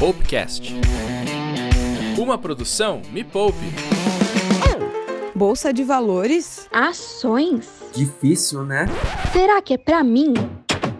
Poupecast. 0.00 0.72
Uma 2.16 2.38
produção 2.38 3.02
Me 3.12 3.22
Poupe. 3.22 3.58
Bolsa 5.34 5.74
de 5.74 5.84
valores? 5.84 6.66
Ações? 6.72 7.68
Difícil, 7.94 8.64
né? 8.64 8.86
Será 9.30 9.60
que 9.60 9.74
é 9.74 9.76
pra 9.76 10.02
mim? 10.02 10.32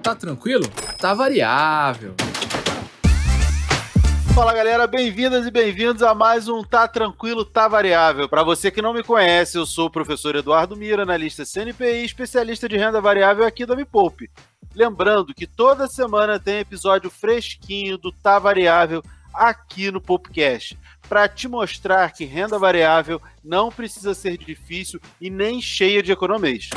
Tá 0.03 0.15
tranquilo? 0.15 0.69
Tá 0.99 1.15
variável. 1.15 2.15
Fala 4.35 4.55
galera, 4.55 4.87
bem-vindas 4.87 5.47
e 5.47 5.51
bem-vindos 5.51 6.03
a 6.03 6.15
mais 6.15 6.49
um 6.49 6.63
Tá 6.63 6.87
Tranquilo, 6.87 7.45
Tá 7.45 7.67
Variável. 7.67 8.29
Para 8.29 8.45
você 8.45 8.71
que 8.71 8.81
não 8.81 8.95
me 8.95 9.03
conhece, 9.03 9.59
eu 9.59 9.67
sou 9.67 9.87
o 9.87 9.91
professor 9.91 10.37
Eduardo 10.37 10.77
Mira, 10.77 11.03
analista 11.03 11.45
CNPI, 11.45 12.05
especialista 12.05 12.69
de 12.69 12.77
renda 12.77 13.01
variável 13.01 13.45
aqui 13.45 13.67
da 13.67 13.75
Me 13.75 13.85
Poupe. 13.85 14.31
Lembrando 14.75 15.35
que 15.35 15.47
toda 15.47 15.89
semana 15.89 16.39
tem 16.39 16.61
episódio 16.61 17.11
fresquinho 17.11 17.99
do 17.99 18.13
Tá 18.13 18.39
Variável 18.39 19.03
aqui 19.35 19.91
no 19.91 20.01
Popcast, 20.01 20.79
para 21.09 21.29
te 21.29 21.49
mostrar 21.49 22.13
que 22.13 22.25
renda 22.25 22.59
variável 22.59 23.21
não 23.45 23.71
precisa 23.71 24.15
ser 24.15 24.37
difícil 24.39 25.01
e 25.21 25.29
nem 25.29 25.61
cheia 25.61 26.03
de 26.03 26.13
economias. 26.13 26.71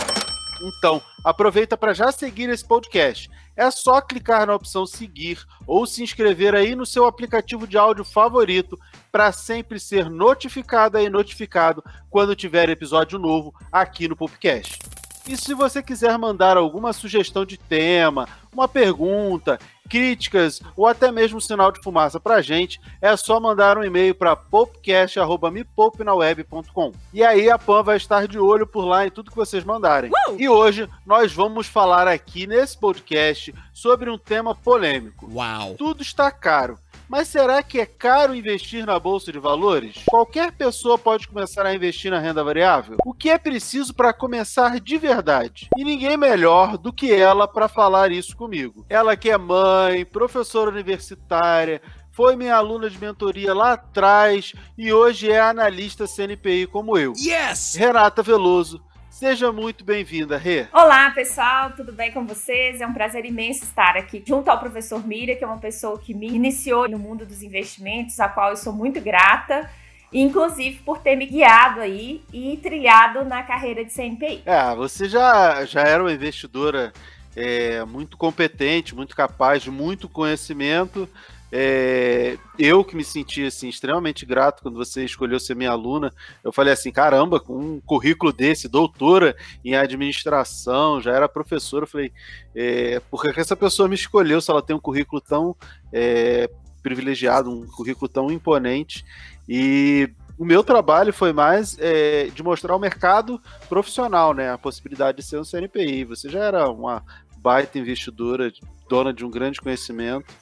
Então, 0.63 1.01
aproveita 1.23 1.75
para 1.75 1.93
já 1.93 2.11
seguir 2.11 2.49
esse 2.49 2.65
podcast. 2.65 3.29
É 3.55 3.69
só 3.69 4.01
clicar 4.01 4.47
na 4.47 4.55
opção 4.55 4.85
seguir 4.85 5.45
ou 5.67 5.85
se 5.85 6.01
inscrever 6.01 6.55
aí 6.55 6.75
no 6.75 6.85
seu 6.85 7.05
aplicativo 7.05 7.67
de 7.67 7.77
áudio 7.77 8.03
favorito 8.03 8.77
para 9.11 9.31
sempre 9.31 9.79
ser 9.79 10.09
notificada 10.09 11.01
e 11.01 11.09
notificado 11.09 11.83
quando 12.09 12.35
tiver 12.35 12.69
episódio 12.69 13.19
novo 13.19 13.53
aqui 13.71 14.07
no 14.07 14.15
podcast. 14.15 15.02
E 15.27 15.35
se 15.37 15.53
você 15.53 15.81
quiser 15.81 16.17
mandar 16.17 16.57
alguma 16.57 16.91
sugestão 16.91 17.45
de 17.45 17.57
tema, 17.57 18.27
uma 18.51 18.67
pergunta, 18.67 19.57
críticas 19.89 20.61
ou 20.75 20.85
até 20.85 21.09
mesmo 21.11 21.37
um 21.37 21.41
sinal 21.41 21.71
de 21.71 21.81
fumaça 21.81 22.19
pra 22.19 22.41
gente, 22.41 22.81
é 23.01 23.15
só 23.15 23.39
mandar 23.39 23.77
um 23.77 23.83
e-mail 23.83 24.13
para 24.13 24.35
popcast@mepoupenaweb.com. 24.35 26.91
E 27.13 27.23
aí 27.23 27.49
a 27.49 27.57
Pan 27.57 27.83
vai 27.83 27.95
estar 27.97 28.27
de 28.27 28.37
olho 28.37 28.67
por 28.67 28.83
lá 28.83 29.07
em 29.07 29.09
tudo 29.09 29.31
que 29.31 29.37
vocês 29.37 29.63
mandarem. 29.63 30.11
Uh! 30.11 30.35
E 30.37 30.49
hoje 30.49 30.89
nós 31.05 31.31
vamos 31.31 31.67
falar 31.67 32.05
aqui 32.07 32.45
nesse 32.45 32.77
podcast 32.77 33.55
sobre 33.73 34.09
um 34.09 34.17
tema 34.17 34.53
polêmico. 34.53 35.29
Uau. 35.31 35.75
Tudo 35.75 36.01
está 36.01 36.29
caro. 36.31 36.77
Mas 37.13 37.27
será 37.27 37.61
que 37.61 37.79
é 37.79 37.85
caro 37.85 38.33
investir 38.33 38.87
na 38.87 38.97
bolsa 38.97 39.31
de 39.31 39.37
valores? 39.37 40.01
Qualquer 40.09 40.51
pessoa 40.51 40.97
pode 40.97 41.27
começar 41.27 41.63
a 41.63 41.75
investir 41.75 42.09
na 42.09 42.19
renda 42.19 42.43
variável? 42.43 42.97
O 43.05 43.13
que 43.13 43.29
é 43.29 43.37
preciso 43.37 43.93
para 43.93 44.11
começar 44.11 44.79
de 44.79 44.97
verdade? 44.97 45.69
E 45.77 45.83
ninguém 45.83 46.17
melhor 46.17 46.75
do 46.75 46.91
que 46.91 47.13
ela 47.13 47.47
para 47.47 47.67
falar 47.67 48.11
isso 48.11 48.35
comigo. 48.35 48.83
Ela 48.89 49.15
que 49.15 49.29
é 49.29 49.37
mãe, 49.37 50.03
professora 50.03 50.71
universitária, 50.71 51.83
foi 52.11 52.35
minha 52.35 52.55
aluna 52.55 52.89
de 52.89 52.99
mentoria 52.99 53.53
lá 53.53 53.73
atrás 53.73 54.53
e 54.75 54.91
hoje 54.91 55.31
é 55.31 55.39
analista 55.39 56.07
CNPI 56.07 56.65
como 56.65 56.97
eu. 56.97 57.13
Yes! 57.15 57.75
Renata 57.75 58.23
Veloso 58.23 58.83
Seja 59.13 59.51
muito 59.51 59.83
bem-vinda, 59.85 60.37
Rê. 60.37 60.65
Olá, 60.73 61.11
pessoal, 61.11 61.71
tudo 61.73 61.93
bem 61.93 62.11
com 62.11 62.25
vocês? 62.25 62.81
É 62.81 62.87
um 62.87 62.93
prazer 62.93 63.23
imenso 63.23 63.63
estar 63.63 63.95
aqui 63.95 64.23
junto 64.25 64.49
ao 64.49 64.59
professor 64.59 65.05
Mira, 65.05 65.35
que 65.35 65.43
é 65.43 65.47
uma 65.47 65.59
pessoa 65.59 65.99
que 65.99 66.15
me 66.15 66.27
iniciou 66.27 66.89
no 66.89 66.97
mundo 66.97 67.23
dos 67.23 67.43
investimentos, 67.43 68.19
a 68.19 68.27
qual 68.27 68.49
eu 68.49 68.57
sou 68.57 68.73
muito 68.73 68.99
grata 68.99 69.69
inclusive 70.11 70.79
por 70.79 70.99
ter 70.99 71.15
me 71.15 71.27
guiado 71.27 71.79
aí 71.79 72.23
e 72.33 72.57
trilhado 72.57 73.23
na 73.23 73.43
carreira 73.43 73.85
de 73.85 73.91
CNPI. 73.91 74.43
É, 74.45 74.75
você 74.75 75.07
já, 75.07 75.63
já 75.65 75.81
era 75.81 76.03
uma 76.03 76.11
investidora 76.11 76.91
é, 77.35 77.83
muito 77.85 78.17
competente, 78.17 78.95
muito 78.95 79.15
capaz, 79.15 79.61
de 79.61 79.71
muito 79.71 80.09
conhecimento. 80.09 81.07
É, 81.55 82.35
eu 82.57 82.83
que 82.83 82.95
me 82.95 83.03
senti 83.03 83.45
assim, 83.45 83.69
extremamente 83.69 84.25
grato 84.25 84.63
quando 84.63 84.75
você 84.75 85.05
escolheu 85.05 85.39
ser 85.39 85.55
minha 85.55 85.69
aluna. 85.69 86.11
Eu 86.43 86.51
falei 86.51 86.73
assim: 86.73 86.91
caramba, 86.91 87.39
com 87.39 87.55
um 87.55 87.79
currículo 87.79 88.33
desse, 88.33 88.67
doutora 88.67 89.35
em 89.63 89.75
administração, 89.75 90.99
já 90.99 91.11
era 91.11 91.29
professora. 91.29 91.83
Eu 91.83 91.87
falei: 91.87 92.11
é, 92.55 92.99
por 93.01 93.21
que 93.21 93.39
essa 93.39 93.55
pessoa 93.55 93.87
me 93.87 93.93
escolheu 93.93 94.41
se 94.41 94.49
ela 94.49 94.63
tem 94.63 94.75
um 94.75 94.79
currículo 94.79 95.21
tão 95.21 95.55
é, 95.91 96.49
privilegiado, 96.81 97.51
um 97.51 97.67
currículo 97.67 98.09
tão 98.09 98.31
imponente? 98.31 99.05
E 99.47 100.09
o 100.39 100.45
meu 100.45 100.63
trabalho 100.63 101.13
foi 101.13 101.31
mais 101.31 101.77
é, 101.79 102.31
de 102.33 102.41
mostrar 102.41 102.75
o 102.75 102.79
mercado 102.79 103.39
profissional, 103.69 104.33
né? 104.33 104.51
A 104.51 104.57
possibilidade 104.57 105.17
de 105.17 105.23
ser 105.23 105.39
um 105.39 105.45
CNPI. 105.45 106.03
Você 106.05 106.29
já 106.29 106.39
era 106.39 106.67
uma 106.67 107.03
baita 107.37 107.77
investidora, 107.77 108.51
dona 108.89 109.13
de 109.13 109.23
um 109.23 109.29
grande 109.29 109.61
conhecimento. 109.61 110.33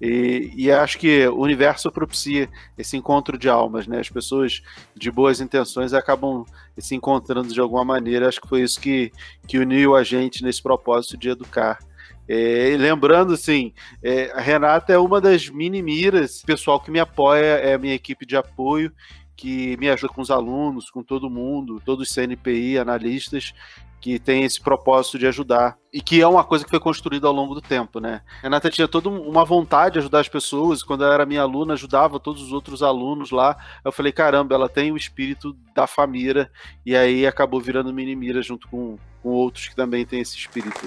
E, 0.00 0.52
e, 0.54 0.70
acho 0.70 0.96
que 0.96 1.26
o 1.26 1.40
universo 1.40 1.90
propicia 1.90 2.48
esse 2.76 2.96
encontro 2.96 3.36
de 3.36 3.48
almas, 3.48 3.86
né? 3.86 3.98
As 3.98 4.08
pessoas 4.08 4.62
de 4.94 5.10
boas 5.10 5.40
intenções 5.40 5.92
acabam 5.92 6.44
se 6.78 6.94
encontrando 6.94 7.52
de 7.52 7.60
alguma 7.60 7.84
maneira. 7.84 8.28
Acho 8.28 8.40
que 8.40 8.48
foi 8.48 8.62
isso 8.62 8.80
que, 8.80 9.10
que 9.46 9.58
uniu 9.58 9.96
a 9.96 10.04
gente 10.04 10.44
nesse 10.44 10.62
propósito 10.62 11.16
de 11.16 11.30
educar. 11.30 11.78
É, 12.28 12.76
lembrando, 12.78 13.32
assim, 13.32 13.72
é, 14.02 14.30
a 14.32 14.40
Renata 14.40 14.92
é 14.92 14.98
uma 14.98 15.20
das 15.20 15.48
mini 15.48 15.82
miras, 15.82 16.42
pessoal 16.42 16.78
que 16.78 16.90
me 16.90 17.00
apoia, 17.00 17.56
é 17.56 17.74
a 17.74 17.78
minha 17.78 17.94
equipe 17.94 18.24
de 18.26 18.36
apoio 18.36 18.92
que 19.34 19.76
me 19.76 19.88
ajuda 19.88 20.12
com 20.12 20.20
os 20.20 20.32
alunos, 20.32 20.90
com 20.90 21.00
todo 21.00 21.30
mundo, 21.30 21.80
todos 21.84 22.08
os 22.08 22.14
CNPI, 22.14 22.76
analistas, 22.76 23.54
que 24.00 24.18
tem 24.18 24.44
esse 24.44 24.60
propósito 24.60 25.18
de 25.18 25.26
ajudar 25.26 25.76
e 25.92 26.00
que 26.00 26.20
é 26.20 26.26
uma 26.26 26.44
coisa 26.44 26.64
que 26.64 26.70
foi 26.70 26.78
construída 26.78 27.26
ao 27.26 27.32
longo 27.32 27.54
do 27.54 27.60
tempo, 27.60 27.98
né? 27.98 28.22
A 28.38 28.42
Renata 28.42 28.70
tinha 28.70 28.86
toda 28.86 29.08
uma 29.08 29.44
vontade 29.44 29.94
de 29.94 29.98
ajudar 30.00 30.20
as 30.20 30.28
pessoas, 30.28 30.82
quando 30.82 31.04
ela 31.04 31.14
era 31.14 31.26
minha 31.26 31.42
aluna, 31.42 31.74
ajudava 31.74 32.20
todos 32.20 32.42
os 32.42 32.52
outros 32.52 32.82
alunos 32.82 33.30
lá. 33.30 33.56
Eu 33.84 33.90
falei, 33.90 34.12
caramba, 34.12 34.54
ela 34.54 34.68
tem 34.68 34.92
o 34.92 34.96
espírito 34.96 35.56
da 35.74 35.86
família 35.86 36.50
e 36.84 36.94
aí 36.94 37.26
acabou 37.26 37.60
virando 37.60 37.92
mini 37.92 38.14
mira 38.14 38.42
junto 38.42 38.68
com, 38.68 38.96
com 39.22 39.30
outros 39.30 39.68
que 39.68 39.74
também 39.74 40.06
têm 40.06 40.20
esse 40.20 40.36
espírito. 40.36 40.86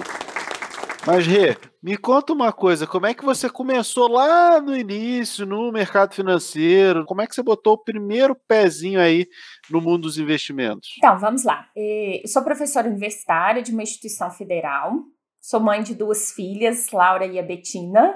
Mas, 1.04 1.26
Rê, 1.26 1.56
me 1.82 1.96
conta 1.96 2.32
uma 2.32 2.52
coisa, 2.52 2.86
como 2.86 3.06
é 3.06 3.14
que 3.14 3.24
você 3.24 3.50
começou 3.50 4.08
lá 4.08 4.60
no 4.60 4.76
início, 4.76 5.44
no 5.44 5.72
mercado 5.72 6.14
financeiro? 6.14 7.04
Como 7.04 7.20
é 7.20 7.26
que 7.26 7.34
você 7.34 7.42
botou 7.42 7.74
o 7.74 7.82
primeiro 7.82 8.36
pezinho 8.46 9.00
aí 9.00 9.26
no 9.68 9.80
mundo 9.80 10.02
dos 10.02 10.16
investimentos? 10.16 10.90
Então, 10.98 11.18
vamos 11.18 11.42
lá. 11.42 11.66
Eu 11.74 12.28
sou 12.28 12.42
professora 12.44 12.88
universitária 12.88 13.62
de 13.62 13.72
uma 13.72 13.82
instituição 13.82 14.30
federal, 14.30 14.92
sou 15.40 15.58
mãe 15.58 15.82
de 15.82 15.92
duas 15.92 16.30
filhas, 16.30 16.88
Laura 16.92 17.26
e 17.26 17.36
a 17.36 17.42
Betina, 17.42 18.14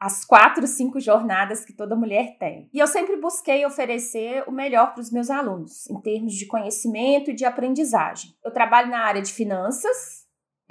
as 0.00 0.24
quatro, 0.24 0.64
cinco 0.68 1.00
jornadas 1.00 1.64
que 1.64 1.72
toda 1.72 1.96
mulher 1.96 2.36
tem. 2.38 2.68
E 2.72 2.78
eu 2.78 2.86
sempre 2.86 3.16
busquei 3.16 3.66
oferecer 3.66 4.44
o 4.46 4.52
melhor 4.52 4.92
para 4.92 5.00
os 5.00 5.10
meus 5.10 5.28
alunos, 5.28 5.90
em 5.90 6.00
termos 6.00 6.34
de 6.34 6.46
conhecimento 6.46 7.32
e 7.32 7.34
de 7.34 7.44
aprendizagem. 7.44 8.30
Eu 8.44 8.52
trabalho 8.52 8.90
na 8.90 9.00
área 9.00 9.22
de 9.22 9.32
finanças, 9.32 10.21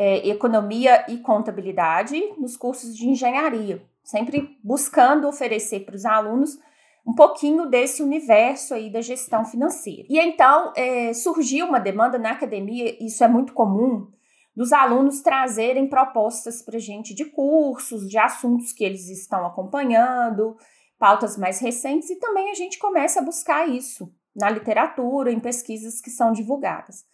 é, 0.01 0.27
economia 0.27 1.05
e 1.07 1.19
contabilidade 1.19 2.19
nos 2.35 2.57
cursos 2.57 2.97
de 2.97 3.07
engenharia, 3.07 3.83
sempre 4.03 4.57
buscando 4.63 5.27
oferecer 5.27 5.81
para 5.81 5.95
os 5.95 6.05
alunos 6.05 6.57
um 7.05 7.13
pouquinho 7.13 7.67
desse 7.67 8.01
universo 8.01 8.73
aí 8.73 8.91
da 8.91 8.99
gestão 8.99 9.45
financeira. 9.45 10.07
E 10.09 10.19
então 10.19 10.73
é, 10.75 11.13
surgiu 11.13 11.67
uma 11.67 11.79
demanda 11.79 12.17
na 12.17 12.31
academia, 12.31 12.97
isso 12.99 13.23
é 13.23 13.27
muito 13.27 13.53
comum, 13.53 14.07
dos 14.55 14.73
alunos 14.73 15.21
trazerem 15.21 15.87
propostas 15.87 16.63
para 16.63 16.77
a 16.77 16.81
gente 16.81 17.13
de 17.13 17.25
cursos, 17.25 18.09
de 18.09 18.17
assuntos 18.17 18.73
que 18.73 18.83
eles 18.83 19.07
estão 19.07 19.45
acompanhando, 19.45 20.57
pautas 20.97 21.37
mais 21.37 21.59
recentes, 21.59 22.09
e 22.09 22.15
também 22.15 22.49
a 22.49 22.55
gente 22.55 22.79
começa 22.79 23.19
a 23.19 23.23
buscar 23.23 23.69
isso 23.69 24.11
na 24.35 24.49
literatura, 24.49 25.31
em 25.31 25.39
pesquisas 25.39 26.01
que 26.01 26.09
são 26.09 26.31
divulgadas. 26.31 27.05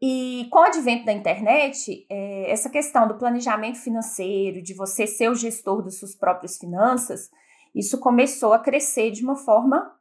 E 0.00 0.46
com 0.50 0.60
o 0.60 0.62
advento 0.62 1.04
da 1.04 1.12
internet, 1.12 2.06
é, 2.08 2.50
essa 2.50 2.70
questão 2.70 3.08
do 3.08 3.18
planejamento 3.18 3.78
financeiro, 3.78 4.62
de 4.62 4.72
você 4.72 5.06
ser 5.06 5.28
o 5.28 5.34
gestor 5.34 5.82
das 5.82 5.98
suas 5.98 6.14
próprias 6.14 6.56
finanças, 6.56 7.30
isso 7.74 7.98
começou 7.98 8.52
a 8.52 8.60
crescer 8.60 9.10
de 9.10 9.24
uma 9.24 9.34
forma 9.34 9.92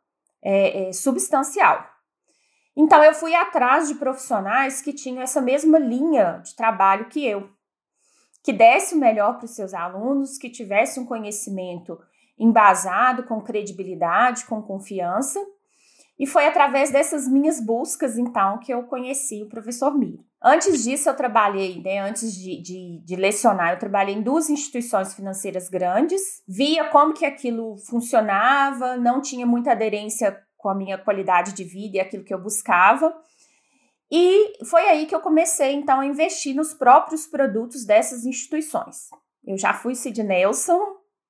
é, 0.44 0.90
é, 0.90 0.94
substancial. 0.94 1.84
Então, 2.76 3.04
eu 3.04 3.14
fui 3.14 3.34
atrás 3.34 3.88
de 3.88 3.96
profissionais 3.96 4.82
que 4.82 4.94
tinham 4.94 5.20
essa 5.20 5.42
mesma 5.42 5.80
linha 5.80 6.42
de 6.46 6.56
trabalho 6.56 7.10
que 7.10 7.26
eu, 7.26 7.50
que 8.44 8.54
desse 8.54 8.94
o 8.94 9.00
melhor 9.00 9.38
para 9.38 9.46
os 9.46 9.56
seus 9.56 9.74
alunos, 9.74 10.38
que 10.38 10.50
tivesse 10.50 11.00
um 11.00 11.06
conhecimento 11.06 12.00
embasado, 12.38 13.24
com 13.24 13.42
credibilidade, 13.42 14.46
com 14.46 14.62
confiança 14.62 15.44
e 16.20 16.26
foi 16.26 16.48
através 16.48 16.90
dessas 16.90 17.28
minhas 17.28 17.60
buscas, 17.60 18.18
então, 18.18 18.58
que 18.60 18.74
eu 18.74 18.84
conheci 18.84 19.44
o 19.44 19.50
professor 19.50 19.96
Miro. 19.96 20.26
Antes 20.44 20.84
disso, 20.84 21.10
eu 21.10 21.16
trabalhei, 21.16 21.82
né, 21.82 22.00
antes 22.00 22.34
de, 22.34 22.62
de, 22.62 23.02
de, 23.04 23.16
lecionar, 23.16 23.74
eu 23.74 23.80
trabalhei 23.80 24.16
em 24.16 24.22
duas 24.22 24.50
instituições 24.50 25.14
financeiras 25.14 25.70
grandes, 25.70 26.22
via 26.48 26.86
como 26.86 27.14
que 27.14 27.26
aquilo 27.26 27.78
funcionava, 27.78 28.98
não 28.98 29.22
tinha 29.22 29.46
muita 29.46 29.72
aderência 29.72 30.40
com 30.56 30.70
a 30.70 30.76
minha 30.76 30.98
qualidade 30.98 31.54
de 31.54 31.64
vida 31.64 31.98
e 31.98 32.00
aquilo 32.00 32.24
que 32.24 32.34
eu 32.34 32.42
buscava. 32.42 33.16
E 34.12 34.64
foi 34.66 34.88
aí 34.88 35.06
que 35.06 35.14
eu 35.14 35.20
comecei, 35.20 35.74
então, 35.74 36.00
a 36.00 36.06
investir 36.06 36.56
nos 36.56 36.74
próprios 36.74 37.28
produtos 37.28 37.86
dessas 37.86 38.26
instituições. 38.26 39.10
Eu 39.46 39.58
já 39.58 39.74
fui 39.74 39.96
Sid 39.96 40.24
Nelson, 40.24 40.80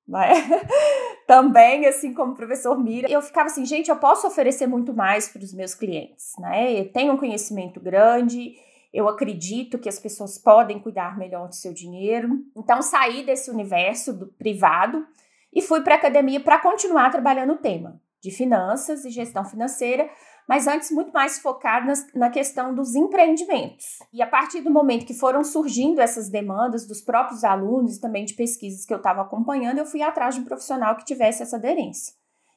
né? 0.08 0.32
também, 1.26 1.86
assim 1.86 2.14
como 2.14 2.32
o 2.32 2.34
professor 2.34 2.78
Mira, 2.82 3.10
eu 3.10 3.20
ficava 3.20 3.46
assim, 3.46 3.66
gente, 3.66 3.90
eu 3.90 3.96
posso 3.96 4.26
oferecer 4.26 4.66
muito 4.66 4.94
mais 4.94 5.28
para 5.28 5.42
os 5.42 5.52
meus 5.52 5.74
clientes, 5.74 6.32
né? 6.38 6.72
Eu 6.80 6.90
tenho 6.90 7.12
um 7.12 7.18
conhecimento 7.18 7.78
grande, 7.78 8.54
eu 8.92 9.06
acredito 9.08 9.78
que 9.78 9.88
as 9.88 9.98
pessoas 9.98 10.38
podem 10.38 10.78
cuidar 10.80 11.18
melhor 11.18 11.48
do 11.48 11.54
seu 11.54 11.74
dinheiro. 11.74 12.30
Então, 12.56 12.80
saí 12.80 13.24
desse 13.24 13.50
universo 13.50 14.12
do 14.12 14.26
privado 14.26 15.06
e 15.52 15.60
fui 15.60 15.82
para 15.82 15.94
a 15.94 15.98
academia 15.98 16.40
para 16.40 16.58
continuar 16.58 17.10
trabalhando 17.10 17.52
o 17.52 17.58
tema 17.58 18.00
de 18.22 18.30
finanças 18.30 19.04
e 19.04 19.10
gestão 19.10 19.44
financeira, 19.44 20.08
mas 20.48 20.66
antes 20.66 20.90
muito 20.90 21.12
mais 21.12 21.38
focado 21.38 21.92
na 22.14 22.30
questão 22.30 22.74
dos 22.74 22.94
empreendimentos. 22.94 23.98
E 24.10 24.22
a 24.22 24.26
partir 24.26 24.62
do 24.62 24.70
momento 24.70 25.04
que 25.04 25.12
foram 25.12 25.44
surgindo 25.44 26.00
essas 26.00 26.30
demandas 26.30 26.86
dos 26.86 27.02
próprios 27.02 27.44
alunos 27.44 27.96
e 27.96 28.00
também 28.00 28.24
de 28.24 28.32
pesquisas 28.32 28.86
que 28.86 28.94
eu 28.94 28.96
estava 28.96 29.20
acompanhando, 29.20 29.76
eu 29.76 29.84
fui 29.84 30.00
atrás 30.00 30.34
de 30.34 30.40
um 30.40 30.44
profissional 30.44 30.96
que 30.96 31.04
tivesse 31.04 31.42
essa 31.42 31.56
aderência. 31.56 32.14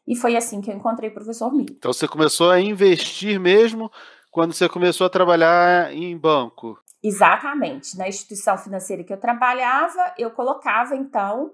E 0.07 0.15
foi 0.15 0.37
assim 0.37 0.61
que 0.61 0.71
eu 0.71 0.75
encontrei 0.75 1.09
o 1.09 1.13
professor 1.13 1.53
Miro. 1.53 1.73
Então 1.77 1.91
você 1.91 2.07
começou 2.07 2.49
a 2.49 2.61
investir 2.61 3.37
mesmo 3.37 3.91
quando 4.31 4.53
você 4.53 4.69
começou 4.69 5.05
a 5.05 5.09
trabalhar 5.09 5.93
em 5.93 6.17
banco? 6.17 6.79
Exatamente. 7.03 7.97
Na 7.97 8.07
instituição 8.07 8.57
financeira 8.57 9.03
que 9.03 9.11
eu 9.11 9.19
trabalhava, 9.19 10.13
eu 10.17 10.31
colocava 10.31 10.95
então 10.95 11.51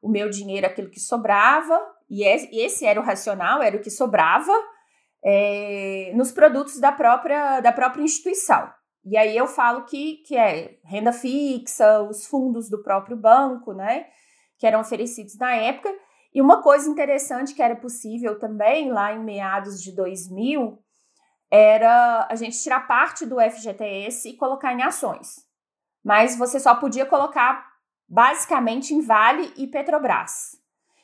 o 0.00 0.08
meu 0.08 0.30
dinheiro, 0.30 0.66
aquilo 0.66 0.88
que 0.88 1.00
sobrava, 1.00 1.78
e 2.08 2.22
esse 2.24 2.86
era 2.86 3.00
o 3.00 3.04
racional, 3.04 3.60
era 3.60 3.76
o 3.76 3.80
que 3.80 3.90
sobrava 3.90 4.52
é, 5.24 6.12
nos 6.14 6.32
produtos 6.32 6.78
da 6.78 6.92
própria, 6.92 7.60
da 7.60 7.72
própria 7.72 8.02
instituição. 8.02 8.70
E 9.04 9.16
aí 9.16 9.36
eu 9.36 9.46
falo 9.46 9.84
que, 9.84 10.16
que 10.26 10.36
é 10.36 10.78
renda 10.84 11.12
fixa, 11.12 12.02
os 12.02 12.26
fundos 12.26 12.68
do 12.68 12.82
próprio 12.82 13.16
banco, 13.16 13.72
né? 13.72 14.06
Que 14.58 14.66
eram 14.66 14.80
oferecidos 14.80 15.36
na 15.38 15.54
época. 15.54 15.90
E 16.34 16.40
uma 16.40 16.62
coisa 16.62 16.88
interessante 16.88 17.54
que 17.54 17.62
era 17.62 17.74
possível 17.74 18.38
também, 18.38 18.90
lá 18.90 19.12
em 19.12 19.24
meados 19.24 19.82
de 19.82 19.94
2000, 19.94 20.78
era 21.50 22.28
a 22.30 22.34
gente 22.36 22.62
tirar 22.62 22.86
parte 22.86 23.26
do 23.26 23.40
FGTS 23.40 24.28
e 24.28 24.36
colocar 24.36 24.72
em 24.72 24.82
ações. 24.82 25.44
Mas 26.04 26.36
você 26.36 26.60
só 26.60 26.74
podia 26.74 27.04
colocar 27.04 27.68
basicamente 28.08 28.94
em 28.94 29.00
Vale 29.00 29.52
e 29.56 29.66
Petrobras. 29.66 30.58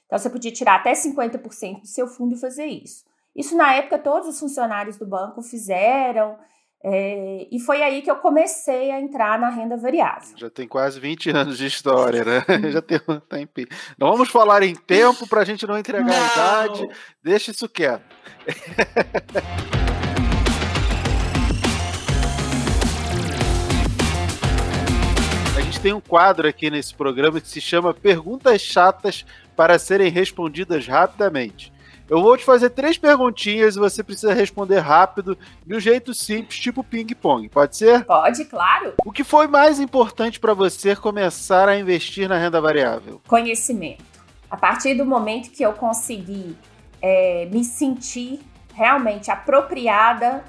Então 0.07 0.19
você 0.19 0.29
podia 0.29 0.53
tirar 0.53 0.77
até 0.77 0.93
50% 0.93 1.81
do 1.81 1.87
seu 1.87 2.07
fundo 2.07 2.35
e 2.35 2.41
fazer 2.41 2.67
isso. 2.67 3.05
Isso 3.37 3.55
na 3.55 3.75
época 3.75 3.99
todos 3.99 4.27
os 4.29 4.41
funcionários 4.41 4.97
do 4.97 5.06
banco 5.06 5.43
fizeram. 5.43 6.38
É, 6.83 7.47
e 7.50 7.61
foi 7.61 7.83
aí 7.83 8.00
que 8.00 8.11
eu 8.11 8.17
comecei 8.17 8.91
a 8.91 8.99
entrar 9.00 9.38
na 9.38 9.50
renda 9.50 9.77
variável. 9.77 10.35
Já 10.37 10.49
tem 10.49 10.67
quase 10.67 10.99
20 10.99 11.29
anos 11.31 11.59
de 11.59 11.67
história, 11.67 12.25
né? 12.25 12.43
Já 12.73 12.81
tem 12.81 12.99
um 13.09 13.21
tempo. 13.21 13.53
Não 13.99 14.11
vamos 14.11 14.31
falar 14.31 14.62
em 14.62 14.75
tempo 14.75 15.29
para 15.29 15.43
a 15.43 15.44
gente 15.44 15.67
não 15.67 15.79
entregar 15.79 16.06
não. 16.06 16.15
a 16.15 16.33
idade. 16.33 16.88
Deixa 17.23 17.50
isso 17.50 17.69
quieto. 17.69 18.17
a 25.56 25.61
gente 25.61 25.81
tem 25.81 25.93
um 25.93 26.00
quadro 26.00 26.49
aqui 26.49 26.71
nesse 26.71 26.94
programa 26.94 27.38
que 27.41 27.49
se 27.49 27.61
chama 27.61 27.93
Perguntas 27.93 28.62
Chatas 28.62 29.27
para 29.55 29.79
serem 29.79 30.11
respondidas 30.11 30.87
rapidamente. 30.87 31.75
Eu 32.08 32.23
vou 32.23 32.37
te 32.37 32.44
fazer 32.44 32.70
três 32.70 32.97
perguntinhas 32.97 33.75
e 33.75 33.81
você 33.81 34.03
precisa 34.03 34.32
responder 34.32 34.79
rápido, 34.79 35.37
de 35.67 35.75
um 35.75 35.81
jeito 35.81 36.14
simples, 36.14 36.58
tipo 36.58 36.85
ping-pong. 36.85 37.49
Pode 37.49 37.76
ser? 37.76 38.05
Pode, 38.05 38.44
claro. 38.44 38.94
O 39.05 39.11
que 39.11 39.25
foi 39.25 39.49
mais 39.49 39.81
importante 39.81 40.38
para 40.38 40.55
você 40.55 40.94
começar 40.94 41.69
a 41.69 41.76
investir 41.76 42.29
na 42.29 42.38
renda 42.38 42.61
variável? 42.61 43.20
Conhecimento. 43.26 44.05
A 44.49 44.56
partir 44.56 44.94
do 44.94 45.05
momento 45.05 45.50
que 45.50 45.64
eu 45.64 45.73
consegui 45.73 46.56
é, 47.03 47.49
me 47.53 47.64
sentir 47.64 48.41
realmente 48.73 49.31
apropriada 49.31 50.44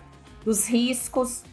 dos 0.45 0.67
riscos, 0.67 1.43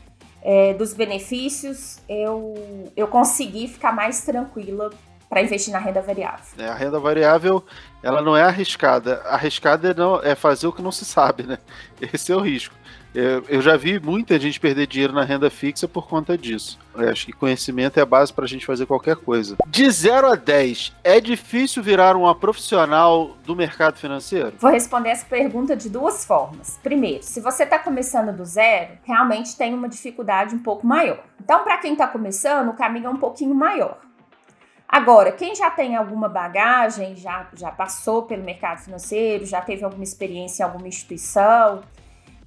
é, 0.43 0.75
dos 0.75 0.93
benefícios, 0.93 1.99
eu, 2.07 2.93
eu 2.95 3.09
consegui 3.09 3.67
ficar 3.67 3.93
mais 3.93 4.21
tranquila 4.21 4.91
para 5.29 5.43
investir 5.43 5.73
na 5.73 5.79
renda 5.79 6.01
variável. 6.01 6.45
É, 6.59 6.69
a 6.69 6.75
renda 6.75 6.99
variável, 7.01 7.65
ela 8.03 8.23
não 8.23 8.37
é 8.37 8.43
arriscada. 8.43 9.23
Arriscada 9.27 9.91
é, 9.91 9.95
não, 9.95 10.23
é 10.23 10.35
fazer 10.35 10.67
o 10.67 10.73
que 10.73 10.83
não 10.83 10.93
se 10.93 11.05
sabe, 11.05 11.43
né? 11.43 11.59
Esse 12.13 12.33
é 12.33 12.37
o 12.37 12.41
risco. 12.41 12.75
Eu, 13.15 13.45
eu 13.49 13.63
já 13.63 13.77
vi 13.77 14.01
muita 14.01 14.39
gente 14.41 14.59
perder 14.59 14.89
dinheiro 14.89 15.13
na 15.13 15.23
renda 15.23 15.49
fixa 15.49 15.87
por 15.87 16.09
conta 16.09 16.37
disso. 16.37 16.81
Eu 16.97 17.09
acho 17.09 17.25
que 17.27 17.33
conhecimento 17.33 17.97
é 17.97 18.03
a 18.03 18.07
base 18.07 18.33
para 18.33 18.45
a 18.45 18.49
gente 18.49 18.67
fazer 18.67 18.87
qualquer 18.87 19.15
coisa. 19.15 19.57
De 19.69 19.89
0 19.89 20.33
a 20.33 20.35
10, 20.35 20.93
é 21.05 21.21
difícil 21.21 21.81
virar 21.81 22.17
uma 22.17 22.35
profissional 22.35 23.37
do 23.45 23.55
mercado 23.55 23.99
financeiro? 23.99 24.55
Vou 24.59 24.71
responder 24.71 25.11
essa 25.11 25.25
pergunta 25.27 25.77
de 25.77 25.89
duas 25.89 26.25
formas. 26.25 26.79
Primeiro, 26.83 27.23
se 27.23 27.41
você 27.41 27.63
está 27.63 27.79
começando 27.79 28.37
do 28.37 28.45
zero, 28.45 28.99
realmente 29.05 29.57
tem 29.57 29.73
uma 29.73 29.89
dificuldade 29.89 30.53
um 30.53 30.59
pouco 30.59 30.85
maior. 30.85 31.23
Então, 31.41 31.63
para 31.63 31.79
quem 31.79 31.93
está 31.93 32.09
começando, 32.09 32.71
o 32.71 32.75
caminho 32.75 33.07
é 33.07 33.11
um 33.11 33.17
pouquinho 33.17 33.55
maior. 33.55 33.99
Agora, 34.95 35.33
quem 35.33 35.57
já 35.57 35.73
tem 35.73 35.97
alguma 35.97 36.29
bagagem, 36.29 37.17
já, 37.17 37.49
já 37.53 37.69
passou 37.73 38.23
pelo 38.23 38.45
mercado 38.45 38.79
financeiro, 38.79 39.45
já 39.45 39.61
teve 39.61 39.85
alguma 39.85 40.05
experiência 40.05 40.63
em 40.63 40.67
alguma 40.67 40.87
instituição, 40.87 41.83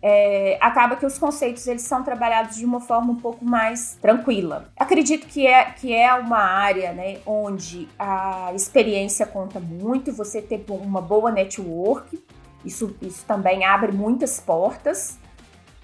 é, 0.01 0.57
acaba 0.61 0.95
que 0.95 1.05
os 1.05 1.17
conceitos 1.19 1.67
eles 1.67 1.81
são 1.81 2.03
trabalhados 2.03 2.55
de 2.55 2.63
uma 2.63 2.79
forma 2.79 3.11
um 3.11 3.17
pouco 3.17 3.43
mais 3.43 3.97
tranquila. 4.01 4.69
Acredito 4.79 5.27
que 5.27 5.45
é, 5.45 5.65
que 5.71 5.93
é 5.93 6.13
uma 6.13 6.39
área 6.39 6.93
né, 6.93 7.17
onde 7.25 7.89
a 7.99 8.53
experiência 8.55 9.25
conta 9.25 9.59
muito, 9.59 10.13
você 10.13 10.41
ter 10.41 10.63
uma 10.69 11.01
boa 11.01 11.29
network, 11.29 12.17
isso, 12.63 12.95
isso 13.01 13.25
também 13.25 13.65
abre 13.65 13.91
muitas 13.91 14.39
portas, 14.39 15.19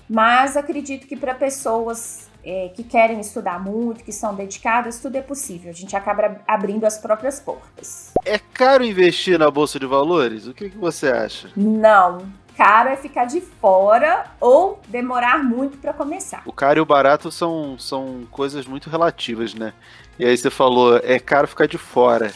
mas 0.10 0.56
acredito 0.56 1.08
que 1.08 1.18
para 1.18 1.36
pessoas 1.36 2.32
é, 2.44 2.70
que 2.70 2.84
querem 2.84 3.20
estudar 3.20 3.64
muito, 3.64 4.04
que 4.04 4.12
são 4.12 4.36
dedicadas, 4.36 5.00
tudo 5.00 5.16
é 5.16 5.22
possível. 5.22 5.70
A 5.70 5.74
gente 5.74 5.96
acaba 5.96 6.42
abrindo 6.48 6.86
as 6.86 6.98
próprias 6.98 7.40
portas. 7.40 8.12
É 8.26 8.38
caro 8.38 8.84
investir 8.84 9.40
na 9.40 9.50
bolsa 9.50 9.80
de 9.80 9.86
valores? 9.86 10.46
O 10.48 10.54
que, 10.54 10.70
que 10.70 10.78
você 10.78 11.08
acha? 11.08 11.50
Não. 11.56 12.28
Caro 12.56 12.90
é 12.90 12.96
ficar 12.96 13.26
de 13.26 13.42
fora 13.42 14.26
ou 14.40 14.80
demorar 14.88 15.44
muito 15.44 15.78
para 15.78 15.92
começar. 15.92 16.44
O 16.46 16.52
caro 16.52 16.80
e 16.80 16.82
o 16.82 16.86
barato 16.86 17.32
são, 17.32 17.80
são 17.80 18.28
coisas 18.30 18.68
muito 18.68 18.90
relativas, 18.90 19.56
né? 19.56 19.74
E 20.20 20.26
aí 20.26 20.38
você 20.38 20.52
falou, 20.52 20.98
é 20.98 21.18
caro 21.18 21.48
ficar 21.48 21.68
de 21.68 21.80
fora. 21.80 22.32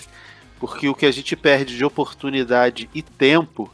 Porque 0.60 0.90
o 0.90 0.96
que 0.96 1.06
a 1.06 1.12
gente 1.12 1.36
perde 1.36 1.78
de 1.78 1.86
oportunidade 1.86 2.90
e 2.96 3.04
tempo 3.04 3.72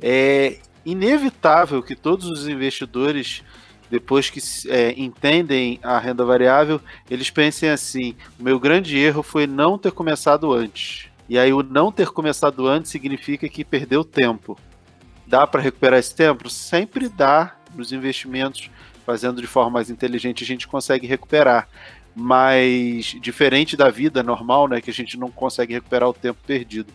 é 0.00 0.58
inevitável 0.84 1.80
que 1.80 1.94
todos 1.94 2.28
os 2.28 2.48
investidores 2.48 3.44
depois 3.90 4.30
que 4.30 4.40
é, 4.68 4.94
entendem 4.96 5.78
a 5.82 5.98
renda 5.98 6.24
variável, 6.24 6.80
eles 7.10 7.30
pensem 7.30 7.68
assim: 7.68 8.14
o 8.38 8.42
meu 8.42 8.58
grande 8.58 8.98
erro 8.98 9.22
foi 9.22 9.46
não 9.46 9.78
ter 9.78 9.92
começado 9.92 10.52
antes. 10.52 11.08
E 11.28 11.38
aí, 11.38 11.52
o 11.52 11.62
não 11.62 11.90
ter 11.90 12.08
começado 12.08 12.66
antes 12.66 12.90
significa 12.90 13.48
que 13.48 13.64
perdeu 13.64 14.04
tempo. 14.04 14.58
Dá 15.26 15.46
para 15.46 15.62
recuperar 15.62 15.98
esse 15.98 16.14
tempo? 16.14 16.50
Sempre 16.50 17.08
dá 17.08 17.56
nos 17.74 17.92
investimentos, 17.92 18.70
fazendo 19.06 19.40
de 19.40 19.46
forma 19.46 19.70
mais 19.70 19.90
inteligente, 19.90 20.44
a 20.44 20.46
gente 20.46 20.68
consegue 20.68 21.06
recuperar. 21.06 21.68
Mas, 22.14 23.16
diferente 23.20 23.76
da 23.76 23.90
vida 23.90 24.22
normal, 24.22 24.68
né, 24.68 24.80
que 24.80 24.90
a 24.90 24.94
gente 24.94 25.18
não 25.18 25.30
consegue 25.30 25.74
recuperar 25.74 26.08
o 26.08 26.12
tempo 26.12 26.38
perdido 26.46 26.92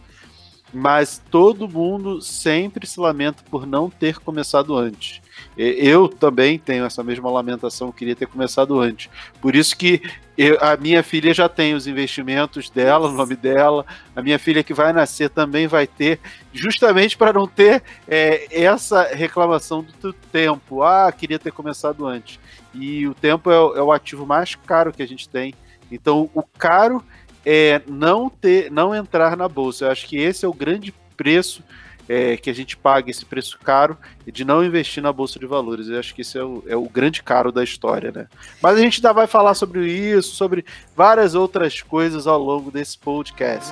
mas 0.73 1.21
todo 1.29 1.67
mundo 1.67 2.21
sempre 2.21 2.85
se 2.85 2.99
lamenta 2.99 3.43
por 3.49 3.65
não 3.65 3.89
ter 3.89 4.19
começado 4.19 4.75
antes. 4.75 5.21
Eu 5.57 6.07
também 6.07 6.57
tenho 6.57 6.85
essa 6.85 7.03
mesma 7.03 7.29
lamentação, 7.29 7.91
queria 7.91 8.15
ter 8.15 8.27
começado 8.27 8.79
antes. 8.79 9.09
Por 9.41 9.55
isso 9.55 9.75
que 9.75 10.01
eu, 10.37 10.57
a 10.61 10.77
minha 10.77 11.03
filha 11.03 11.33
já 11.33 11.49
tem 11.49 11.73
os 11.73 11.85
investimentos 11.85 12.69
dela, 12.69 13.09
o 13.09 13.11
nome 13.11 13.35
dela, 13.35 13.85
a 14.15 14.21
minha 14.21 14.39
filha 14.39 14.63
que 14.63 14.73
vai 14.73 14.93
nascer 14.93 15.29
também 15.29 15.67
vai 15.67 15.85
ter, 15.85 16.19
justamente 16.53 17.17
para 17.17 17.33
não 17.33 17.45
ter 17.45 17.83
é, 18.07 18.47
essa 18.49 19.03
reclamação 19.03 19.85
do 20.01 20.13
tempo. 20.13 20.81
Ah, 20.81 21.11
queria 21.11 21.37
ter 21.37 21.51
começado 21.51 22.05
antes. 22.07 22.39
E 22.73 23.05
o 23.05 23.13
tempo 23.13 23.51
é, 23.51 23.55
é 23.55 23.81
o 23.81 23.91
ativo 23.91 24.25
mais 24.25 24.55
caro 24.55 24.93
que 24.93 25.03
a 25.03 25.07
gente 25.07 25.27
tem. 25.27 25.53
Então, 25.91 26.29
o 26.33 26.43
caro 26.43 27.03
é 27.45 27.81
não 27.87 28.29
ter, 28.29 28.71
não 28.71 28.93
entrar 28.93 29.35
na 29.35 29.47
bolsa. 29.47 29.85
Eu 29.85 29.91
acho 29.91 30.07
que 30.07 30.17
esse 30.17 30.45
é 30.45 30.47
o 30.47 30.53
grande 30.53 30.93
preço 31.15 31.63
é, 32.09 32.35
que 32.35 32.49
a 32.49 32.53
gente 32.53 32.75
paga, 32.75 33.11
esse 33.11 33.23
preço 33.23 33.59
caro, 33.59 33.95
de 34.25 34.43
não 34.43 34.65
investir 34.65 35.01
na 35.01 35.13
bolsa 35.13 35.37
de 35.37 35.45
valores. 35.45 35.87
Eu 35.87 35.99
acho 35.99 36.15
que 36.15 36.21
esse 36.21 36.39
é 36.39 36.43
o, 36.43 36.63
é 36.65 36.75
o 36.75 36.89
grande 36.89 37.21
caro 37.21 37.51
da 37.51 37.63
história, 37.63 38.11
né? 38.11 38.27
Mas 38.61 38.77
a 38.77 38.81
gente 38.81 38.97
ainda 38.97 39.13
vai 39.13 39.27
falar 39.27 39.53
sobre 39.53 39.87
isso, 39.87 40.35
sobre 40.35 40.65
várias 40.95 41.35
outras 41.35 41.81
coisas 41.81 42.25
ao 42.25 42.39
longo 42.39 42.71
desse 42.71 42.97
podcast. 42.97 43.71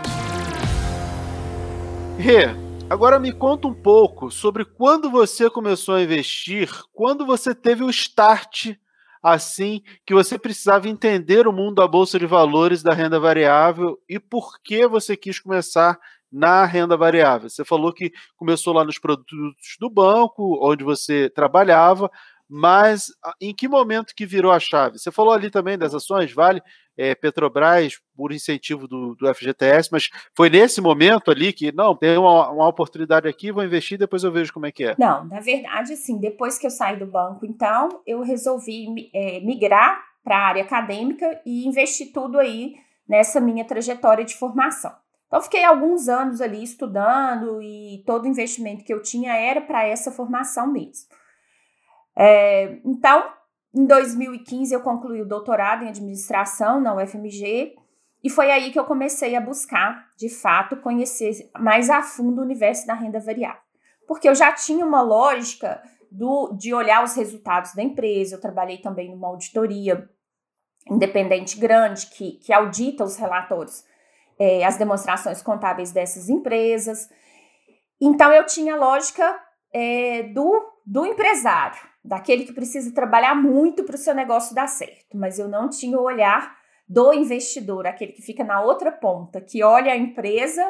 Rê, 2.19 2.49
agora 2.87 3.19
me 3.19 3.31
conta 3.31 3.67
um 3.67 3.73
pouco 3.73 4.29
sobre 4.29 4.63
quando 4.63 5.09
você 5.09 5.49
começou 5.49 5.95
a 5.95 6.03
investir, 6.03 6.69
quando 6.93 7.25
você 7.25 7.55
teve 7.55 7.83
o 7.83 7.89
start 7.89 8.75
assim 9.21 9.81
que 10.05 10.13
você 10.13 10.37
precisava 10.37 10.87
entender 10.87 11.47
o 11.47 11.53
mundo 11.53 11.75
da 11.75 11.87
bolsa 11.87 12.19
de 12.19 12.25
valores 12.25 12.83
da 12.83 12.93
renda 12.93 13.19
variável 13.19 13.97
e 14.07 14.19
por 14.19 14.59
que 14.63 14.87
você 14.87 15.15
quis 15.17 15.39
começar 15.39 15.97
na 16.31 16.65
renda 16.65 16.97
variável? 16.97 17.49
Você 17.49 17.63
falou 17.63 17.93
que 17.93 18.11
começou 18.35 18.73
lá 18.73 18.83
nos 18.83 18.99
produtos 18.99 19.77
do 19.79 19.89
banco, 19.89 20.59
onde 20.61 20.83
você 20.83 21.29
trabalhava, 21.29 22.09
mas 22.49 23.07
em 23.41 23.53
que 23.53 23.67
momento 23.67 24.13
que 24.15 24.25
virou 24.25 24.51
a 24.51 24.59
chave? 24.59 24.97
Você 24.99 25.11
falou 25.11 25.33
ali 25.33 25.49
também 25.49 25.77
das 25.77 25.93
ações, 25.93 26.33
vale? 26.33 26.61
É, 26.97 27.13
Petrobras, 27.13 27.99
por 28.15 28.31
incentivo 28.31 28.87
do, 28.87 29.15
do, 29.15 29.33
FGTS, 29.33 29.89
mas 29.91 30.09
foi 30.35 30.49
nesse 30.49 30.81
momento 30.81 31.29
ali 31.29 31.53
que, 31.53 31.71
não, 31.71 31.95
tem 31.95 32.17
uma, 32.17 32.49
uma, 32.49 32.67
oportunidade 32.67 33.27
aqui, 33.27 33.51
vou 33.51 33.63
investir, 33.63 33.99
depois 33.99 34.23
eu 34.23 34.31
vejo 34.31 34.51
como 34.51 34.65
é 34.65 34.71
que 34.71 34.83
é. 34.83 34.95
Não, 34.97 35.25
na 35.25 35.39
verdade, 35.39 35.93
assim, 35.93 36.19
depois 36.19 36.57
que 36.57 36.65
eu 36.65 36.71
saí 36.71 36.97
do 36.97 37.05
banco, 37.05 37.45
então, 37.45 38.01
eu 38.05 38.21
resolvi 38.21 39.09
é, 39.13 39.39
migrar 39.41 40.03
para 40.23 40.37
a 40.37 40.47
área 40.47 40.63
acadêmica 40.63 41.39
e 41.45 41.67
investir 41.67 42.11
tudo 42.11 42.39
aí 42.39 42.75
nessa 43.07 43.39
minha 43.39 43.63
trajetória 43.63 44.25
de 44.25 44.35
formação. 44.35 44.91
Então, 45.27 45.41
fiquei 45.41 45.63
alguns 45.63 46.07
anos 46.07 46.41
ali 46.41 46.63
estudando 46.63 47.61
e 47.61 48.01
todo 48.05 48.27
investimento 48.27 48.83
que 48.83 48.93
eu 48.93 49.01
tinha 49.01 49.35
era 49.35 49.61
para 49.61 49.85
essa 49.85 50.11
formação 50.11 50.71
mesmo. 50.71 51.07
É, 52.15 52.79
então, 52.83 53.29
em 53.77 53.85
2015, 53.85 54.73
eu 54.73 54.81
concluí 54.81 55.21
o 55.21 55.27
doutorado 55.27 55.83
em 55.83 55.89
administração 55.89 56.81
na 56.81 56.95
UFMG 56.95 57.75
e 58.23 58.29
foi 58.29 58.51
aí 58.51 58.71
que 58.71 58.79
eu 58.79 58.85
comecei 58.85 59.35
a 59.35 59.41
buscar, 59.41 60.09
de 60.17 60.29
fato, 60.29 60.77
conhecer 60.77 61.49
mais 61.59 61.89
a 61.89 62.01
fundo 62.01 62.41
o 62.41 62.43
universo 62.43 62.87
da 62.87 62.93
renda 62.93 63.19
variável. 63.19 63.61
Porque 64.07 64.27
eu 64.27 64.35
já 64.35 64.51
tinha 64.51 64.85
uma 64.85 65.01
lógica 65.01 65.81
do, 66.11 66.53
de 66.53 66.73
olhar 66.73 67.03
os 67.03 67.15
resultados 67.15 67.73
da 67.73 67.83
empresa, 67.83 68.35
eu 68.35 68.41
trabalhei 68.41 68.77
também 68.79 69.11
numa 69.11 69.27
auditoria 69.27 70.09
independente 70.89 71.59
grande 71.59 72.07
que, 72.07 72.33
que 72.33 72.53
audita 72.53 73.03
os 73.03 73.17
relatórios, 73.17 73.83
é, 74.39 74.65
as 74.65 74.77
demonstrações 74.77 75.41
contábeis 75.41 75.91
dessas 75.91 76.29
empresas. 76.29 77.09
Então, 77.99 78.31
eu 78.31 78.45
tinha 78.45 78.75
a 78.75 78.77
lógica 78.77 79.37
é, 79.73 80.23
do, 80.23 80.73
do 80.85 81.05
empresário, 81.05 81.79
daquele 82.07 82.45
que 82.45 82.53
precisa 82.53 82.93
trabalhar 82.93 83.35
muito 83.35 83.83
para 83.83 83.95
o 83.95 83.99
seu 83.99 84.15
negócio 84.15 84.55
dar 84.55 84.67
certo, 84.67 85.17
mas 85.17 85.37
eu 85.37 85.49
não 85.49 85.69
tinha 85.69 85.99
o 85.99 86.03
olhar 86.03 86.55
do 86.87 87.13
investidor, 87.13 87.85
aquele 87.85 88.13
que 88.13 88.21
fica 88.21 88.45
na 88.45 88.61
outra 88.61 88.93
ponta, 88.93 89.41
que 89.41 89.61
olha 89.61 89.91
a 89.91 89.97
empresa 89.97 90.63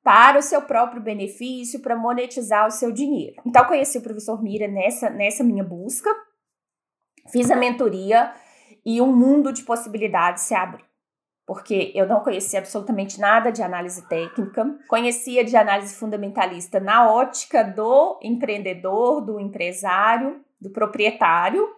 para 0.00 0.38
o 0.38 0.42
seu 0.42 0.62
próprio 0.62 1.02
benefício, 1.02 1.80
para 1.80 1.96
monetizar 1.96 2.68
o 2.68 2.70
seu 2.70 2.92
dinheiro. 2.92 3.42
Então, 3.44 3.64
conheci 3.64 3.98
o 3.98 4.02
professor 4.02 4.40
Mira 4.40 4.68
nessa, 4.68 5.10
nessa 5.10 5.42
minha 5.42 5.64
busca, 5.64 6.08
fiz 7.32 7.50
a 7.50 7.56
mentoria 7.56 8.32
e 8.84 9.00
um 9.00 9.12
mundo 9.12 9.52
de 9.52 9.64
possibilidades 9.64 10.44
se 10.44 10.54
abriu. 10.54 10.86
Porque 11.44 11.90
eu 11.96 12.06
não 12.06 12.20
conhecia 12.20 12.60
absolutamente 12.60 13.20
nada 13.20 13.50
de 13.50 13.62
análise 13.62 14.08
técnica, 14.08 14.78
conhecia 14.88 15.44
de 15.44 15.56
análise 15.56 15.94
fundamentalista 15.96 16.78
na 16.78 17.10
ótica 17.10 17.64
do 17.64 18.20
empreendedor, 18.22 19.20
do 19.20 19.40
empresário, 19.40 20.45
do 20.60 20.70
proprietário, 20.70 21.68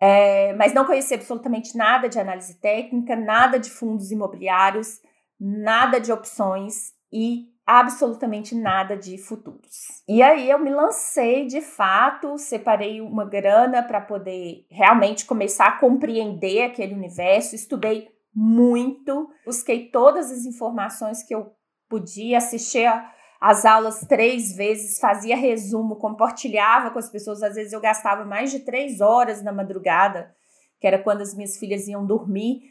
é, 0.00 0.52
mas 0.54 0.74
não 0.74 0.84
conhecia 0.84 1.16
absolutamente 1.16 1.76
nada 1.76 2.08
de 2.08 2.18
análise 2.18 2.60
técnica, 2.60 3.16
nada 3.16 3.58
de 3.58 3.70
fundos 3.70 4.10
imobiliários, 4.10 5.00
nada 5.40 5.98
de 5.98 6.12
opções 6.12 6.92
e 7.12 7.46
absolutamente 7.66 8.54
nada 8.54 8.96
de 8.96 9.18
futuros. 9.18 10.02
E 10.08 10.22
aí 10.22 10.48
eu 10.48 10.58
me 10.58 10.70
lancei 10.70 11.46
de 11.46 11.60
fato, 11.60 12.38
separei 12.38 13.00
uma 13.00 13.24
grana 13.24 13.82
para 13.82 14.00
poder 14.00 14.66
realmente 14.70 15.24
começar 15.24 15.66
a 15.66 15.78
compreender 15.78 16.62
aquele 16.62 16.94
universo, 16.94 17.56
estudei 17.56 18.08
muito, 18.32 19.28
busquei 19.44 19.88
todas 19.90 20.30
as 20.30 20.44
informações 20.44 21.24
que 21.24 21.34
eu 21.34 21.52
podia, 21.88 22.38
assistir 22.38 22.84
a 22.84 23.12
as 23.40 23.64
aulas 23.64 24.00
três 24.00 24.54
vezes, 24.54 24.98
fazia 24.98 25.36
resumo, 25.36 25.96
compartilhava 25.96 26.90
com 26.90 26.98
as 26.98 27.10
pessoas. 27.10 27.42
Às 27.42 27.54
vezes 27.54 27.72
eu 27.72 27.80
gastava 27.80 28.24
mais 28.24 28.50
de 28.50 28.60
três 28.60 29.00
horas 29.00 29.42
na 29.42 29.52
madrugada, 29.52 30.34
que 30.80 30.86
era 30.86 30.98
quando 30.98 31.20
as 31.20 31.34
minhas 31.34 31.58
filhas 31.58 31.86
iam 31.86 32.06
dormir, 32.06 32.62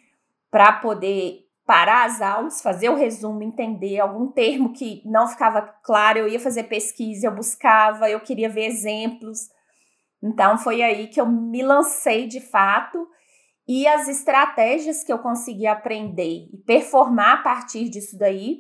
para 0.49 0.73
poder 0.73 1.45
parar 1.65 2.05
as 2.05 2.21
aulas, 2.21 2.61
fazer 2.61 2.89
o 2.89 2.95
resumo, 2.95 3.41
entender 3.41 3.99
algum 3.99 4.27
termo 4.27 4.71
que 4.71 5.01
não 5.05 5.27
ficava 5.27 5.61
claro. 5.83 6.19
Eu 6.19 6.27
ia 6.27 6.39
fazer 6.39 6.63
pesquisa, 6.63 7.27
eu 7.27 7.35
buscava, 7.35 8.09
eu 8.09 8.19
queria 8.19 8.49
ver 8.49 8.65
exemplos. 8.65 9.49
Então 10.21 10.57
foi 10.57 10.81
aí 10.81 11.07
que 11.07 11.19
eu 11.19 11.25
me 11.25 11.63
lancei 11.63 12.27
de 12.27 12.39
fato. 12.39 13.07
E 13.67 13.87
as 13.87 14.07
estratégias 14.07 15.03
que 15.03 15.11
eu 15.11 15.17
consegui 15.19 15.65
aprender 15.65 16.47
e 16.53 16.57
performar 16.65 17.39
a 17.39 17.43
partir 17.43 17.89
disso 17.89 18.17
daí 18.17 18.59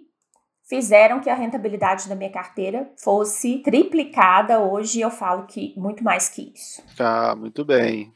fizeram 0.67 1.19
que 1.19 1.29
a 1.29 1.35
rentabilidade 1.35 2.09
da 2.09 2.15
minha 2.15 2.31
carteira 2.31 2.89
fosse 2.97 3.59
triplicada. 3.59 4.59
Hoje 4.59 4.99
eu 4.99 5.11
falo 5.11 5.45
que 5.45 5.73
muito 5.77 6.03
mais 6.03 6.27
que 6.27 6.51
isso. 6.53 6.81
Tá, 6.95 7.35
muito 7.35 7.63
bem. 7.63 8.11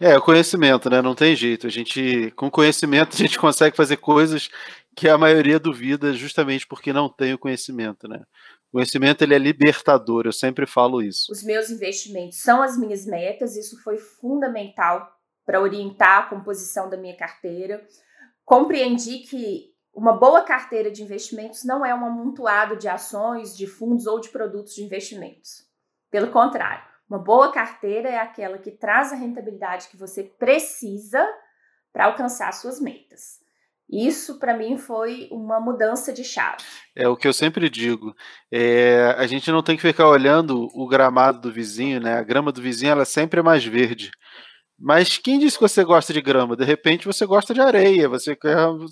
É, 0.00 0.16
o 0.16 0.22
conhecimento, 0.22 0.88
né? 0.88 1.02
Não 1.02 1.14
tem 1.14 1.34
jeito. 1.34 1.66
A 1.66 1.70
gente, 1.70 2.30
com 2.36 2.50
conhecimento, 2.50 3.14
a 3.14 3.18
gente 3.18 3.38
consegue 3.38 3.76
fazer 3.76 3.96
coisas 3.96 4.48
que 4.94 5.08
a 5.08 5.18
maioria 5.18 5.58
duvida 5.58 6.12
justamente 6.12 6.66
porque 6.66 6.92
não 6.92 7.08
tem 7.08 7.32
o 7.34 7.38
conhecimento, 7.38 8.06
né? 8.06 8.22
O 8.68 8.76
conhecimento 8.76 9.22
ele 9.22 9.34
é 9.34 9.38
libertador, 9.38 10.22
eu 10.24 10.32
sempre 10.32 10.66
falo 10.66 11.02
isso. 11.02 11.30
Os 11.30 11.42
meus 11.42 11.70
investimentos 11.70 12.38
são 12.38 12.62
as 12.62 12.76
minhas 12.78 13.04
metas, 13.04 13.56
isso 13.56 13.82
foi 13.82 13.98
fundamental 13.98 15.10
para 15.44 15.60
orientar 15.60 16.20
a 16.20 16.26
composição 16.28 16.88
da 16.88 16.96
minha 16.96 17.16
carteira. 17.16 17.82
Compreendi 18.44 19.18
que 19.20 19.71
uma 19.94 20.12
boa 20.12 20.42
carteira 20.42 20.90
de 20.90 21.02
investimentos 21.02 21.64
não 21.64 21.84
é 21.84 21.94
um 21.94 22.04
amontoado 22.04 22.76
de 22.76 22.88
ações, 22.88 23.56
de 23.56 23.66
fundos 23.66 24.06
ou 24.06 24.20
de 24.20 24.30
produtos 24.30 24.74
de 24.74 24.82
investimentos. 24.82 25.66
Pelo 26.10 26.30
contrário, 26.30 26.84
uma 27.08 27.18
boa 27.18 27.52
carteira 27.52 28.08
é 28.08 28.18
aquela 28.18 28.58
que 28.58 28.70
traz 28.70 29.12
a 29.12 29.16
rentabilidade 29.16 29.88
que 29.88 29.96
você 29.96 30.22
precisa 30.22 31.28
para 31.92 32.06
alcançar 32.06 32.52
suas 32.52 32.80
metas. 32.80 33.42
Isso, 33.90 34.38
para 34.38 34.56
mim, 34.56 34.78
foi 34.78 35.28
uma 35.30 35.60
mudança 35.60 36.10
de 36.10 36.24
chave. 36.24 36.64
É 36.96 37.06
o 37.06 37.16
que 37.16 37.28
eu 37.28 37.32
sempre 37.34 37.68
digo. 37.68 38.14
É, 38.50 39.14
a 39.18 39.26
gente 39.26 39.50
não 39.52 39.62
tem 39.62 39.76
que 39.76 39.82
ficar 39.82 40.08
olhando 40.08 40.66
o 40.74 40.88
gramado 40.88 41.42
do 41.42 41.52
vizinho, 41.52 42.00
né? 42.00 42.14
A 42.14 42.22
grama 42.22 42.50
do 42.50 42.62
vizinho 42.62 42.92
ela 42.92 43.04
sempre 43.04 43.40
é 43.40 43.42
mais 43.42 43.62
verde. 43.62 44.10
Mas 44.84 45.16
quem 45.16 45.38
disse 45.38 45.56
que 45.56 45.62
você 45.62 45.84
gosta 45.84 46.12
de 46.12 46.20
grama? 46.20 46.56
De 46.56 46.64
repente 46.64 47.06
você 47.06 47.24
gosta 47.24 47.54
de 47.54 47.60
areia, 47.60 48.08
você 48.08 48.34
quer, 48.34 48.56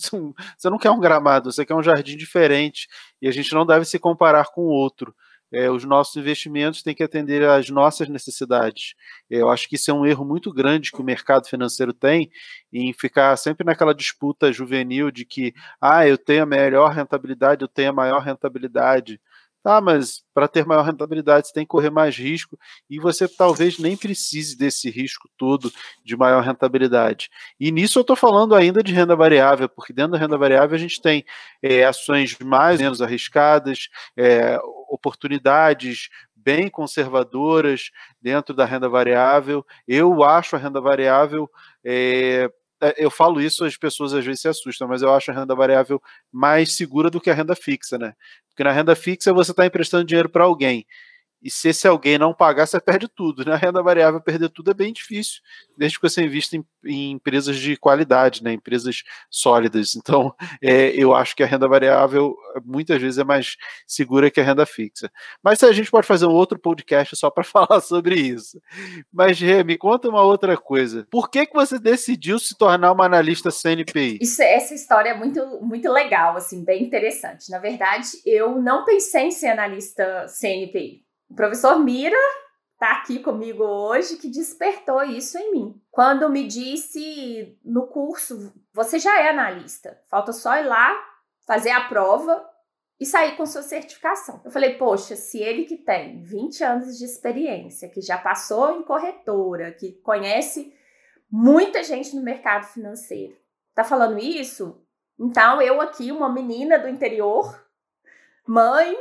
você 0.56 0.70
não 0.70 0.78
quer 0.78 0.90
um 0.90 1.00
gramado, 1.00 1.50
você 1.50 1.66
quer 1.66 1.74
um 1.74 1.82
jardim 1.82 2.16
diferente. 2.16 2.86
E 3.20 3.26
a 3.26 3.32
gente 3.32 3.52
não 3.52 3.66
deve 3.66 3.84
se 3.84 3.98
comparar 3.98 4.46
com 4.54 4.60
o 4.62 4.68
outro. 4.70 5.12
É, 5.52 5.68
os 5.68 5.84
nossos 5.84 6.14
investimentos 6.14 6.80
têm 6.80 6.94
que 6.94 7.02
atender 7.02 7.42
às 7.44 7.68
nossas 7.70 8.08
necessidades. 8.08 8.94
Eu 9.28 9.50
acho 9.50 9.68
que 9.68 9.74
isso 9.74 9.90
é 9.90 9.94
um 9.94 10.06
erro 10.06 10.24
muito 10.24 10.52
grande 10.52 10.92
que 10.92 11.00
o 11.00 11.04
mercado 11.04 11.48
financeiro 11.48 11.92
tem 11.92 12.30
em 12.72 12.92
ficar 12.92 13.36
sempre 13.36 13.66
naquela 13.66 13.92
disputa 13.92 14.52
juvenil 14.52 15.10
de 15.10 15.24
que, 15.24 15.52
ah, 15.80 16.06
eu 16.06 16.16
tenho 16.16 16.44
a 16.44 16.46
melhor 16.46 16.92
rentabilidade, 16.92 17.62
eu 17.62 17.68
tenho 17.68 17.90
a 17.90 17.92
maior 17.92 18.20
rentabilidade. 18.22 19.20
Tá, 19.62 19.78
mas 19.78 20.22
para 20.32 20.48
ter 20.48 20.64
maior 20.64 20.82
rentabilidade 20.82 21.46
você 21.46 21.52
tem 21.52 21.64
que 21.64 21.68
correr 21.68 21.90
mais 21.90 22.16
risco 22.16 22.58
e 22.88 22.98
você 22.98 23.28
talvez 23.28 23.78
nem 23.78 23.94
precise 23.94 24.56
desse 24.56 24.88
risco 24.88 25.28
todo 25.36 25.70
de 26.02 26.16
maior 26.16 26.42
rentabilidade. 26.42 27.28
E 27.58 27.70
nisso 27.70 27.98
eu 27.98 28.00
estou 28.00 28.16
falando 28.16 28.54
ainda 28.54 28.82
de 28.82 28.94
renda 28.94 29.14
variável, 29.14 29.68
porque 29.68 29.92
dentro 29.92 30.12
da 30.12 30.18
renda 30.18 30.38
variável 30.38 30.74
a 30.74 30.78
gente 30.78 31.02
tem 31.02 31.26
é, 31.62 31.84
ações 31.84 32.38
mais 32.38 32.78
ou 32.78 32.84
menos 32.84 33.02
arriscadas, 33.02 33.90
é, 34.16 34.58
oportunidades 34.88 36.08
bem 36.34 36.70
conservadoras 36.70 37.90
dentro 38.20 38.54
da 38.54 38.64
renda 38.64 38.88
variável. 38.88 39.64
Eu 39.86 40.24
acho 40.24 40.56
a 40.56 40.58
renda 40.58 40.80
variável 40.80 41.50
é, 41.84 42.50
eu 42.96 43.10
falo 43.10 43.40
isso, 43.40 43.64
as 43.64 43.76
pessoas 43.76 44.12
às 44.14 44.24
vezes 44.24 44.40
se 44.42 44.48
assustam, 44.48 44.88
mas 44.88 45.02
eu 45.02 45.12
acho 45.12 45.30
a 45.30 45.34
renda 45.34 45.54
variável 45.54 46.00
mais 46.32 46.74
segura 46.74 47.10
do 47.10 47.20
que 47.20 47.30
a 47.30 47.34
renda 47.34 47.54
fixa, 47.54 47.98
né? 47.98 48.14
Porque 48.48 48.64
na 48.64 48.72
renda 48.72 48.96
fixa 48.96 49.32
você 49.32 49.50
está 49.50 49.66
emprestando 49.66 50.04
dinheiro 50.04 50.28
para 50.28 50.44
alguém. 50.44 50.86
E 51.42 51.50
se 51.50 51.68
esse 51.70 51.88
alguém 51.88 52.18
não 52.18 52.34
pagar, 52.34 52.66
você 52.66 52.78
perde 52.78 53.08
tudo. 53.08 53.44
Na 53.44 53.52
né? 53.52 53.56
renda 53.56 53.82
variável, 53.82 54.20
perder 54.20 54.50
tudo 54.50 54.70
é 54.70 54.74
bem 54.74 54.92
difícil, 54.92 55.40
desde 55.76 55.98
que 55.98 56.08
você 56.08 56.22
invista 56.22 56.56
em, 56.56 56.64
em 56.84 57.12
empresas 57.12 57.56
de 57.56 57.76
qualidade, 57.76 58.42
né? 58.44 58.52
empresas 58.52 59.02
sólidas. 59.30 59.94
Então, 59.96 60.34
é, 60.62 60.90
eu 60.90 61.14
acho 61.14 61.34
que 61.34 61.42
a 61.42 61.46
renda 61.46 61.66
variável 61.66 62.36
muitas 62.64 63.00
vezes 63.00 63.18
é 63.18 63.24
mais 63.24 63.56
segura 63.86 64.30
que 64.30 64.40
a 64.40 64.44
renda 64.44 64.66
fixa. 64.66 65.10
Mas 65.42 65.62
a 65.62 65.72
gente 65.72 65.90
pode 65.90 66.06
fazer 66.06 66.26
um 66.26 66.32
outro 66.32 66.58
podcast 66.58 67.16
só 67.16 67.30
para 67.30 67.44
falar 67.44 67.80
sobre 67.80 68.16
isso. 68.16 68.60
Mas, 69.12 69.40
Rê, 69.40 69.64
me 69.64 69.78
conta 69.78 70.08
uma 70.08 70.22
outra 70.22 70.56
coisa. 70.56 71.06
Por 71.10 71.30
que, 71.30 71.46
que 71.46 71.54
você 71.54 71.78
decidiu 71.78 72.38
se 72.38 72.56
tornar 72.56 72.92
uma 72.92 73.06
analista 73.06 73.50
CNPI? 73.50 74.18
Isso, 74.20 74.42
essa 74.42 74.74
história 74.74 75.10
é 75.10 75.14
muito, 75.14 75.40
muito 75.62 75.90
legal, 75.90 76.36
assim, 76.36 76.62
bem 76.64 76.82
interessante. 76.82 77.50
Na 77.50 77.58
verdade, 77.58 78.08
eu 78.26 78.60
não 78.60 78.84
pensei 78.84 79.22
em 79.22 79.30
ser 79.30 79.48
analista 79.48 80.26
CNPI. 80.28 81.09
O 81.30 81.34
professor 81.34 81.78
Mira 81.78 82.16
está 82.72 82.92
aqui 82.92 83.20
comigo 83.20 83.62
hoje 83.62 84.16
que 84.16 84.28
despertou 84.28 85.02
isso 85.04 85.38
em 85.38 85.52
mim. 85.52 85.82
Quando 85.90 86.28
me 86.28 86.46
disse 86.46 87.56
no 87.64 87.86
curso, 87.86 88.52
você 88.74 88.98
já 88.98 89.20
é 89.20 89.30
analista, 89.30 90.02
falta 90.08 90.32
só 90.32 90.56
ir 90.56 90.64
lá 90.64 90.92
fazer 91.46 91.70
a 91.70 91.82
prova 91.82 92.44
e 92.98 93.06
sair 93.06 93.36
com 93.36 93.46
sua 93.46 93.62
certificação. 93.62 94.40
Eu 94.44 94.50
falei, 94.50 94.74
poxa, 94.74 95.14
se 95.14 95.38
ele 95.38 95.64
que 95.64 95.76
tem 95.76 96.20
20 96.22 96.64
anos 96.64 96.98
de 96.98 97.04
experiência, 97.04 97.88
que 97.88 98.00
já 98.00 98.18
passou 98.18 98.76
em 98.76 98.82
corretora, 98.82 99.72
que 99.72 99.92
conhece 100.02 100.74
muita 101.30 101.84
gente 101.84 102.14
no 102.16 102.22
mercado 102.22 102.66
financeiro, 102.66 103.36
tá 103.74 103.84
falando 103.84 104.18
isso? 104.18 104.84
Então 105.18 105.62
eu 105.62 105.80
aqui, 105.80 106.10
uma 106.10 106.28
menina 106.28 106.78
do 106.78 106.88
interior, 106.88 107.64
mãe 108.46 108.96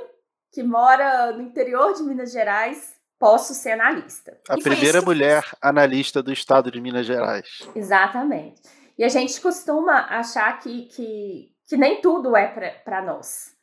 que 0.51 0.63
mora 0.63 1.32
no 1.32 1.41
interior 1.41 1.94
de 1.94 2.03
Minas 2.03 2.32
Gerais, 2.32 2.96
posso 3.20 3.53
ser 3.53 3.72
analista. 3.72 4.38
A 4.48 4.58
primeira 4.58 5.01
mulher 5.01 5.44
analista 5.62 6.24
do 6.24 6.32
estado 6.32 6.72
de 6.72 6.79
Minas 6.79 7.06
Gerais. 7.06 7.68
Exatamente. 7.75 8.62
E 8.98 9.03
a 9.03 9.10
gente 9.10 9.39
costuma 9.39 10.08
achar 10.10 10.60
que, 10.60 10.86
que, 10.88 11.51
que 11.68 11.77
nem 11.77 12.01
tudo 12.01 12.36
é 12.36 12.48
para 12.84 13.01
nós. 13.01 13.53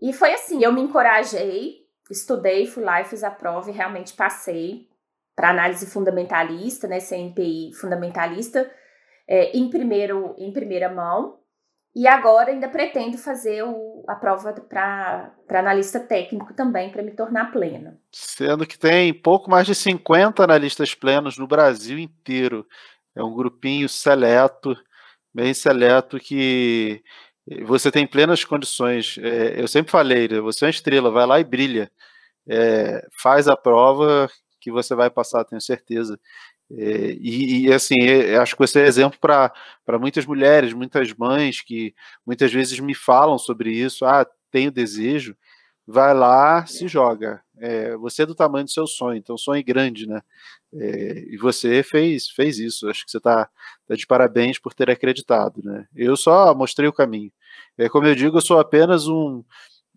E 0.00 0.12
foi 0.12 0.34
assim, 0.34 0.62
eu 0.62 0.72
me 0.72 0.80
encorajei, 0.80 1.86
estudei, 2.10 2.66
fui 2.66 2.82
lá 2.82 3.00
e 3.00 3.04
fiz 3.04 3.22
a 3.22 3.30
prova 3.30 3.70
e 3.70 3.72
realmente 3.72 4.14
passei 4.14 4.88
para 5.34 5.50
análise 5.50 5.86
fundamentalista, 5.86 6.86
né, 6.86 7.00
CNPI 7.00 7.72
fundamentalista, 7.74 8.70
é, 9.26 9.56
em, 9.56 9.70
primeiro, 9.70 10.34
em 10.38 10.52
primeira 10.52 10.88
mão. 10.88 11.38
E 11.94 12.06
agora 12.06 12.50
ainda 12.50 12.68
pretendo 12.68 13.18
fazer 13.18 13.62
o, 13.64 14.02
a 14.08 14.14
prova 14.14 14.52
para 14.52 15.30
analista 15.50 16.00
técnico 16.00 16.54
também, 16.54 16.90
para 16.90 17.02
me 17.02 17.10
tornar 17.10 17.52
plena. 17.52 18.00
Sendo 18.10 18.66
que 18.66 18.78
tem 18.78 19.12
pouco 19.12 19.50
mais 19.50 19.66
de 19.66 19.74
50 19.74 20.42
analistas 20.42 20.94
plenos 20.94 21.36
no 21.36 21.46
Brasil 21.46 21.98
inteiro. 21.98 22.66
É 23.14 23.22
um 23.22 23.34
grupinho 23.34 23.90
seleto, 23.90 24.74
bem 25.34 25.52
seleto, 25.52 26.18
que 26.18 27.02
você 27.66 27.90
tem 27.90 28.06
plenas 28.06 28.42
condições. 28.42 29.18
É, 29.18 29.60
eu 29.60 29.68
sempre 29.68 29.92
falei, 29.92 30.28
né, 30.28 30.40
você 30.40 30.64
é 30.64 30.66
uma 30.66 30.70
estrela, 30.70 31.10
vai 31.10 31.26
lá 31.26 31.40
e 31.40 31.44
brilha. 31.44 31.90
É, 32.48 33.06
faz 33.20 33.48
a 33.48 33.56
prova 33.56 34.30
que 34.60 34.70
você 34.70 34.94
vai 34.94 35.10
passar, 35.10 35.44
tenho 35.44 35.60
certeza. 35.60 36.18
É, 36.74 37.12
e, 37.20 37.66
e, 37.66 37.72
assim, 37.72 38.00
é, 38.02 38.36
acho 38.36 38.54
que 38.54 38.60
você 38.60 38.80
é 38.80 38.86
exemplo 38.86 39.18
para 39.20 39.52
muitas 39.98 40.24
mulheres, 40.24 40.72
muitas 40.72 41.12
mães 41.12 41.60
que 41.60 41.94
muitas 42.26 42.52
vezes 42.52 42.78
me 42.80 42.94
falam 42.94 43.38
sobre 43.38 43.72
isso. 43.72 44.04
Ah, 44.04 44.26
tenho 44.50 44.70
desejo, 44.70 45.36
vai 45.86 46.14
lá, 46.14 46.64
se 46.66 46.88
joga. 46.88 47.42
É, 47.58 47.96
você 47.96 48.22
é 48.22 48.26
do 48.26 48.34
tamanho 48.34 48.64
do 48.64 48.70
seu 48.70 48.86
sonho, 48.86 49.18
então 49.18 49.36
sonho 49.36 49.62
grande, 49.64 50.06
né? 50.06 50.22
É, 50.74 51.24
e 51.28 51.36
você 51.36 51.82
fez, 51.82 52.28
fez 52.30 52.58
isso. 52.58 52.88
Acho 52.88 53.04
que 53.04 53.10
você 53.10 53.18
está 53.18 53.48
tá 53.86 53.94
de 53.94 54.06
parabéns 54.06 54.58
por 54.58 54.72
ter 54.74 54.90
acreditado, 54.90 55.60
né? 55.62 55.86
Eu 55.94 56.16
só 56.16 56.54
mostrei 56.54 56.88
o 56.88 56.92
caminho. 56.92 57.30
É, 57.76 57.88
como 57.88 58.06
eu 58.06 58.14
digo, 58.14 58.38
eu 58.38 58.42
sou 58.42 58.58
apenas 58.58 59.06
um, 59.08 59.44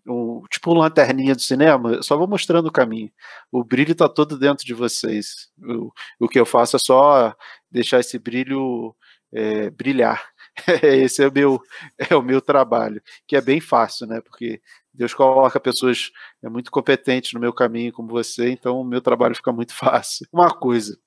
um 0.06 0.42
tipo 0.50 0.72
uma 0.72 0.84
lanterninha 0.84 1.34
do 1.34 1.42
cinema. 1.42 1.92
Eu 1.94 2.02
só 2.02 2.16
vou 2.16 2.28
mostrando 2.28 2.66
o 2.66 2.72
caminho. 2.72 3.10
O 3.50 3.64
brilho 3.64 3.92
está 3.92 4.08
todo 4.08 4.38
dentro 4.38 4.64
de 4.64 4.74
vocês. 4.74 5.48
O, 5.58 5.92
o 6.20 6.28
que 6.28 6.38
eu 6.38 6.46
faço 6.46 6.76
é 6.76 6.78
só 6.78 7.34
deixar 7.70 8.00
esse 8.00 8.18
brilho 8.18 8.94
é, 9.32 9.70
brilhar. 9.70 10.24
Esse 10.82 11.22
é 11.22 11.28
o 11.28 11.32
meu 11.32 11.60
é 11.98 12.16
o 12.16 12.22
meu 12.22 12.40
trabalho, 12.40 13.02
que 13.26 13.36
é 13.36 13.40
bem 13.40 13.60
fácil, 13.60 14.06
né? 14.06 14.20
Porque 14.22 14.60
Deus 14.92 15.12
coloca 15.12 15.60
pessoas 15.60 16.10
é, 16.42 16.48
muito 16.48 16.70
competentes 16.70 17.32
no 17.34 17.40
meu 17.40 17.52
caminho, 17.52 17.92
como 17.92 18.08
você, 18.08 18.50
então 18.50 18.80
o 18.80 18.84
meu 18.84 19.02
trabalho 19.02 19.34
fica 19.34 19.52
muito 19.52 19.74
fácil. 19.76 20.26
Uma 20.32 20.50
coisa. 20.50 20.98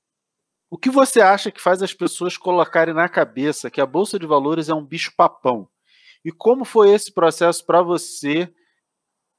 O 0.70 0.77
que 0.77 0.91
você 0.91 1.20
acha 1.20 1.50
que 1.50 1.60
faz 1.60 1.82
as 1.82 1.94
pessoas 1.94 2.38
colocarem 2.38 2.94
na 2.94 3.10
cabeça 3.10 3.72
que 3.72 3.82
a 3.82 3.86
bolsa 3.88 4.20
de 4.20 4.27
valores 4.27 4.70
é 4.70 4.74
um 4.74 4.86
bicho 4.86 5.12
papão? 5.18 5.68
E 6.24 6.32
como 6.32 6.63
foi 6.63 6.91
esse 6.91 7.12
processo 7.12 7.65
para 7.65 7.82
você 7.82 8.53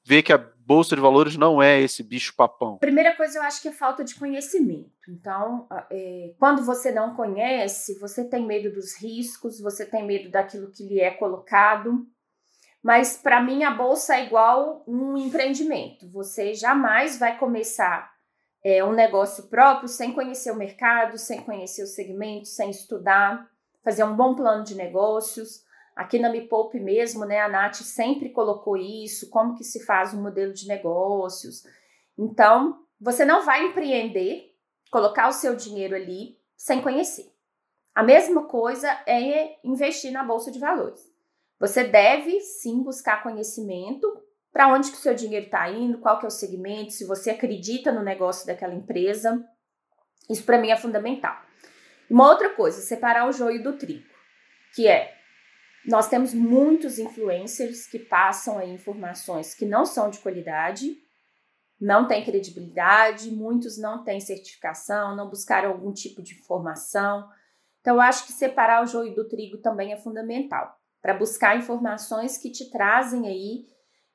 ver 0.03 0.23
que 0.23 0.33
a 0.33 0.37
bolsa 0.37 0.95
de 0.95 1.01
valores 1.01 1.35
não 1.35 1.61
é 1.61 1.81
esse 1.81 2.01
bicho 2.01 2.33
papão? 2.35 2.77
Primeira 2.77 3.15
coisa, 3.15 3.39
eu 3.39 3.43
acho 3.43 3.61
que 3.61 3.67
é 3.67 3.73
falta 3.73 4.03
de 4.03 4.15
conhecimento. 4.15 4.91
Então, 5.09 5.67
é, 5.91 6.33
quando 6.39 6.63
você 6.63 6.91
não 6.91 7.15
conhece, 7.15 7.99
você 7.99 8.23
tem 8.23 8.45
medo 8.45 8.71
dos 8.71 8.95
riscos, 8.95 9.59
você 9.59 9.85
tem 9.85 10.05
medo 10.05 10.29
daquilo 10.29 10.71
que 10.71 10.87
lhe 10.87 10.99
é 10.99 11.11
colocado. 11.11 12.05
Mas 12.81 13.17
para 13.17 13.41
mim, 13.41 13.63
a 13.63 13.71
bolsa 13.71 14.15
é 14.15 14.25
igual 14.25 14.83
um 14.87 15.15
empreendimento. 15.17 16.09
Você 16.09 16.53
jamais 16.53 17.19
vai 17.19 17.37
começar 17.37 18.11
é, 18.63 18.83
um 18.83 18.93
negócio 18.93 19.43
próprio 19.43 19.87
sem 19.87 20.13
conhecer 20.13 20.51
o 20.51 20.55
mercado, 20.55 21.17
sem 21.17 21.41
conhecer 21.41 21.83
o 21.83 21.87
segmento, 21.87 22.47
sem 22.47 22.69
estudar, 22.69 23.47
fazer 23.83 24.03
um 24.03 24.15
bom 24.15 24.35
plano 24.35 24.63
de 24.63 24.75
negócios. 24.75 25.63
Aqui 25.95 26.17
na 26.19 26.29
Me 26.29 26.47
Poupe 26.47 26.79
mesmo, 26.79 27.25
né, 27.25 27.41
a 27.41 27.49
Nath 27.49 27.75
sempre 27.75 28.29
colocou 28.29 28.77
isso, 28.77 29.29
como 29.29 29.55
que 29.55 29.63
se 29.63 29.83
faz 29.85 30.13
um 30.13 30.21
modelo 30.21 30.53
de 30.53 30.67
negócios. 30.67 31.63
Então, 32.17 32.85
você 32.99 33.25
não 33.25 33.43
vai 33.43 33.67
empreender, 33.67 34.55
colocar 34.89 35.27
o 35.27 35.33
seu 35.33 35.55
dinheiro 35.55 35.95
ali 35.95 36.37
sem 36.55 36.81
conhecer. 36.81 37.31
A 37.93 38.03
mesma 38.03 38.45
coisa 38.45 38.89
é 39.05 39.57
investir 39.63 40.11
na 40.11 40.23
bolsa 40.23 40.49
de 40.51 40.59
valores. 40.59 41.11
Você 41.59 41.83
deve 41.83 42.39
sim 42.39 42.81
buscar 42.81 43.21
conhecimento 43.21 44.07
para 44.51 44.67
onde 44.67 44.91
que 44.91 44.97
o 44.97 45.01
seu 45.01 45.13
dinheiro 45.13 45.45
está 45.45 45.69
indo, 45.69 45.99
qual 45.99 46.19
que 46.19 46.25
é 46.25 46.27
o 46.27 46.31
segmento, 46.31 46.91
se 46.91 47.05
você 47.05 47.31
acredita 47.31 47.91
no 47.91 48.03
negócio 48.03 48.47
daquela 48.47 48.73
empresa. 48.73 49.43
Isso 50.29 50.43
para 50.43 50.57
mim 50.57 50.71
é 50.71 50.77
fundamental. 50.77 51.35
Uma 52.09 52.29
outra 52.29 52.49
coisa, 52.49 52.81
separar 52.81 53.27
o 53.27 53.31
joio 53.31 53.63
do 53.63 53.77
trigo, 53.77 54.07
que 54.75 54.87
é 54.87 55.20
nós 55.85 56.07
temos 56.07 56.33
muitos 56.33 56.99
influencers 56.99 57.87
que 57.87 57.97
passam 57.97 58.57
aí 58.57 58.71
informações 58.71 59.55
que 59.55 59.65
não 59.65 59.85
são 59.85 60.09
de 60.09 60.19
qualidade, 60.19 60.95
não 61.79 62.07
têm 62.07 62.23
credibilidade, 62.23 63.31
muitos 63.31 63.79
não 63.79 64.03
têm 64.03 64.19
certificação, 64.19 65.15
não 65.15 65.29
buscaram 65.29 65.69
algum 65.69 65.91
tipo 65.91 66.21
de 66.21 66.35
informação. 66.35 67.27
Então, 67.79 67.95
eu 67.95 68.01
acho 68.01 68.27
que 68.27 68.31
separar 68.31 68.83
o 68.83 68.85
joio 68.85 69.15
do 69.15 69.27
trigo 69.27 69.57
também 69.57 69.91
é 69.91 69.97
fundamental 69.97 70.77
para 71.01 71.15
buscar 71.15 71.57
informações 71.57 72.37
que 72.37 72.51
te 72.51 72.69
trazem 72.69 73.27
aí 73.27 73.65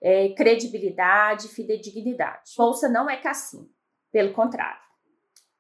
é, 0.01 0.29
credibilidade, 0.31 1.49
fidedignidade. 1.49 2.53
Bolsa 2.57 2.89
não 2.89 3.11
é 3.11 3.17
cassino, 3.17 3.69
pelo 4.13 4.33
contrário. 4.33 4.81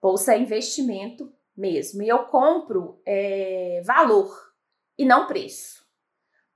Bolsa 0.00 0.34
é 0.34 0.38
investimento 0.38 1.34
mesmo. 1.56 2.02
E 2.02 2.08
eu 2.08 2.26
compro 2.26 3.00
é, 3.04 3.82
valor 3.84 4.30
e 4.96 5.04
não 5.04 5.26
preço. 5.26 5.85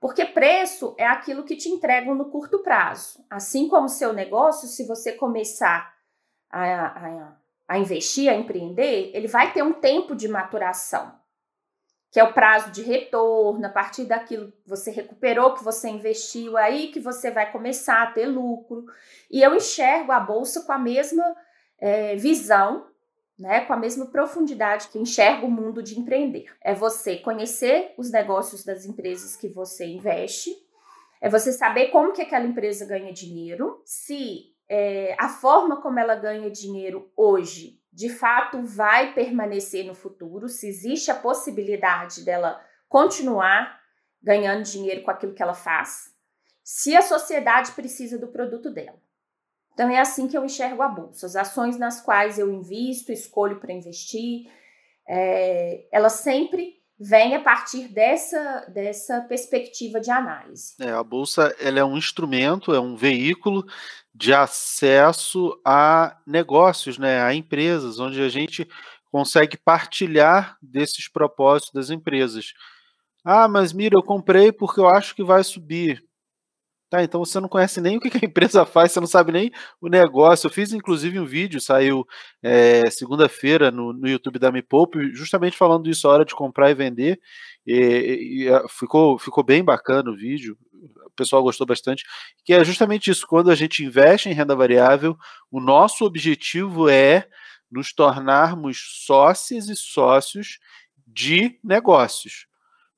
Porque 0.01 0.25
preço 0.25 0.95
é 0.97 1.05
aquilo 1.05 1.43
que 1.43 1.55
te 1.55 1.69
entregam 1.69 2.15
no 2.15 2.31
curto 2.31 2.63
prazo. 2.63 3.23
Assim 3.29 3.69
como 3.69 3.87
seu 3.87 4.11
negócio, 4.11 4.67
se 4.67 4.87
você 4.87 5.11
começar 5.11 5.93
a, 6.49 6.85
a, 6.85 7.37
a 7.67 7.77
investir, 7.77 8.27
a 8.27 8.35
empreender, 8.35 9.11
ele 9.13 9.27
vai 9.27 9.53
ter 9.53 9.61
um 9.61 9.73
tempo 9.73 10.15
de 10.15 10.27
maturação, 10.27 11.13
que 12.09 12.19
é 12.19 12.23
o 12.23 12.33
prazo 12.33 12.71
de 12.71 12.81
retorno, 12.81 13.63
a 13.63 13.69
partir 13.69 14.05
daquilo 14.05 14.51
que 14.51 14.67
você 14.67 14.89
recuperou, 14.89 15.53
que 15.53 15.63
você 15.63 15.87
investiu, 15.87 16.57
aí 16.57 16.87
que 16.87 16.99
você 16.99 17.29
vai 17.29 17.51
começar 17.51 18.01
a 18.01 18.11
ter 18.11 18.25
lucro. 18.25 18.85
E 19.29 19.43
eu 19.43 19.53
enxergo 19.53 20.11
a 20.11 20.19
bolsa 20.19 20.63
com 20.63 20.71
a 20.71 20.79
mesma 20.79 21.23
é, 21.79 22.15
visão 22.15 22.90
né, 23.41 23.61
com 23.61 23.73
a 23.73 23.77
mesma 23.77 24.05
profundidade 24.05 24.89
que 24.89 24.99
enxerga 24.99 25.47
o 25.47 25.51
mundo 25.51 25.81
de 25.81 25.99
empreender. 25.99 26.45
É 26.63 26.75
você 26.75 27.17
conhecer 27.17 27.91
os 27.97 28.11
negócios 28.11 28.63
das 28.63 28.85
empresas 28.85 29.35
que 29.35 29.47
você 29.47 29.87
investe, 29.87 30.51
é 31.19 31.27
você 31.27 31.51
saber 31.51 31.87
como 31.87 32.13
que 32.13 32.21
aquela 32.21 32.45
empresa 32.45 32.85
ganha 32.85 33.11
dinheiro, 33.11 33.81
se 33.83 34.53
é, 34.69 35.15
a 35.19 35.27
forma 35.27 35.81
como 35.81 35.99
ela 35.99 36.15
ganha 36.15 36.51
dinheiro 36.51 37.11
hoje 37.17 37.81
de 37.91 38.09
fato 38.09 38.61
vai 38.61 39.11
permanecer 39.13 39.85
no 39.85 39.95
futuro, 39.95 40.47
se 40.47 40.67
existe 40.67 41.09
a 41.09 41.15
possibilidade 41.15 42.23
dela 42.23 42.63
continuar 42.87 43.81
ganhando 44.21 44.63
dinheiro 44.63 45.01
com 45.01 45.09
aquilo 45.09 45.33
que 45.33 45.41
ela 45.41 45.55
faz, 45.55 46.13
se 46.63 46.95
a 46.95 47.01
sociedade 47.01 47.71
precisa 47.71 48.19
do 48.19 48.27
produto 48.27 48.69
dela. 48.69 49.01
Então 49.73 49.89
é 49.89 49.99
assim 49.99 50.27
que 50.27 50.37
eu 50.37 50.45
enxergo 50.45 50.81
a 50.81 50.87
bolsa. 50.87 51.25
As 51.25 51.35
ações 51.35 51.77
nas 51.77 52.01
quais 52.01 52.37
eu 52.37 52.51
invisto, 52.51 53.11
escolho 53.11 53.59
para 53.59 53.73
investir, 53.73 54.49
é, 55.07 55.85
elas 55.91 56.13
sempre 56.13 56.81
vêm 56.99 57.35
a 57.35 57.41
partir 57.41 57.87
dessa, 57.87 58.65
dessa 58.71 59.21
perspectiva 59.21 59.99
de 59.99 60.11
análise. 60.11 60.75
É, 60.79 60.91
a 60.91 61.03
bolsa 61.03 61.55
ela 61.59 61.79
é 61.79 61.83
um 61.83 61.97
instrumento, 61.97 62.75
é 62.75 62.79
um 62.79 62.95
veículo 62.95 63.65
de 64.13 64.33
acesso 64.33 65.59
a 65.65 66.15
negócios, 66.27 66.99
né, 66.99 67.21
a 67.23 67.33
empresas, 67.33 67.99
onde 67.99 68.21
a 68.21 68.29
gente 68.29 68.67
consegue 69.11 69.57
partilhar 69.57 70.57
desses 70.61 71.07
propósitos 71.07 71.73
das 71.73 71.89
empresas. 71.89 72.53
Ah, 73.25 73.47
mas 73.47 73.73
mira, 73.73 73.95
eu 73.95 74.03
comprei 74.03 74.51
porque 74.51 74.79
eu 74.79 74.87
acho 74.87 75.15
que 75.15 75.23
vai 75.23 75.43
subir. 75.43 76.03
Tá, 76.91 77.01
então 77.01 77.23
você 77.23 77.39
não 77.39 77.47
conhece 77.47 77.79
nem 77.79 77.95
o 77.95 78.01
que 78.01 78.09
a 78.17 78.27
empresa 78.27 78.65
faz, 78.65 78.91
você 78.91 78.99
não 78.99 79.07
sabe 79.07 79.31
nem 79.31 79.49
o 79.79 79.87
negócio. 79.87 80.47
Eu 80.47 80.51
fiz 80.51 80.73
inclusive 80.73 81.17
um 81.21 81.25
vídeo, 81.25 81.61
saiu 81.61 82.05
é, 82.43 82.89
segunda-feira 82.91 83.71
no, 83.71 83.93
no 83.93 84.09
YouTube 84.09 84.37
da 84.37 84.51
Me 84.51 84.61
Poupe, 84.61 85.15
justamente 85.15 85.55
falando 85.57 85.89
isso, 85.89 86.05
a 86.05 86.11
hora 86.11 86.25
de 86.25 86.35
comprar 86.35 86.69
e 86.69 86.73
vender. 86.73 87.17
E, 87.65 88.45
e, 88.45 88.67
ficou, 88.67 89.17
ficou 89.17 89.41
bem 89.41 89.63
bacana 89.63 90.11
o 90.11 90.17
vídeo, 90.17 90.57
o 91.05 91.09
pessoal 91.11 91.41
gostou 91.41 91.65
bastante, 91.65 92.03
que 92.43 92.53
é 92.53 92.61
justamente 92.61 93.09
isso, 93.09 93.25
quando 93.25 93.49
a 93.49 93.55
gente 93.55 93.85
investe 93.85 94.27
em 94.27 94.33
renda 94.33 94.53
variável, 94.53 95.15
o 95.49 95.61
nosso 95.61 96.03
objetivo 96.03 96.89
é 96.89 97.25
nos 97.71 97.93
tornarmos 97.93 99.05
sócios 99.05 99.69
e 99.69 99.77
sócios 99.77 100.59
de 101.07 101.57
negócios. 101.63 102.47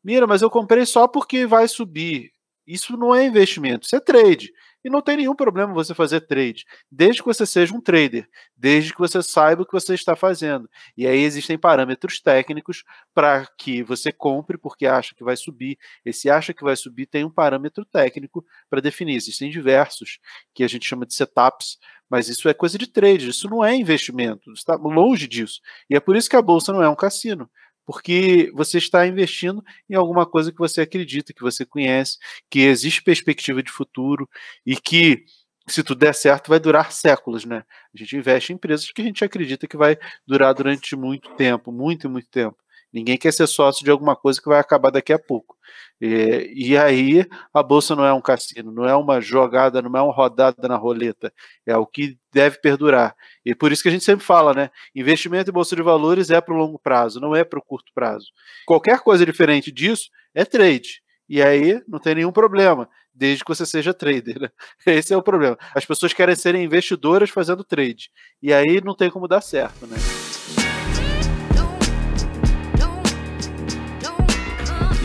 Mira, 0.03 0.25
mas 0.25 0.41
eu 0.41 0.49
comprei 0.49 0.84
só 0.84 1.08
porque 1.08 1.45
vai 1.45 1.67
subir. 1.67 2.33
Isso 2.65 2.95
não 2.97 3.13
é 3.13 3.26
investimento, 3.26 3.86
isso 3.86 3.95
é 3.95 3.99
trade. 3.99 4.52
E 4.84 4.89
não 4.89 5.02
tem 5.02 5.15
nenhum 5.15 5.36
problema 5.36 5.73
você 5.73 5.93
fazer 5.93 6.21
trade, 6.21 6.65
desde 6.91 7.21
que 7.21 7.28
você 7.28 7.45
seja 7.45 7.73
um 7.73 7.80
trader, 7.80 8.28
desde 8.56 8.91
que 8.91 8.99
você 8.99 9.23
saiba 9.23 9.62
o 9.62 9.65
que 9.65 9.71
você 9.71 9.93
está 9.93 10.13
fazendo. 10.13 10.69
E 10.97 11.08
aí 11.08 11.19
existem 11.19 11.58
parâmetros 11.58 12.19
técnicos 12.19 12.84
para 13.13 13.47
que 13.58 13.82
você 13.82 14.12
compre 14.12 14.58
porque 14.58 14.86
acha 14.86 15.15
que 15.15 15.23
vai 15.23 15.38
subir. 15.38 15.78
Esse 16.04 16.30
acha 16.30 16.54
que 16.54 16.63
vai 16.63 16.76
subir 16.76 17.06
tem 17.06 17.23
um 17.23 17.30
parâmetro 17.30 17.86
técnico 17.86 18.45
para 18.69 18.82
definir. 18.82 19.15
Existem 19.15 19.49
diversos 19.49 20.19
que 20.54 20.65
a 20.65 20.67
gente 20.67 20.86
chama 20.86 21.06
de 21.06 21.13
setups, 21.13 21.78
mas 22.10 22.28
isso 22.28 22.49
é 22.49 22.54
coisa 22.54 22.78
de 22.78 22.88
trade, 22.88 23.30
isso 23.30 23.49
não 23.49 23.63
é 23.63 23.73
investimento, 23.73 24.52
está 24.52 24.76
longe 24.76 25.28
disso. 25.28 25.62
E 25.89 25.95
é 25.95 25.99
por 25.99 26.17
isso 26.17 26.30
que 26.30 26.36
a 26.36 26.41
bolsa 26.41 26.73
não 26.73 26.84
é 26.84 26.89
um 26.89 26.95
cassino 26.95 27.49
porque 27.86 28.52
você 28.54 28.78
está 28.78 29.06
investindo 29.08 29.63
em 29.89 29.96
alguma 29.96 30.26
coisa 30.26 30.52
que 30.52 30.58
você 30.60 30.82
acredita, 30.82 31.34
que 31.34 31.41
você 31.41 31.65
conhece, 31.65 32.17
que 32.50 32.62
existe 32.62 33.04
perspectiva 33.04 33.62
de 33.63 33.72
futuro 33.72 34.30
e 34.65 34.76
que, 34.78 35.26
se 35.67 35.84
tudo 35.84 36.00
der 36.00 36.13
certo, 36.15 36.50
vai 36.50 36.60
durar 36.60 36.91
séculos, 36.91 37.46
né? 37.46 37.63
A 37.93 37.98
gente 37.98 38.15
investe 38.17 38.52
em 38.54 38.56
empresas 38.56 38.91
que 38.91 39.02
a 39.02 39.06
gente 39.06 39.24
acredita 39.24 39.67
que 39.67 39.78
vai 39.78 39.98
durar 40.28 40.54
durante 40.54 40.96
muito 40.96 41.30
tempo, 41.36 41.72
muito 41.72 42.08
e 42.08 42.10
muito 42.10 42.30
tempo. 42.30 42.58
Ninguém 42.93 43.17
quer 43.17 43.34
ser 43.34 43.47
sócio 43.47 43.84
de 43.84 43.89
alguma 43.89 44.15
coisa 44.15 44.39
que 44.39 44.47
vai 44.47 44.60
acabar 44.60 44.91
daqui 44.91 45.12
a 45.12 45.17
pouco. 45.17 45.58
E, 45.99 46.51
e, 46.53 46.77
aí 46.77 47.25
a 47.53 47.63
bolsa 47.63 47.95
não 47.95 48.06
é 48.06 48.13
um 48.13 48.21
cassino, 48.21 48.71
não 48.71 48.86
é 48.86 48.95
uma 48.95 49.21
jogada, 49.21 49.82
não 49.82 49.89
é 49.97 50.01
uma 50.01 50.13
rodada 50.13 50.67
na 50.67 50.75
roleta, 50.75 51.34
é 51.65 51.75
o 51.77 51.86
que 51.86 52.17
deve 52.32 52.60
perdurar. 52.60 53.15
E 53.45 53.56
por 53.56 53.71
isso 53.71 53.82
que 53.82 53.89
a 53.89 53.91
gente 53.91 54.03
sempre 54.03 54.25
fala, 54.25 54.53
né? 54.53 54.69
Investimento 54.93 55.49
em 55.49 55.53
bolsa 55.53 55.75
de 55.75 55.82
valores 55.82 56.29
é 56.29 56.41
para 56.41 56.53
o 56.53 56.58
longo 56.58 56.77
prazo, 56.77 57.19
não 57.19 57.36
é 57.36 57.43
para 57.43 57.58
o 57.58 57.63
curto 57.63 57.91
prazo. 57.95 58.27
Qualquer 58.65 58.99
coisa 58.99 59.25
diferente 59.25 59.71
disso 59.71 60.10
é 60.36 60.43
trade. 60.43 61.01
E 61.27 61.41
aí 61.41 61.82
não 61.88 61.99
tem 61.99 62.15
nenhum 62.15 62.32
problema, 62.32 62.89
desde 63.13 63.43
que 63.43 63.49
você 63.49 63.65
seja 63.65 63.93
trader. 63.93 64.41
Né? 64.41 64.49
Esse 64.86 65.13
é 65.13 65.17
o 65.17 65.23
problema. 65.23 65.58
As 65.73 65.86
pessoas 65.86 66.13
querem 66.13 66.36
serem 66.36 66.63
investidoras 66.63 67.29
fazendo 67.29 67.63
trade. 67.63 68.12
E 68.41 68.53
aí 68.53 68.82
não 68.82 68.95
tem 68.95 69.10
como 69.10 69.27
dar 69.27 69.41
certo, 69.41 69.88
né? 69.88 69.95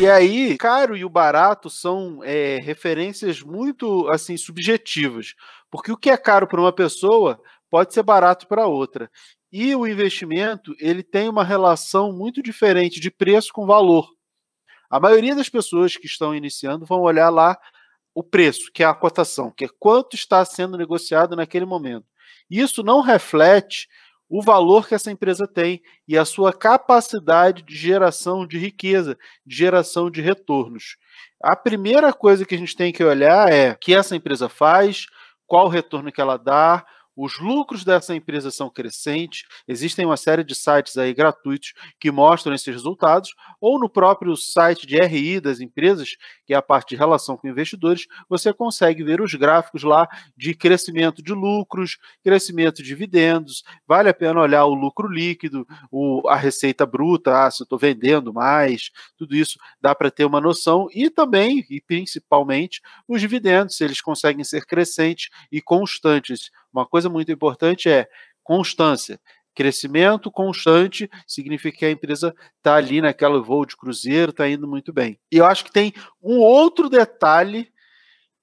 E 0.00 0.06
aí, 0.08 0.56
caro 0.56 0.96
e 0.96 1.04
o 1.04 1.08
barato 1.08 1.68
são 1.68 2.22
é, 2.22 2.58
referências 2.62 3.42
muito 3.42 4.08
assim 4.08 4.36
subjetivas, 4.36 5.34
porque 5.68 5.90
o 5.90 5.96
que 5.96 6.08
é 6.08 6.16
caro 6.16 6.46
para 6.46 6.60
uma 6.60 6.72
pessoa 6.72 7.40
pode 7.68 7.92
ser 7.92 8.04
barato 8.04 8.46
para 8.46 8.68
outra. 8.68 9.10
E 9.50 9.74
o 9.74 9.84
investimento 9.88 10.72
ele 10.78 11.02
tem 11.02 11.28
uma 11.28 11.42
relação 11.42 12.12
muito 12.12 12.40
diferente 12.40 13.00
de 13.00 13.10
preço 13.10 13.52
com 13.52 13.66
valor. 13.66 14.08
A 14.88 15.00
maioria 15.00 15.34
das 15.34 15.48
pessoas 15.48 15.96
que 15.96 16.06
estão 16.06 16.32
iniciando 16.32 16.86
vão 16.86 17.00
olhar 17.00 17.28
lá 17.28 17.58
o 18.14 18.22
preço, 18.22 18.70
que 18.72 18.84
é 18.84 18.86
a 18.86 18.94
cotação, 18.94 19.50
que 19.50 19.64
é 19.64 19.68
quanto 19.80 20.14
está 20.14 20.44
sendo 20.44 20.78
negociado 20.78 21.34
naquele 21.34 21.64
momento. 21.64 22.06
Isso 22.48 22.84
não 22.84 23.00
reflete 23.00 23.88
o 24.28 24.42
valor 24.42 24.86
que 24.86 24.94
essa 24.94 25.10
empresa 25.10 25.46
tem 25.46 25.82
e 26.06 26.18
a 26.18 26.24
sua 26.24 26.52
capacidade 26.52 27.62
de 27.62 27.74
geração 27.74 28.46
de 28.46 28.58
riqueza, 28.58 29.16
de 29.46 29.56
geração 29.56 30.10
de 30.10 30.20
retornos. 30.20 30.96
A 31.42 31.56
primeira 31.56 32.12
coisa 32.12 32.44
que 32.44 32.54
a 32.54 32.58
gente 32.58 32.76
tem 32.76 32.92
que 32.92 33.02
olhar 33.02 33.50
é 33.50 33.72
o 33.72 33.76
que 33.76 33.94
essa 33.94 34.14
empresa 34.14 34.48
faz, 34.48 35.06
qual 35.46 35.66
o 35.66 35.70
retorno 35.70 36.12
que 36.12 36.20
ela 36.20 36.36
dá, 36.36 36.84
os 37.18 37.40
lucros 37.40 37.82
dessa 37.82 38.14
empresa 38.14 38.48
são 38.48 38.70
crescentes, 38.70 39.42
existem 39.66 40.06
uma 40.06 40.16
série 40.16 40.44
de 40.44 40.54
sites 40.54 40.96
aí 40.96 41.12
gratuitos 41.12 41.74
que 41.98 42.12
mostram 42.12 42.54
esses 42.54 42.72
resultados, 42.72 43.34
ou 43.60 43.76
no 43.76 43.90
próprio 43.90 44.36
site 44.36 44.86
de 44.86 44.96
RI 45.00 45.40
das 45.40 45.58
empresas, 45.58 46.16
que 46.46 46.54
é 46.54 46.56
a 46.56 46.62
parte 46.62 46.90
de 46.90 46.96
relação 46.96 47.36
com 47.36 47.48
investidores, 47.48 48.06
você 48.28 48.52
consegue 48.52 49.02
ver 49.02 49.20
os 49.20 49.34
gráficos 49.34 49.82
lá 49.82 50.06
de 50.36 50.54
crescimento 50.54 51.20
de 51.20 51.32
lucros, 51.32 51.98
crescimento 52.22 52.76
de 52.76 52.88
dividendos, 52.88 53.64
vale 53.84 54.08
a 54.08 54.14
pena 54.14 54.40
olhar 54.40 54.64
o 54.66 54.74
lucro 54.74 55.08
líquido, 55.08 55.66
o, 55.90 56.28
a 56.28 56.36
receita 56.36 56.86
bruta, 56.86 57.46
ah, 57.46 57.50
se 57.50 57.62
eu 57.62 57.64
estou 57.64 57.78
vendendo 57.78 58.32
mais, 58.32 58.90
tudo 59.16 59.34
isso 59.34 59.58
dá 59.80 59.92
para 59.92 60.08
ter 60.08 60.24
uma 60.24 60.40
noção, 60.40 60.86
e 60.94 61.10
também, 61.10 61.66
e 61.68 61.80
principalmente, 61.80 62.80
os 63.08 63.20
dividendos, 63.20 63.76
se 63.76 63.82
eles 63.82 64.00
conseguem 64.00 64.44
ser 64.44 64.64
crescentes 64.64 65.30
e 65.50 65.60
constantes 65.60 66.50
uma 66.72 66.86
coisa 66.86 67.08
muito 67.08 67.32
importante 67.32 67.88
é 67.88 68.08
constância. 68.42 69.20
Crescimento 69.54 70.30
constante 70.30 71.10
significa 71.26 71.78
que 71.78 71.84
a 71.84 71.90
empresa 71.90 72.34
está 72.56 72.76
ali 72.76 73.00
naquela 73.00 73.42
voo 73.42 73.66
de 73.66 73.76
cruzeiro, 73.76 74.30
está 74.30 74.48
indo 74.48 74.68
muito 74.68 74.92
bem. 74.92 75.18
E 75.32 75.36
eu 75.36 75.44
acho 75.44 75.64
que 75.64 75.72
tem 75.72 75.92
um 76.22 76.38
outro 76.38 76.88
detalhe 76.88 77.72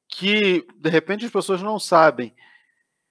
que, 0.10 0.66
de 0.76 0.90
repente, 0.90 1.26
as 1.26 1.32
pessoas 1.32 1.62
não 1.62 1.80
sabem. 1.80 2.36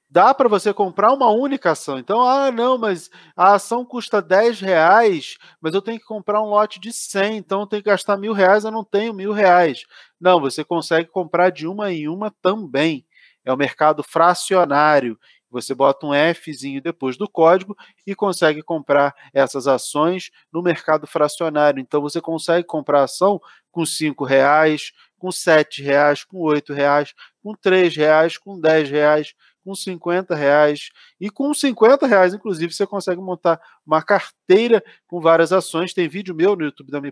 Dá 0.09 0.33
para 0.33 0.48
você 0.48 0.72
comprar 0.72 1.12
uma 1.12 1.31
única 1.31 1.72
ação. 1.72 1.98
Então, 1.98 2.22
ah, 2.22 2.53
não, 2.53 2.79
mas 2.79 3.11
a 3.35 3.55
ação 3.55 3.85
custa 3.85 4.22
10 4.22 4.61
reais, 4.61 5.38
mas 5.61 5.74
eu 5.74 5.83
tenho 5.83 5.98
que 5.98 6.05
comprar 6.05 6.40
um 6.40 6.50
lote 6.50 6.79
de 6.79 6.92
100, 6.92 7.38
então 7.38 7.62
eu 7.62 7.66
tenho 7.66 7.83
que 7.83 7.90
gastar 7.90 8.16
mil 8.16 8.33
reais, 8.33 8.64
eu 8.64 8.70
não 8.70 8.85
tenho 8.85 9.12
mil 9.12 9.33
reais. 9.33 9.85
Não, 10.20 10.40
você 10.40 10.62
consegue 10.62 11.09
comprar 11.09 11.50
de 11.50 11.66
uma 11.66 11.90
em 11.90 12.07
uma 12.07 12.31
também 12.31 13.05
é 13.44 13.52
o 13.52 13.57
mercado 13.57 14.02
fracionário. 14.02 15.18
Você 15.50 15.72
bota 15.72 16.07
um 16.07 16.11
Fzinho 16.35 16.83
depois 16.83 17.16
do 17.16 17.28
código 17.28 17.76
e 18.04 18.14
consegue 18.14 18.61
comprar 18.61 19.14
essas 19.33 19.68
ações 19.68 20.30
no 20.52 20.61
mercado 20.62 21.07
fracionário. 21.07 21.80
Então 21.80 22.00
você 22.00 22.20
consegue 22.20 22.66
comprar 22.66 23.04
ação 23.04 23.40
com 23.70 23.87
cinco 23.87 24.24
reais, 24.24 24.92
com 25.16 25.30
sete 25.30 25.80
reais, 25.80 26.24
com 26.24 26.38
oito 26.38 26.72
reais, 26.72 27.14
com 27.42 27.54
três 27.54 27.94
reais, 27.96 28.37
com 28.37 28.61
dez 28.61 28.90
reais, 28.90 29.35
com 29.64 29.74
50 29.74 30.35
reais. 30.35 30.90
E 31.18 31.30
com 31.30 31.52
50 31.54 32.07
reais, 32.07 32.35
inclusive, 32.35 32.72
você 32.72 32.87
consegue 32.87 33.20
montar 33.20 33.61
uma 33.87 34.02
carteira 34.02 34.85
com 35.07 35.20
várias 35.20 35.52
ações. 35.52 35.94
Tem 35.94 36.07
vídeo 36.07 36.35
meu 36.35 36.54
no 36.54 36.64
YouTube 36.64 36.90
da 36.90 37.00
Me 37.00 37.11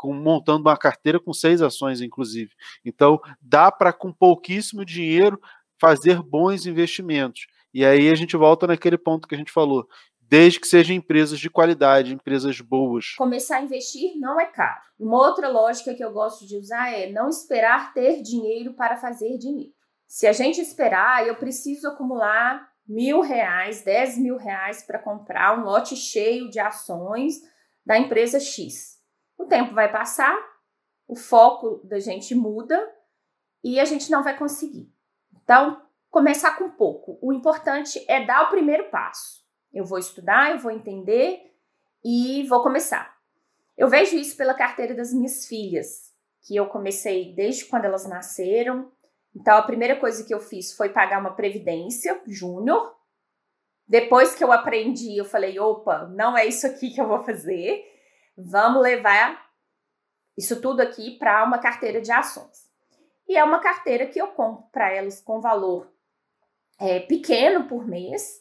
com, 0.00 0.14
montando 0.14 0.62
uma 0.62 0.78
carteira 0.78 1.20
com 1.20 1.30
seis 1.30 1.60
ações, 1.60 2.00
inclusive. 2.00 2.52
Então, 2.82 3.20
dá 3.38 3.70
para, 3.70 3.92
com 3.92 4.10
pouquíssimo 4.10 4.82
dinheiro, 4.82 5.38
fazer 5.78 6.22
bons 6.22 6.64
investimentos. 6.64 7.46
E 7.72 7.84
aí 7.84 8.08
a 8.08 8.14
gente 8.14 8.34
volta 8.34 8.66
naquele 8.66 8.96
ponto 8.96 9.28
que 9.28 9.34
a 9.34 9.38
gente 9.38 9.52
falou. 9.52 9.86
Desde 10.18 10.58
que 10.58 10.66
sejam 10.66 10.96
empresas 10.96 11.38
de 11.38 11.50
qualidade, 11.50 12.14
empresas 12.14 12.58
boas. 12.62 13.14
Começar 13.18 13.58
a 13.58 13.62
investir 13.62 14.16
não 14.18 14.40
é 14.40 14.46
caro. 14.46 14.80
Uma 14.98 15.18
outra 15.18 15.48
lógica 15.48 15.94
que 15.94 16.02
eu 16.02 16.12
gosto 16.12 16.46
de 16.46 16.56
usar 16.56 16.90
é 16.94 17.10
não 17.10 17.28
esperar 17.28 17.92
ter 17.92 18.22
dinheiro 18.22 18.72
para 18.72 18.96
fazer 18.96 19.36
dinheiro. 19.36 19.74
Se 20.06 20.26
a 20.26 20.32
gente 20.32 20.60
esperar, 20.60 21.26
eu 21.26 21.34
preciso 21.34 21.88
acumular 21.88 22.66
mil 22.88 23.20
reais, 23.20 23.82
dez 23.84 24.16
mil 24.16 24.38
reais 24.38 24.82
para 24.82 24.98
comprar 24.98 25.58
um 25.58 25.64
lote 25.64 25.94
cheio 25.94 26.48
de 26.48 26.58
ações 26.58 27.34
da 27.84 27.98
empresa 27.98 28.40
X. 28.40 28.99
O 29.40 29.46
tempo 29.46 29.72
vai 29.72 29.90
passar, 29.90 30.38
o 31.08 31.16
foco 31.16 31.80
da 31.82 31.98
gente 31.98 32.34
muda 32.34 32.78
e 33.64 33.80
a 33.80 33.86
gente 33.86 34.10
não 34.10 34.22
vai 34.22 34.36
conseguir. 34.36 34.92
Então, 35.42 35.80
começar 36.10 36.58
com 36.58 36.68
pouco. 36.68 37.18
O 37.22 37.32
importante 37.32 38.04
é 38.06 38.22
dar 38.22 38.42
o 38.42 38.48
primeiro 38.50 38.90
passo. 38.90 39.40
Eu 39.72 39.86
vou 39.86 39.98
estudar, 39.98 40.50
eu 40.50 40.58
vou 40.58 40.70
entender 40.70 41.40
e 42.04 42.46
vou 42.48 42.62
começar. 42.62 43.16
Eu 43.78 43.88
vejo 43.88 44.14
isso 44.14 44.36
pela 44.36 44.52
carteira 44.52 44.94
das 44.94 45.10
minhas 45.10 45.46
filhas, 45.46 46.12
que 46.42 46.54
eu 46.54 46.66
comecei 46.66 47.34
desde 47.34 47.64
quando 47.64 47.86
elas 47.86 48.06
nasceram. 48.06 48.92
Então, 49.34 49.56
a 49.56 49.62
primeira 49.62 49.96
coisa 49.96 50.22
que 50.22 50.34
eu 50.34 50.40
fiz 50.40 50.74
foi 50.76 50.90
pagar 50.90 51.18
uma 51.18 51.34
previdência 51.34 52.20
júnior. 52.26 52.94
Depois 53.88 54.34
que 54.34 54.44
eu 54.44 54.52
aprendi, 54.52 55.16
eu 55.16 55.24
falei: 55.24 55.58
opa, 55.58 56.06
não 56.08 56.36
é 56.36 56.44
isso 56.44 56.66
aqui 56.66 56.90
que 56.90 57.00
eu 57.00 57.08
vou 57.08 57.24
fazer 57.24 57.90
vamos 58.36 58.82
levar 58.82 59.50
isso 60.36 60.60
tudo 60.60 60.80
aqui 60.80 61.18
para 61.18 61.44
uma 61.44 61.58
carteira 61.58 62.00
de 62.00 62.10
ações. 62.10 62.68
E 63.28 63.36
é 63.36 63.44
uma 63.44 63.60
carteira 63.60 64.06
que 64.06 64.20
eu 64.20 64.28
compro 64.28 64.64
para 64.72 64.92
elas 64.92 65.20
com 65.20 65.40
valor 65.40 65.92
é, 66.80 67.00
pequeno 67.00 67.68
por 67.68 67.86
mês, 67.86 68.40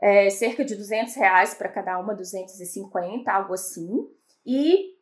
é, 0.00 0.28
cerca 0.30 0.64
de 0.64 0.76
200 0.76 1.14
reais 1.14 1.54
para 1.54 1.68
cada 1.68 1.98
uma, 1.98 2.14
250, 2.14 3.32
algo 3.32 3.54
assim. 3.54 4.06
E 4.44 4.94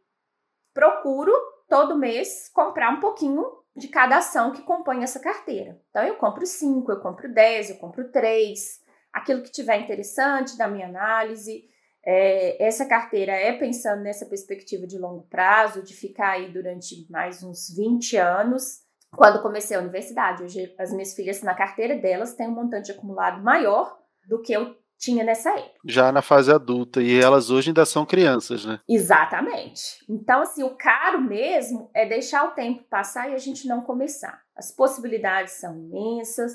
procuro 0.73 1.33
todo 1.69 1.99
mês 1.99 2.49
comprar 2.55 2.91
um 2.91 3.01
pouquinho 3.01 3.45
de 3.75 3.89
cada 3.89 4.19
ação 4.19 4.53
que 4.53 4.63
compõe 4.63 5.03
essa 5.03 5.19
carteira. 5.19 5.81
Então 5.91 6.05
eu 6.05 6.15
compro 6.17 6.47
5, 6.47 6.91
eu 6.93 7.01
compro 7.01 7.33
10, 7.33 7.71
eu 7.71 7.77
compro 7.77 8.11
3, 8.11 8.81
aquilo 9.13 9.43
que 9.43 9.51
tiver 9.51 9.79
interessante 9.79 10.57
da 10.57 10.69
minha 10.69 10.87
análise 10.87 11.69
É, 12.05 12.65
essa 12.65 12.85
carteira 12.87 13.33
é 13.33 13.53
pensando 13.53 14.03
nessa 14.03 14.27
perspectiva 14.27 14.87
de 14.87 14.99
longo 14.99 15.23
prazo, 15.29 15.83
de 15.83 15.95
ficar 15.95 16.31
aí 16.31 16.53
durante 16.53 17.07
mais 17.11 17.43
uns 17.43 17.75
20 17.75 18.17
anos. 18.17 18.81
Quando 19.15 19.43
comecei 19.43 19.77
a 19.77 19.81
universidade, 19.81 20.43
hoje 20.43 20.75
as 20.79 20.91
minhas 20.93 21.15
filhas 21.15 21.43
na 21.43 21.55
carteira 21.55 21.97
delas 21.97 22.35
têm 22.35 22.49
um 22.49 22.55
montante 22.55 22.91
acumulado 22.91 23.43
maior 23.43 23.99
do 24.27 24.41
que 24.41 24.53
eu 24.53 24.75
tinha 24.99 25.25
nessa 25.25 25.51
época. 25.51 25.81
Já 25.85 26.13
na 26.13 26.23
fase 26.23 26.53
adulta, 26.53 27.03
e 27.03 27.21
elas 27.21 27.51
hoje 27.51 27.71
ainda 27.71 27.85
são 27.85 28.07
crianças, 28.07 28.65
né? 28.65 28.79
Exatamente. 28.89 30.05
Então, 30.09 30.43
assim, 30.43 30.63
o 30.63 30.77
caro 30.77 31.21
mesmo 31.21 31.91
é 31.93 32.07
deixar 32.07 32.45
o 32.45 32.53
tempo 32.53 32.85
passar 32.85 33.29
e 33.29 33.35
a 33.35 33.39
gente 33.39 33.67
não 33.67 33.81
começar. 33.81 34.41
As 34.57 34.71
possibilidades 34.71 35.55
são 35.55 35.77
imensas, 35.77 36.53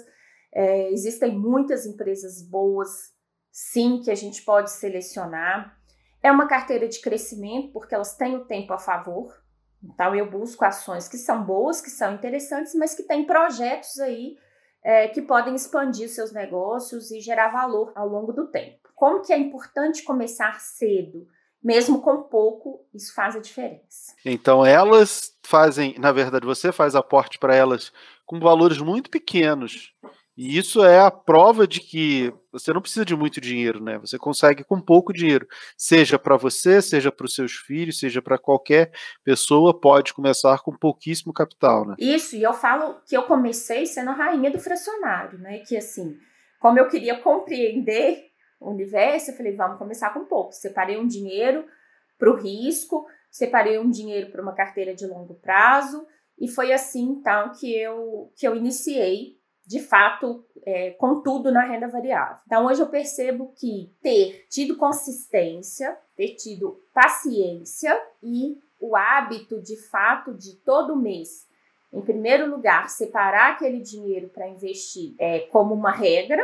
é, 0.53 0.89
existem 0.91 1.37
muitas 1.37 1.85
empresas 1.85 2.41
boas, 2.41 3.11
sim, 3.57 3.99
que 3.99 4.11
a 4.11 4.15
gente 4.15 4.43
pode 4.43 4.69
selecionar. 4.69 5.75
É 6.21 6.31
uma 6.31 6.47
carteira 6.47 6.87
de 6.87 7.01
crescimento, 7.01 7.71
porque 7.73 7.95
elas 7.95 8.15
têm 8.15 8.35
o 8.35 8.45
tempo 8.45 8.71
a 8.71 8.77
favor. 8.77 9.35
Então, 9.83 10.13
eu 10.13 10.29
busco 10.29 10.63
ações 10.63 11.07
que 11.07 11.17
são 11.17 11.43
boas, 11.43 11.81
que 11.81 11.89
são 11.89 12.13
interessantes, 12.13 12.75
mas 12.75 12.93
que 12.93 13.01
têm 13.01 13.25
projetos 13.25 13.99
aí 13.99 14.37
é, 14.83 15.07
que 15.07 15.23
podem 15.23 15.55
expandir 15.55 16.07
seus 16.07 16.31
negócios 16.31 17.09
e 17.09 17.19
gerar 17.19 17.49
valor 17.49 17.91
ao 17.95 18.07
longo 18.07 18.31
do 18.31 18.45
tempo. 18.45 18.89
Como 18.93 19.23
que 19.23 19.33
é 19.33 19.37
importante 19.39 20.03
começar 20.03 20.59
cedo? 20.59 21.25
Mesmo 21.63 21.99
com 21.99 22.21
pouco, 22.21 22.85
isso 22.93 23.11
faz 23.15 23.35
a 23.35 23.39
diferença. 23.39 24.13
Então 24.23 24.63
elas 24.63 25.35
fazem, 25.41 25.95
na 25.97 26.11
verdade, 26.11 26.45
você 26.45 26.71
faz 26.71 26.95
aporte 26.95 27.39
para 27.39 27.55
elas 27.55 27.91
com 28.23 28.39
valores 28.39 28.77
muito 28.77 29.09
pequenos 29.09 29.95
e 30.37 30.55
isso 30.55 30.85
é 30.85 30.99
a 30.99 31.09
prova 31.09 31.65
de 31.65 31.79
que 31.79 32.31
você 32.51 32.71
não 32.71 32.79
precisa 32.79 33.03
de 33.03 33.15
muito 33.15 33.41
dinheiro, 33.41 33.83
né? 33.83 33.97
Você 33.97 34.19
consegue 34.19 34.63
com 34.63 34.79
pouco 34.79 35.11
dinheiro, 35.11 35.47
seja 35.75 36.19
para 36.19 36.37
você, 36.37 36.79
seja 36.79 37.11
para 37.11 37.25
os 37.25 37.33
seus 37.33 37.53
filhos, 37.53 37.97
seja 37.97 38.21
para 38.21 38.37
qualquer 38.37 38.91
pessoa, 39.23 39.79
pode 39.79 40.13
começar 40.13 40.59
com 40.59 40.77
pouquíssimo 40.77 41.33
capital, 41.33 41.87
né? 41.87 41.95
Isso, 41.97 42.35
e 42.35 42.43
eu 42.43 42.53
falo 42.53 43.01
que 43.07 43.17
eu 43.17 43.23
comecei 43.23 43.87
sendo 43.87 44.11
a 44.11 44.13
rainha 44.13 44.51
do 44.51 44.59
fracionário, 44.59 45.39
né? 45.39 45.59
Que 45.67 45.75
assim, 45.75 46.15
como 46.59 46.77
eu 46.77 46.87
queria 46.87 47.19
compreender 47.19 48.27
o 48.59 48.69
universo, 48.69 49.31
eu 49.31 49.37
falei, 49.37 49.55
vamos 49.55 49.79
começar 49.79 50.11
com 50.13 50.25
pouco. 50.25 50.51
Separei 50.51 50.99
um 50.99 51.07
dinheiro 51.07 51.65
para 52.19 52.31
o 52.31 52.35
risco, 52.35 53.07
separei 53.31 53.79
um 53.79 53.89
dinheiro 53.89 54.31
para 54.31 54.41
uma 54.41 54.53
carteira 54.53 54.93
de 54.93 55.07
longo 55.07 55.33
prazo, 55.35 56.05
e 56.39 56.47
foi 56.47 56.71
assim 56.71 57.03
então 57.03 57.51
que 57.59 57.75
eu 57.75 58.31
que 58.35 58.47
eu 58.47 58.55
iniciei 58.55 59.36
de 59.67 59.81
fato, 59.81 60.45
é, 60.65 60.91
com 60.91 61.21
tudo 61.21 61.51
na 61.51 61.65
renda 61.65 61.89
variável. 61.89 62.37
Então, 62.45 62.65
hoje 62.65 62.81
eu 62.81 62.87
percebo 62.87 63.53
que 63.53 63.91
ter 64.01 64.47
tido 64.49 64.77
consistência, 64.77 65.97
ter 66.15 66.35
tido 66.35 66.81
paciência 66.93 68.01
e 68.23 68.57
o 68.79 68.95
hábito, 68.95 69.61
de 69.61 69.75
fato, 69.75 70.33
de 70.33 70.55
todo 70.55 70.95
mês, 70.95 71.45
em 71.91 72.01
primeiro 72.01 72.49
lugar, 72.49 72.89
separar 72.89 73.51
aquele 73.51 73.81
dinheiro 73.81 74.29
para 74.29 74.47
investir 74.47 75.13
é, 75.19 75.39
como 75.39 75.73
uma 75.73 75.91
regra, 75.91 76.41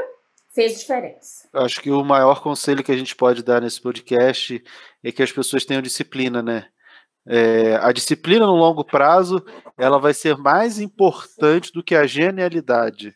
fez 0.50 0.80
diferença. 0.80 1.48
Acho 1.54 1.82
que 1.82 1.90
o 1.90 2.04
maior 2.04 2.42
conselho 2.42 2.84
que 2.84 2.92
a 2.92 2.98
gente 2.98 3.16
pode 3.16 3.42
dar 3.42 3.62
nesse 3.62 3.82
podcast 3.82 4.62
é 5.02 5.12
que 5.12 5.24
as 5.24 5.32
pessoas 5.32 5.64
tenham 5.64 5.82
disciplina, 5.82 6.42
né? 6.42 6.68
É, 7.26 7.76
a 7.78 7.92
disciplina 7.92 8.46
no 8.46 8.56
longo 8.56 8.84
prazo 8.84 9.44
ela 9.78 9.98
vai 9.98 10.14
ser 10.14 10.38
mais 10.38 10.80
importante 10.80 11.72
do 11.72 11.84
que 11.84 11.96
a 11.96 12.06
genialidade. 12.06 13.16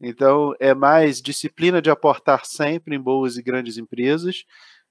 Então, 0.00 0.52
é 0.58 0.74
mais 0.74 1.20
disciplina 1.20 1.80
de 1.80 1.90
aportar 1.90 2.44
sempre 2.44 2.96
em 2.96 3.00
boas 3.00 3.36
e 3.36 3.42
grandes 3.42 3.78
empresas 3.78 4.44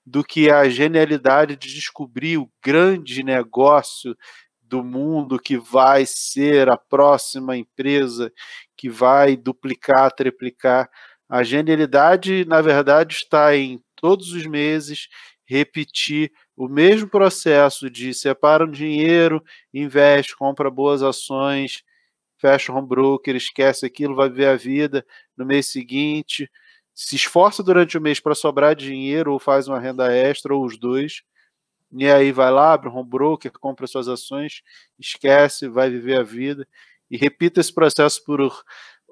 do 0.05 0.23
que 0.23 0.49
a 0.49 0.67
genialidade 0.69 1.55
de 1.55 1.73
descobrir 1.73 2.37
o 2.37 2.49
grande 2.63 3.23
negócio 3.23 4.15
do 4.61 4.83
mundo 4.83 5.37
que 5.37 5.57
vai 5.57 6.05
ser 6.05 6.69
a 6.69 6.77
próxima 6.77 7.57
empresa 7.57 8.31
que 8.77 8.89
vai 8.89 9.35
duplicar, 9.35 10.11
triplicar. 10.11 10.89
A 11.29 11.43
genialidade, 11.43 12.45
na 12.45 12.61
verdade, 12.61 13.15
está 13.15 13.55
em 13.55 13.81
todos 13.97 14.31
os 14.31 14.45
meses 14.45 15.07
repetir 15.51 16.31
o 16.55 16.69
mesmo 16.69 17.09
processo 17.09 17.89
de 17.89 18.13
separa 18.13 18.63
um 18.65 18.71
dinheiro, 18.71 19.43
investe, 19.73 20.33
compra 20.37 20.71
boas 20.71 21.03
ações, 21.03 21.83
fecha 22.37 22.71
o 22.71 22.75
home 22.77 22.87
broker, 22.87 23.35
esquece 23.35 23.85
aquilo, 23.85 24.15
vai 24.15 24.29
viver 24.29 24.47
a 24.47 24.55
vida 24.55 25.05
no 25.35 25.45
mês 25.45 25.65
seguinte, 25.67 26.49
se 26.95 27.17
esforça 27.17 27.61
durante 27.61 27.97
o 27.97 28.01
mês 28.01 28.21
para 28.21 28.33
sobrar 28.33 28.73
dinheiro 28.75 29.33
ou 29.33 29.39
faz 29.39 29.67
uma 29.67 29.77
renda 29.77 30.09
extra 30.13 30.55
ou 30.55 30.65
os 30.65 30.77
dois, 30.77 31.21
e 31.91 32.09
aí 32.09 32.31
vai 32.31 32.49
lá, 32.49 32.71
abre 32.71 32.87
um 32.87 32.95
home 32.95 33.09
broker, 33.09 33.51
compra 33.59 33.87
suas 33.87 34.07
ações, 34.07 34.61
esquece, 34.97 35.67
vai 35.67 35.89
viver 35.89 36.17
a 36.17 36.23
vida 36.23 36.65
e 37.09 37.17
repita 37.17 37.59
esse 37.59 37.73
processo 37.73 38.23
por 38.23 38.39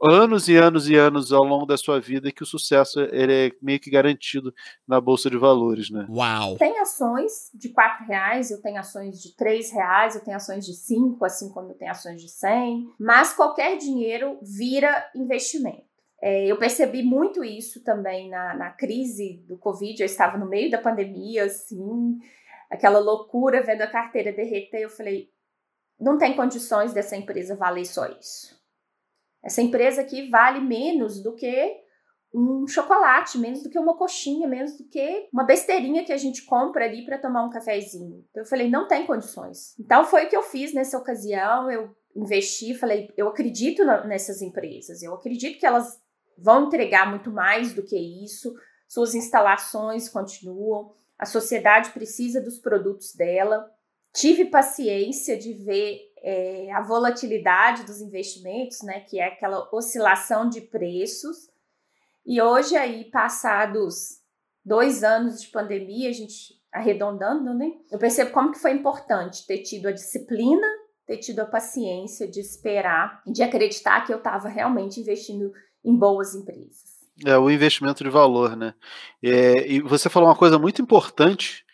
anos 0.01 0.47
e 0.47 0.55
anos 0.55 0.89
e 0.89 0.95
anos 0.95 1.31
ao 1.31 1.43
longo 1.43 1.65
da 1.65 1.77
sua 1.77 1.99
vida 1.99 2.31
que 2.31 2.43
o 2.43 2.45
sucesso 2.45 2.99
ele 2.99 3.47
é 3.47 3.51
meio 3.61 3.79
que 3.79 3.89
garantido 3.89 4.53
na 4.87 4.99
bolsa 4.99 5.29
de 5.29 5.37
valores, 5.37 5.89
né? 5.89 6.05
Uau! 6.09 6.57
Tem 6.57 6.79
ações 6.79 7.49
de 7.53 7.69
quatro 7.69 8.05
reais, 8.05 8.51
eu 8.51 8.61
tenho 8.61 8.79
ações 8.79 9.21
de 9.21 9.35
três 9.35 9.71
reais, 9.71 10.15
eu 10.15 10.23
tenho 10.23 10.37
ações 10.37 10.65
de 10.65 10.73
cinco, 10.73 11.25
assim 11.25 11.49
como 11.49 11.71
eu 11.71 11.75
tenho 11.75 11.91
ações 11.91 12.21
de 12.21 12.29
cem, 12.29 12.87
mas 12.99 13.33
qualquer 13.33 13.77
dinheiro 13.77 14.37
vira 14.41 15.09
investimento. 15.15 15.89
É, 16.21 16.45
eu 16.45 16.57
percebi 16.57 17.01
muito 17.01 17.43
isso 17.43 17.81
também 17.83 18.29
na, 18.29 18.53
na 18.53 18.71
crise 18.71 19.43
do 19.47 19.57
Covid, 19.57 20.01
eu 20.01 20.05
estava 20.05 20.37
no 20.37 20.49
meio 20.49 20.69
da 20.69 20.77
pandemia, 20.77 21.45
assim, 21.45 22.17
aquela 22.69 22.99
loucura 22.99 23.63
vendo 23.63 23.81
a 23.81 23.87
carteira 23.87 24.33
derreter, 24.33 24.81
eu 24.81 24.89
falei, 24.89 25.29
não 25.99 26.17
tem 26.17 26.35
condições 26.35 26.93
dessa 26.93 27.15
empresa 27.15 27.55
valer 27.55 27.85
só 27.85 28.05
isso. 28.07 28.58
Essa 29.43 29.61
empresa 29.61 30.01
aqui 30.01 30.29
vale 30.29 30.59
menos 30.59 31.21
do 31.21 31.33
que 31.33 31.77
um 32.33 32.67
chocolate, 32.67 33.37
menos 33.37 33.63
do 33.63 33.69
que 33.69 33.79
uma 33.79 33.97
coxinha, 33.97 34.47
menos 34.47 34.77
do 34.77 34.83
que 34.87 35.27
uma 35.33 35.43
besteirinha 35.43 36.03
que 36.03 36.13
a 36.13 36.17
gente 36.17 36.43
compra 36.45 36.85
ali 36.85 37.03
para 37.03 37.17
tomar 37.17 37.43
um 37.43 37.49
cafezinho. 37.49 38.23
Então 38.29 38.43
eu 38.43 38.47
falei, 38.47 38.69
não 38.69 38.87
tem 38.87 39.05
condições. 39.05 39.75
Então 39.79 40.05
foi 40.05 40.25
o 40.25 40.29
que 40.29 40.35
eu 40.35 40.43
fiz 40.43 40.73
nessa 40.73 40.97
ocasião, 40.97 41.71
eu 41.71 41.95
investi, 42.15 42.75
falei, 42.75 43.11
eu 43.17 43.27
acredito 43.27 43.83
nessas 44.05 44.41
empresas, 44.41 45.01
eu 45.01 45.13
acredito 45.13 45.59
que 45.59 45.65
elas 45.65 45.99
vão 46.37 46.67
entregar 46.67 47.09
muito 47.09 47.31
mais 47.31 47.73
do 47.73 47.83
que 47.83 47.97
isso, 47.97 48.53
suas 48.87 49.15
instalações 49.15 50.09
continuam, 50.09 50.91
a 51.17 51.25
sociedade 51.25 51.91
precisa 51.91 52.41
dos 52.41 52.57
produtos 52.59 53.13
dela. 53.13 53.69
Tive 54.13 54.45
paciência 54.45 55.37
de 55.37 55.53
ver 55.53 56.08
é, 56.21 56.71
a 56.71 56.81
volatilidade 56.81 57.83
dos 57.83 58.01
investimentos, 58.01 58.81
né, 58.81 59.01
que 59.01 59.19
é 59.19 59.27
aquela 59.27 59.67
oscilação 59.71 60.49
de 60.49 60.61
preços. 60.61 61.49
E 62.25 62.41
hoje, 62.41 62.75
aí, 62.75 63.05
passados 63.05 64.19
dois 64.63 65.03
anos 65.03 65.41
de 65.41 65.47
pandemia, 65.47 66.09
a 66.09 66.13
gente 66.13 66.59
arredondando, 66.71 67.53
né? 67.53 67.71
Eu 67.91 67.97
percebo 67.97 68.31
como 68.31 68.51
que 68.51 68.59
foi 68.59 68.71
importante 68.71 69.45
ter 69.47 69.59
tido 69.59 69.87
a 69.87 69.91
disciplina, 69.91 70.67
ter 71.07 71.17
tido 71.17 71.39
a 71.39 71.45
paciência 71.45 72.27
de 72.27 72.39
esperar 72.39 73.23
de 73.25 73.41
acreditar 73.41 74.05
que 74.05 74.13
eu 74.13 74.17
estava 74.17 74.47
realmente 74.47 74.99
investindo 74.99 75.51
em 75.83 75.95
boas 75.95 76.35
empresas. 76.35 76.99
É 77.25 77.37
o 77.37 77.49
investimento 77.49 78.03
de 78.03 78.09
valor, 78.09 78.55
né? 78.55 78.73
É, 79.23 79.67
e 79.67 79.81
você 79.81 80.09
falou 80.09 80.29
uma 80.29 80.35
coisa 80.35 80.59
muito 80.59 80.81
importante 80.81 81.65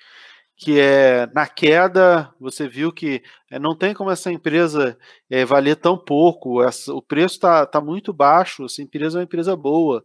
que 0.57 0.79
é 0.79 1.27
na 1.33 1.47
queda, 1.47 2.33
você 2.39 2.67
viu 2.67 2.91
que 2.91 3.21
é, 3.51 3.59
não 3.59 3.75
tem 3.75 3.93
como 3.93 4.09
essa 4.09 4.31
empresa 4.31 4.97
é, 5.29 5.43
valer 5.43 5.75
tão 5.75 5.97
pouco, 5.97 6.63
essa, 6.63 6.93
o 6.93 7.01
preço 7.01 7.35
está 7.35 7.65
tá 7.65 7.81
muito 7.81 8.13
baixo, 8.13 8.65
essa 8.65 8.81
empresa 8.81 9.17
é 9.17 9.19
uma 9.19 9.25
empresa 9.25 9.55
boa. 9.55 10.03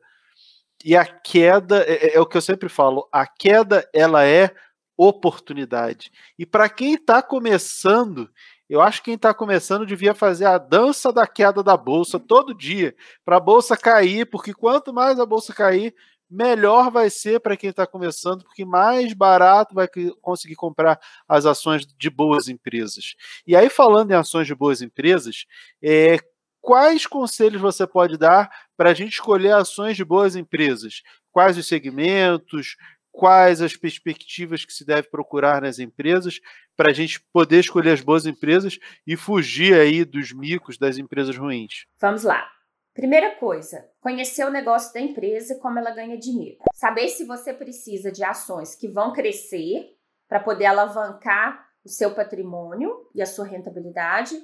E 0.85 0.97
a 0.97 1.05
queda, 1.05 1.85
é, 1.85 2.09
é, 2.09 2.15
é 2.17 2.21
o 2.21 2.27
que 2.27 2.37
eu 2.37 2.43
sempre 2.43 2.69
falo, 2.69 3.09
a 3.13 3.27
queda 3.27 3.89
ela 3.95 4.25
é 4.25 4.53
oportunidade. 4.97 6.11
E 6.39 6.45
para 6.45 6.69
quem 6.69 6.95
está 6.95 7.23
começando, 7.23 8.29
eu 8.69 8.81
acho 8.81 8.99
que 8.99 9.07
quem 9.07 9.15
está 9.15 9.33
começando 9.33 9.87
devia 9.87 10.15
fazer 10.15 10.47
a 10.47 10.59
dança 10.59 11.13
da 11.13 11.27
queda 11.27 11.63
da 11.63 11.77
bolsa 11.77 12.19
todo 12.19 12.55
dia, 12.55 12.95
para 13.25 13.37
a 13.37 13.41
bolsa 13.41 13.77
cair, 13.77 14.27
porque 14.27 14.53
quanto 14.53 14.93
mais 14.93 15.19
a 15.21 15.25
bolsa 15.25 15.55
cair, 15.55 15.95
melhor 16.31 16.91
vai 16.91 17.11
ser 17.11 17.41
para 17.41 17.57
quem 17.57 17.71
está 17.71 17.87
começando, 17.87 18.45
porque 18.45 18.65
mais 18.65 19.13
barato 19.13 19.75
vai 19.75 19.89
conseguir 20.21 20.55
comprar 20.55 21.01
as 21.29 21.45
ações 21.45 21.85
de 21.87 22.09
boas 22.09 22.49
empresas. 22.49 23.15
E 23.47 23.57
aí, 23.57 23.69
falando 23.69 24.13
em 24.13 24.15
ações 24.15 24.47
de 24.47 24.55
boas 24.55 24.81
empresas, 24.81 25.47
é, 25.83 26.19
quais 26.61 27.07
conselhos 27.07 27.61
você 27.61 27.87
pode 27.87 28.17
dar 28.17 28.51
para 28.77 28.91
a 28.91 28.95
gente 28.95 29.15
escolher 29.15 29.53
ações 29.53 29.97
de 29.97 30.05
boas 30.05 30.37
empresas? 30.37 31.03
Quais 31.33 31.59
os 31.59 31.67
segmentos? 31.67 32.77
Quais 33.13 33.61
as 33.61 33.77
perspectivas 33.77 34.65
que 34.65 34.73
se 34.73 34.85
deve 34.85 35.09
procurar 35.09 35.61
nas 35.63 35.81
empresas 35.81 36.41
para 36.77 36.91
a 36.91 36.95
gente 36.95 37.21
poder 37.33 37.59
escolher 37.59 37.91
as 37.91 38.01
boas 38.01 38.25
empresas 38.25 38.79
e 39.05 39.17
fugir 39.17 39.75
aí 39.75 40.05
dos 40.05 40.33
micos 40.33 40.79
das 40.79 40.97
empresas 40.97 41.37
ruins? 41.37 41.87
Vamos 42.01 42.23
lá. 42.23 42.49
Primeira 42.95 43.37
coisa, 43.37 43.89
conhecer 44.01 44.45
o 44.45 44.51
negócio 44.51 44.93
da 44.93 45.01
empresa, 45.01 45.59
como 45.61 45.79
ela 45.79 45.93
ganha 45.93 46.19
dinheiro. 46.19 46.59
Saber 46.75 47.09
se 47.09 47.25
você 47.25 47.55
precisa 47.55 48.11
de 48.11 48.25
ações 48.25 48.75
que 48.75 48.89
vão 48.89 49.13
crescer 49.13 49.97
para 50.29 50.41
poder 50.41 50.67
alavancar 50.67 51.69
o 51.85 51.89
seu 51.89 52.15
patrimônio 52.15 53.09
e 53.15 53.23
a 53.23 53.27
sua 53.27 53.47
rentabilidade, 53.47 54.35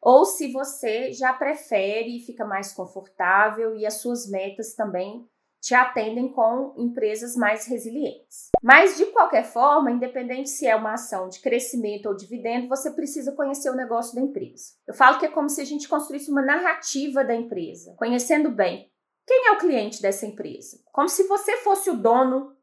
ou 0.00 0.26
se 0.26 0.52
você 0.52 1.12
já 1.12 1.32
prefere 1.32 2.18
e 2.18 2.20
fica 2.20 2.44
mais 2.44 2.72
confortável 2.72 3.74
e 3.74 3.86
as 3.86 3.94
suas 3.94 4.28
metas 4.28 4.74
também 4.74 5.26
te 5.64 5.74
atendem 5.74 6.28
com 6.28 6.74
empresas 6.76 7.34
mais 7.34 7.66
resilientes. 7.66 8.50
Mas, 8.62 8.98
de 8.98 9.06
qualquer 9.06 9.44
forma, 9.44 9.90
independente 9.90 10.50
se 10.50 10.66
é 10.66 10.76
uma 10.76 10.92
ação 10.92 11.26
de 11.26 11.40
crescimento 11.40 12.04
ou 12.04 12.14
dividendo, 12.14 12.68
você 12.68 12.90
precisa 12.90 13.32
conhecer 13.32 13.70
o 13.70 13.74
negócio 13.74 14.14
da 14.14 14.20
empresa. 14.20 14.74
Eu 14.86 14.92
falo 14.92 15.18
que 15.18 15.24
é 15.24 15.30
como 15.30 15.48
se 15.48 15.62
a 15.62 15.64
gente 15.64 15.88
construísse 15.88 16.30
uma 16.30 16.42
narrativa 16.42 17.24
da 17.24 17.34
empresa, 17.34 17.94
conhecendo 17.96 18.50
bem 18.50 18.92
quem 19.26 19.46
é 19.46 19.52
o 19.52 19.58
cliente 19.58 20.02
dessa 20.02 20.26
empresa, 20.26 20.78
como 20.92 21.08
se 21.08 21.26
você 21.26 21.56
fosse 21.56 21.88
o 21.88 21.96
dono 21.96 22.54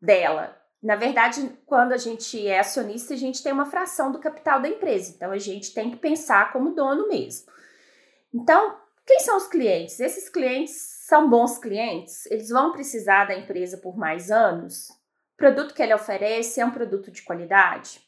dela. 0.00 0.58
Na 0.82 0.96
verdade, 0.96 1.46
quando 1.66 1.92
a 1.92 1.98
gente 1.98 2.46
é 2.48 2.58
acionista, 2.58 3.12
a 3.12 3.18
gente 3.18 3.42
tem 3.42 3.52
uma 3.52 3.66
fração 3.66 4.10
do 4.10 4.18
capital 4.18 4.62
da 4.62 4.68
empresa, 4.70 5.12
então 5.14 5.30
a 5.30 5.36
gente 5.36 5.74
tem 5.74 5.90
que 5.90 5.98
pensar 5.98 6.54
como 6.54 6.74
dono 6.74 7.06
mesmo. 7.06 7.52
Então, 8.32 8.78
quem 9.04 9.20
são 9.20 9.36
os 9.36 9.46
clientes? 9.46 10.00
Esses 10.00 10.30
clientes 10.30 10.93
são 11.06 11.28
bons 11.28 11.58
clientes, 11.58 12.24
eles 12.30 12.48
vão 12.48 12.72
precisar 12.72 13.26
da 13.26 13.36
empresa 13.36 13.76
por 13.76 13.94
mais 13.94 14.30
anos. 14.30 14.88
O 14.88 15.36
produto 15.36 15.74
que 15.74 15.82
ele 15.82 15.92
oferece 15.92 16.62
é 16.62 16.64
um 16.64 16.70
produto 16.70 17.10
de 17.10 17.20
qualidade. 17.20 18.00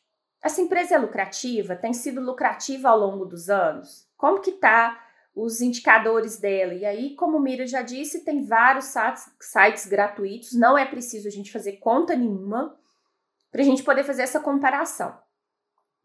Essa 0.42 0.62
empresa 0.62 0.94
é 0.94 0.98
lucrativa, 0.98 1.76
tem 1.76 1.92
sido 1.92 2.22
lucrativa 2.22 2.88
ao 2.88 2.98
longo 2.98 3.26
dos 3.26 3.50
anos. 3.50 4.08
Como 4.16 4.40
que 4.40 4.52
tá 4.52 4.98
os 5.34 5.60
indicadores 5.60 6.38
dela? 6.38 6.72
E 6.72 6.86
aí, 6.86 7.14
como 7.16 7.36
o 7.36 7.40
Mira 7.40 7.66
já 7.66 7.82
disse, 7.82 8.24
tem 8.24 8.46
vários 8.46 8.94
sites, 9.42 9.84
gratuitos, 9.84 10.54
não 10.54 10.78
é 10.78 10.86
preciso 10.86 11.28
a 11.28 11.30
gente 11.30 11.52
fazer 11.52 11.72
conta 11.72 12.16
nenhuma 12.16 12.80
para 13.52 13.60
a 13.60 13.64
gente 13.64 13.82
poder 13.82 14.04
fazer 14.04 14.22
essa 14.22 14.40
comparação. 14.40 15.14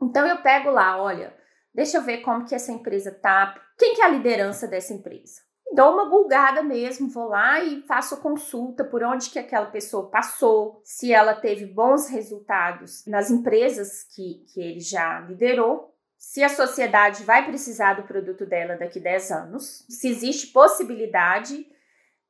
Então 0.02 0.28
eu 0.28 0.42
pego 0.42 0.70
lá, 0.70 1.02
olha, 1.02 1.34
deixa 1.74 2.00
eu 2.00 2.02
ver 2.02 2.18
como 2.18 2.44
que 2.44 2.54
essa 2.54 2.74
empresa 2.74 3.14
tá, 3.14 3.56
quem 3.78 3.96
que 3.96 4.02
é 4.02 4.06
a 4.06 4.10
liderança 4.10 4.68
dessa 4.68 4.94
empresa? 4.94 5.50
Dou 5.74 5.94
uma 5.94 6.10
bulgada 6.10 6.62
mesmo, 6.62 7.10
vou 7.10 7.30
lá 7.30 7.64
e 7.64 7.82
faço 7.84 8.18
consulta 8.18 8.84
por 8.84 9.04
onde 9.04 9.30
que 9.30 9.40
aquela 9.40 9.68
pessoa 9.68 10.10
passou, 10.10 10.82
se 10.84 11.14
ela 11.14 11.34
teve 11.34 11.66
bons 11.66 12.08
resultados 12.10 13.06
nas 13.06 13.32
empresas 13.32 14.04
que, 14.04 14.46
que 14.54 14.62
ele 14.62 14.80
já 14.80 15.20
liderou, 15.22 15.96
se 16.18 16.44
a 16.44 16.50
sociedade 16.50 17.24
vai 17.24 17.46
precisar 17.46 17.96
do 17.96 18.04
produto 18.04 18.46
dela 18.46 18.76
daqui 18.76 19.00
10 19.00 19.32
anos, 19.32 19.86
se 19.90 20.08
existe 20.08 20.48
possibilidade 20.48 21.66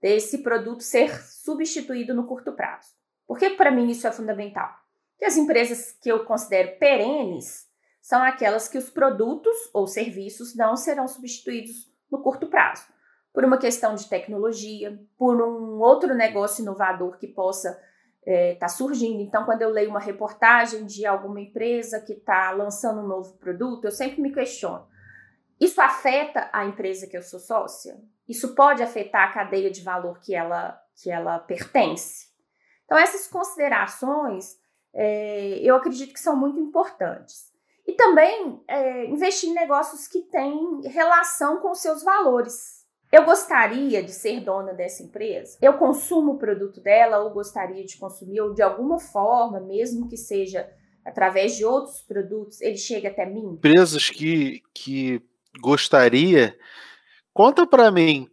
desse 0.01 0.39
produto 0.39 0.82
ser 0.82 1.13
substituído 1.23 2.13
no 2.13 2.25
curto 2.25 2.54
prazo. 2.54 2.89
Porque 3.27 3.51
para 3.51 3.71
mim 3.71 3.89
isso 3.89 4.08
é 4.08 4.12
fundamental. 4.12 4.69
Porque 5.12 5.25
as 5.25 5.38
empresas 5.38 5.91
que 6.01 6.12
eu 6.12 6.25
considero 6.25 6.77
perenes 6.80 7.67
são 8.01 8.23
aquelas 8.23 8.67
que 8.67 8.77
os 8.77 8.89
produtos 8.89 9.56
ou 9.73 9.86
serviços 9.86 10.56
não 10.56 10.75
serão 10.75 11.08
substituídos 11.08 11.91
no 12.10 12.21
curto 12.21 12.47
prazo 12.47 12.90
por 13.34 13.46
uma 13.46 13.58
questão 13.58 13.96
de 13.96 14.08
tecnologia, 14.08 15.00
por 15.17 15.41
um 15.41 15.80
outro 15.80 16.13
negócio 16.13 16.62
inovador 16.62 17.17
que 17.17 17.28
possa 17.28 17.70
estar 17.70 17.82
é, 18.26 18.56
tá 18.56 18.67
surgindo. 18.67 19.22
Então, 19.22 19.46
quando 19.46 19.62
eu 19.62 19.70
leio 19.70 19.89
uma 19.89 20.00
reportagem 20.00 20.86
de 20.86 21.06
alguma 21.06 21.39
empresa 21.39 22.02
que 22.02 22.13
está 22.13 22.52
lançando 22.52 23.02
um 23.02 23.08
novo 23.08 23.34
produto, 23.38 23.86
eu 23.86 23.91
sempre 23.91 24.22
me 24.22 24.34
questiono: 24.34 24.86
isso 25.60 25.82
afeta 25.82 26.50
a 26.52 26.65
empresa 26.65 27.08
que 27.08 27.17
eu 27.17 27.24
sou 27.24 27.39
sócia? 27.39 28.00
Isso 28.28 28.56
pode 28.56 28.82
afetar 28.82 29.30
a 29.30 29.34
cadeia 29.34 29.70
de 29.70 29.84
valor 29.84 30.20
que 30.20 30.34
ela, 30.34 30.80
que 31.02 31.10
ela 31.10 31.39
pertence? 31.39 32.30
Então, 32.86 32.98
essas 32.98 33.28
considerações 33.28 34.60
é, 34.94 35.60
eu 35.60 35.76
acredito 35.76 36.13
que 36.13 36.20
são 36.20 36.36
muito 36.36 36.60
importantes. 36.60 37.52
E 37.88 37.94
também 37.94 38.63
é, 38.67 39.06
investir 39.06 39.50
em 39.50 39.54
negócios 39.54 40.08
que 40.08 40.22
têm 40.22 40.82
relação 40.86 41.58
com 41.58 41.74
seus 41.74 42.04
valores. 42.04 42.81
Eu 43.12 43.26
gostaria 43.26 44.02
de 44.02 44.12
ser 44.12 44.39
dona 44.39 44.74
dessa 44.74 45.04
empresa? 45.04 45.58
Eu 45.62 45.74
consumo 45.74 46.34
o 46.34 46.38
produto 46.38 46.80
dela 46.80 47.19
ou 47.19 47.32
gostaria 47.32 47.84
de 47.84 47.97
consumir, 47.97 48.39
ou 48.39 48.54
de 48.54 48.62
alguma 48.62 49.00
forma, 49.00 49.60
mesmo 49.60 50.08
que 50.08 50.15
seja 50.15 50.67
através 51.06 51.58
de 51.58 51.65
outros 51.65 52.02
produtos, 52.02 52.62
ele 52.62 52.78
chega 52.78 53.10
até 53.10 53.26
mim? 53.26 53.54
Empresas 53.54 54.10
que, 54.10 54.62
que 54.74 55.21
gostaria, 55.62 56.58
conta 57.34 57.67
para 57.67 57.91
mim 57.91 58.30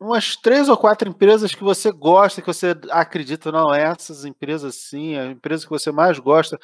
umas 0.00 0.34
três 0.36 0.68
ou 0.68 0.76
quatro 0.76 1.08
empresas 1.08 1.54
que 1.54 1.62
você 1.62 1.92
gosta, 1.92 2.40
que 2.40 2.46
você 2.46 2.74
acredita, 2.90 3.52
não, 3.52 3.72
essas 3.72 4.24
empresas 4.24 4.74
sim, 4.74 5.16
a 5.16 5.26
empresa 5.26 5.64
que 5.64 5.70
você 5.70 5.92
mais 5.92 6.18
gosta, 6.18 6.58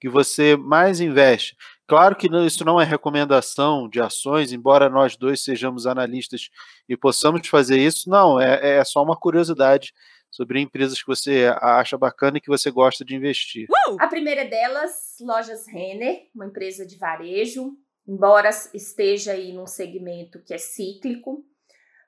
que 0.00 0.08
você 0.08 0.56
mais 0.56 1.00
investe. 1.00 1.56
Claro 1.86 2.16
que 2.16 2.28
isso 2.46 2.64
não 2.64 2.80
é 2.80 2.84
recomendação 2.84 3.88
de 3.88 4.00
ações, 4.00 4.52
embora 4.52 4.88
nós 4.88 5.16
dois 5.16 5.44
sejamos 5.44 5.86
analistas 5.86 6.48
e 6.88 6.96
possamos 6.96 7.46
fazer 7.46 7.78
isso, 7.78 8.08
não, 8.08 8.40
é, 8.40 8.78
é 8.78 8.84
só 8.84 9.02
uma 9.02 9.16
curiosidade 9.16 9.92
sobre 10.30 10.60
empresas 10.60 11.00
que 11.00 11.06
você 11.06 11.54
acha 11.60 11.96
bacana 11.96 12.38
e 12.38 12.40
que 12.40 12.48
você 12.48 12.70
gosta 12.70 13.04
de 13.04 13.14
investir. 13.14 13.68
A 14.00 14.08
primeira 14.08 14.44
delas, 14.44 15.16
Lojas 15.20 15.66
Renner, 15.68 16.28
uma 16.34 16.46
empresa 16.46 16.86
de 16.86 16.96
varejo, 16.96 17.76
embora 18.08 18.50
esteja 18.72 19.32
aí 19.32 19.52
num 19.52 19.66
segmento 19.66 20.42
que 20.42 20.52
é 20.52 20.58
cíclico, 20.58 21.44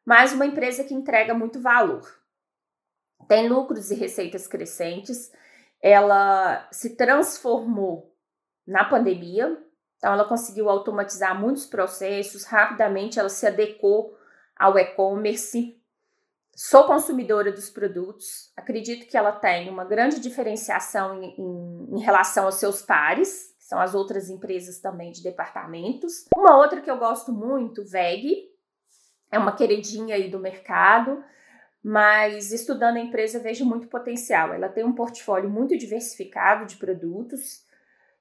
mas 0.04 0.32
uma 0.32 0.46
empresa 0.46 0.84
que 0.84 0.94
entrega 0.94 1.34
muito 1.34 1.60
valor. 1.60 2.02
Tem 3.28 3.48
lucros 3.48 3.90
e 3.90 3.94
receitas 3.94 4.46
crescentes. 4.46 5.32
Ela 5.80 6.68
se 6.72 6.96
transformou 6.96 8.16
na 8.66 8.84
pandemia, 8.84 9.56
então, 9.96 10.12
ela 10.12 10.24
conseguiu 10.24 10.68
automatizar 10.68 11.38
muitos 11.38 11.66
processos, 11.66 12.44
rapidamente 12.44 13.18
ela 13.18 13.28
se 13.28 13.46
adequou 13.46 14.16
ao 14.56 14.78
e-commerce. 14.78 15.80
Sou 16.54 16.84
consumidora 16.84 17.52
dos 17.52 17.68
produtos, 17.68 18.52
acredito 18.56 19.06
que 19.06 19.16
ela 19.16 19.32
tem 19.32 19.68
uma 19.68 19.84
grande 19.84 20.20
diferenciação 20.20 21.22
em, 21.22 21.34
em, 21.38 21.96
em 21.96 22.00
relação 22.00 22.46
aos 22.46 22.54
seus 22.54 22.80
pares, 22.80 23.54
que 23.58 23.64
são 23.64 23.78
as 23.78 23.94
outras 23.94 24.30
empresas 24.30 24.80
também 24.80 25.12
de 25.12 25.22
departamentos. 25.22 26.24
Uma 26.34 26.56
outra 26.56 26.80
que 26.80 26.90
eu 26.90 26.98
gosto 26.98 27.32
muito, 27.32 27.84
VEG, 27.84 28.50
é 29.30 29.38
uma 29.38 29.54
queridinha 29.54 30.14
aí 30.14 30.30
do 30.30 30.38
mercado, 30.38 31.22
mas 31.82 32.52
estudando 32.52 32.96
a 32.96 33.00
empresa 33.00 33.38
vejo 33.38 33.64
muito 33.64 33.88
potencial. 33.88 34.54
Ela 34.54 34.68
tem 34.68 34.84
um 34.84 34.94
portfólio 34.94 35.50
muito 35.50 35.76
diversificado 35.76 36.64
de 36.64 36.76
produtos, 36.76 37.65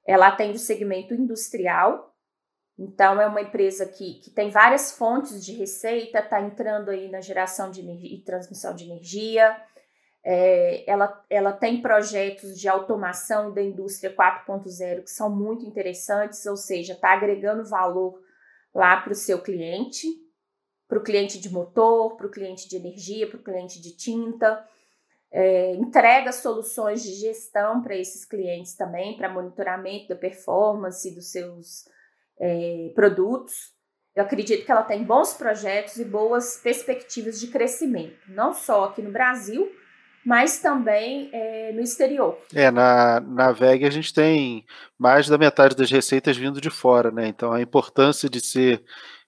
ela 0.06 0.28
atende 0.28 0.56
o 0.56 0.60
segmento 0.60 1.12
industrial, 1.12 2.14
então 2.78 3.20
é 3.20 3.26
uma 3.26 3.40
empresa 3.40 3.86
que, 3.86 4.20
que 4.20 4.30
tem 4.30 4.50
várias 4.50 4.92
fontes 4.92 5.44
de 5.44 5.52
receita, 5.52 6.18
está 6.18 6.40
entrando 6.40 6.90
aí 6.90 7.10
na 7.10 7.20
geração 7.20 7.70
de 7.70 7.80
energia, 7.80 8.14
e 8.14 8.22
transmissão 8.22 8.74
de 8.74 8.84
energia. 8.84 9.56
É, 10.22 10.84
ela, 10.90 11.24
ela 11.30 11.52
tem 11.52 11.80
projetos 11.80 12.58
de 12.58 12.68
automação 12.68 13.52
da 13.54 13.62
indústria 13.62 14.14
4.0 14.14 15.04
que 15.04 15.10
são 15.10 15.30
muito 15.30 15.64
interessantes, 15.64 16.44
ou 16.46 16.56
seja, 16.56 16.92
está 16.92 17.12
agregando 17.14 17.64
valor 17.64 18.20
lá 18.74 19.00
para 19.00 19.12
o 19.12 19.16
seu 19.16 19.40
cliente, 19.40 20.06
para 20.86 20.98
o 20.98 21.02
cliente 21.02 21.40
de 21.40 21.48
motor, 21.48 22.16
para 22.16 22.26
o 22.26 22.30
cliente 22.30 22.68
de 22.68 22.76
energia, 22.76 23.26
para 23.26 23.38
o 23.38 23.42
cliente 23.42 23.80
de 23.80 23.96
tinta 23.96 24.62
é, 25.32 25.74
entrega 25.74 26.32
soluções 26.32 27.02
de 27.02 27.12
gestão 27.14 27.82
para 27.82 27.96
esses 27.96 28.24
clientes 28.24 28.74
também, 28.74 29.16
para 29.16 29.28
monitoramento 29.28 30.08
da 30.08 30.16
performance 30.16 31.14
dos 31.14 31.30
seus 31.30 31.84
é, 32.40 32.92
produtos. 32.94 33.74
Eu 34.14 34.22
acredito 34.24 34.64
que 34.64 34.72
ela 34.72 34.82
tem 34.82 35.04
bons 35.04 35.34
projetos 35.34 35.96
e 35.96 36.04
boas 36.04 36.58
perspectivas 36.62 37.38
de 37.38 37.48
crescimento, 37.48 38.16
não 38.28 38.54
só 38.54 38.84
aqui 38.84 39.02
no 39.02 39.12
Brasil, 39.12 39.70
mas 40.24 40.58
também 40.58 41.30
é, 41.32 41.70
no 41.72 41.80
exterior. 41.80 42.36
É, 42.54 42.70
na, 42.70 43.20
na 43.20 43.52
VEG 43.52 43.84
a 43.84 43.90
gente 43.90 44.12
tem 44.12 44.64
mais 44.98 45.28
da 45.28 45.38
metade 45.38 45.76
das 45.76 45.90
receitas 45.90 46.36
vindo 46.36 46.60
de 46.60 46.70
fora, 46.70 47.10
né? 47.10 47.28
Então 47.28 47.52
a 47.52 47.60
importância 47.60 48.28
de 48.28 48.40
ser 48.40 48.82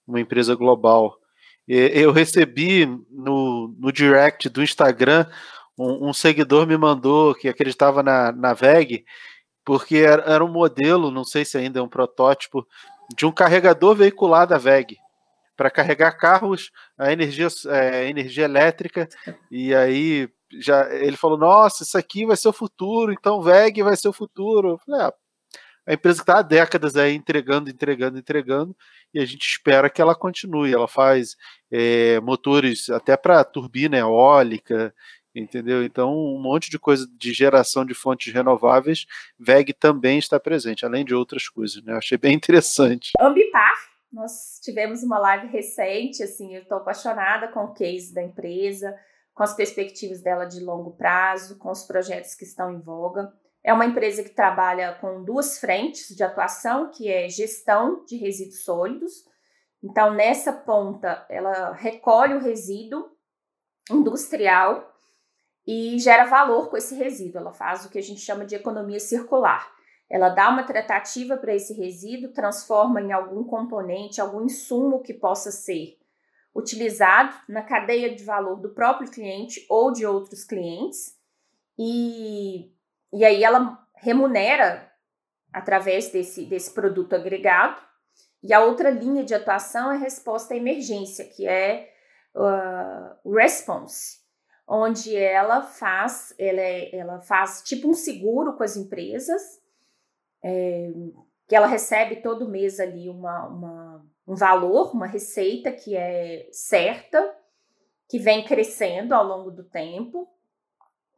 uma 0.06 0.20
empresa 0.20 0.54
global. 0.54 1.18
Eu 1.68 2.12
recebi 2.12 2.86
no, 3.10 3.76
no 3.78 3.92
direct 3.92 4.48
do 4.48 4.62
Instagram 4.62 5.26
um, 5.78 6.08
um, 6.08 6.12
seguidor 6.12 6.66
me 6.66 6.76
mandou 6.76 7.34
que 7.34 7.48
acreditava 7.48 8.02
na, 8.02 8.32
na 8.32 8.52
VEG, 8.52 9.04
porque 9.64 9.98
era, 9.98 10.22
era, 10.22 10.44
um 10.44 10.52
modelo, 10.52 11.10
não 11.10 11.24
sei 11.24 11.44
se 11.44 11.56
ainda 11.56 11.78
é 11.78 11.82
um 11.82 11.88
protótipo, 11.88 12.66
de 13.16 13.24
um 13.24 13.32
carregador 13.32 13.94
veicular 13.94 14.46
da 14.46 14.58
VEG 14.58 14.96
para 15.56 15.70
carregar 15.70 16.12
carros 16.12 16.70
a 16.96 17.12
energia, 17.12 17.48
é, 17.66 18.08
energia 18.08 18.44
elétrica. 18.44 19.08
E 19.50 19.74
aí 19.74 20.28
já 20.60 20.88
ele 20.94 21.16
falou: 21.16 21.36
Nossa, 21.36 21.82
isso 21.82 21.98
aqui 21.98 22.24
vai 22.24 22.36
ser 22.36 22.48
o 22.48 22.52
futuro, 22.52 23.12
então 23.12 23.42
VEG 23.42 23.82
vai 23.82 23.96
ser 23.96 24.08
o 24.08 24.12
futuro. 24.12 24.70
Eu 24.70 24.78
falei, 24.78 25.02
ah, 25.02 25.12
a 25.86 25.94
empresa 25.94 26.20
está 26.20 26.38
há 26.38 26.42
décadas 26.42 26.96
aí 26.96 27.14
entregando, 27.14 27.70
entregando, 27.70 28.18
entregando, 28.18 28.76
e 29.12 29.18
a 29.18 29.24
gente 29.24 29.42
espera 29.46 29.90
que 29.90 30.02
ela 30.02 30.14
continue. 30.14 30.72
Ela 30.72 30.86
faz 30.86 31.34
é, 31.70 32.20
motores 32.20 32.90
até 32.90 33.16
para 33.16 33.42
turbina 33.42 33.96
eólica, 33.96 34.94
entendeu? 35.34 35.84
Então, 35.84 36.14
um 36.14 36.40
monte 36.40 36.70
de 36.70 36.78
coisa 36.78 37.06
de 37.18 37.32
geração 37.32 37.84
de 37.84 37.94
fontes 37.94 38.32
renováveis, 38.32 39.06
VEG 39.38 39.72
também 39.72 40.18
está 40.18 40.38
presente, 40.38 40.84
além 40.84 41.04
de 41.04 41.14
outras 41.14 41.48
coisas, 41.48 41.82
né? 41.82 41.92
Eu 41.92 41.98
achei 41.98 42.18
bem 42.18 42.34
interessante. 42.36 43.12
Ambipar, 43.20 43.74
nós 44.12 44.58
tivemos 44.62 45.02
uma 45.02 45.18
live 45.18 45.48
recente, 45.48 46.22
assim, 46.22 46.54
eu 46.54 46.62
estou 46.62 46.78
apaixonada 46.78 47.48
com 47.48 47.60
o 47.60 47.72
case 47.72 48.12
da 48.12 48.22
empresa, 48.22 48.96
com 49.34 49.42
as 49.42 49.54
perspectivas 49.54 50.20
dela 50.20 50.46
de 50.46 50.60
longo 50.60 50.92
prazo, 50.92 51.58
com 51.58 51.70
os 51.70 51.84
projetos 51.84 52.34
que 52.34 52.44
estão 52.44 52.72
em 52.72 52.80
voga. 52.80 53.32
É 53.62 53.72
uma 53.72 53.84
empresa 53.84 54.22
que 54.22 54.30
trabalha 54.30 54.94
com 54.94 55.22
duas 55.22 55.58
frentes 55.58 56.14
de 56.16 56.22
atuação, 56.22 56.90
que 56.90 57.08
é 57.08 57.28
gestão 57.28 58.04
de 58.04 58.16
resíduos 58.16 58.64
sólidos. 58.64 59.12
Então, 59.82 60.12
nessa 60.12 60.52
ponta, 60.52 61.24
ela 61.28 61.72
recolhe 61.72 62.34
o 62.34 62.40
resíduo 62.40 63.10
industrial 63.90 64.97
e 65.70 65.98
gera 65.98 66.24
valor 66.24 66.70
com 66.70 66.78
esse 66.78 66.94
resíduo. 66.94 67.42
Ela 67.42 67.52
faz 67.52 67.84
o 67.84 67.90
que 67.90 67.98
a 67.98 68.02
gente 68.02 68.22
chama 68.22 68.46
de 68.46 68.54
economia 68.54 68.98
circular. 68.98 69.70
Ela 70.08 70.30
dá 70.30 70.48
uma 70.48 70.62
tratativa 70.62 71.36
para 71.36 71.54
esse 71.54 71.74
resíduo, 71.74 72.32
transforma 72.32 73.02
em 73.02 73.12
algum 73.12 73.44
componente, 73.44 74.18
algum 74.18 74.46
insumo 74.46 75.02
que 75.02 75.12
possa 75.12 75.50
ser 75.50 75.98
utilizado 76.56 77.34
na 77.46 77.60
cadeia 77.62 78.14
de 78.14 78.24
valor 78.24 78.56
do 78.56 78.70
próprio 78.70 79.10
cliente 79.10 79.66
ou 79.68 79.92
de 79.92 80.06
outros 80.06 80.42
clientes. 80.42 81.14
E, 81.78 82.72
e 83.12 83.22
aí 83.22 83.44
ela 83.44 83.78
remunera 83.94 84.90
através 85.52 86.10
desse, 86.10 86.46
desse 86.46 86.72
produto 86.72 87.12
agregado. 87.12 87.78
E 88.42 88.54
a 88.54 88.64
outra 88.64 88.88
linha 88.88 89.22
de 89.22 89.34
atuação 89.34 89.92
é 89.92 89.98
resposta 89.98 90.54
à 90.54 90.56
emergência, 90.56 91.26
que 91.26 91.46
é 91.46 91.92
uh, 92.34 93.34
response, 93.34 94.27
onde 94.68 95.16
ela 95.16 95.62
faz, 95.62 96.34
ela, 96.38 96.60
é, 96.60 96.94
ela 96.94 97.20
faz 97.20 97.62
tipo 97.62 97.88
um 97.88 97.94
seguro 97.94 98.52
com 98.54 98.62
as 98.62 98.76
empresas, 98.76 99.40
é, 100.44 100.92
que 101.48 101.56
ela 101.56 101.66
recebe 101.66 102.16
todo 102.16 102.48
mês 102.48 102.78
ali 102.78 103.08
uma, 103.08 103.46
uma, 103.46 104.06
um 104.26 104.34
valor, 104.34 104.92
uma 104.92 105.06
receita 105.06 105.72
que 105.72 105.96
é 105.96 106.46
certa, 106.52 107.34
que 108.06 108.18
vem 108.18 108.44
crescendo 108.44 109.14
ao 109.14 109.24
longo 109.24 109.50
do 109.50 109.64
tempo, 109.64 110.28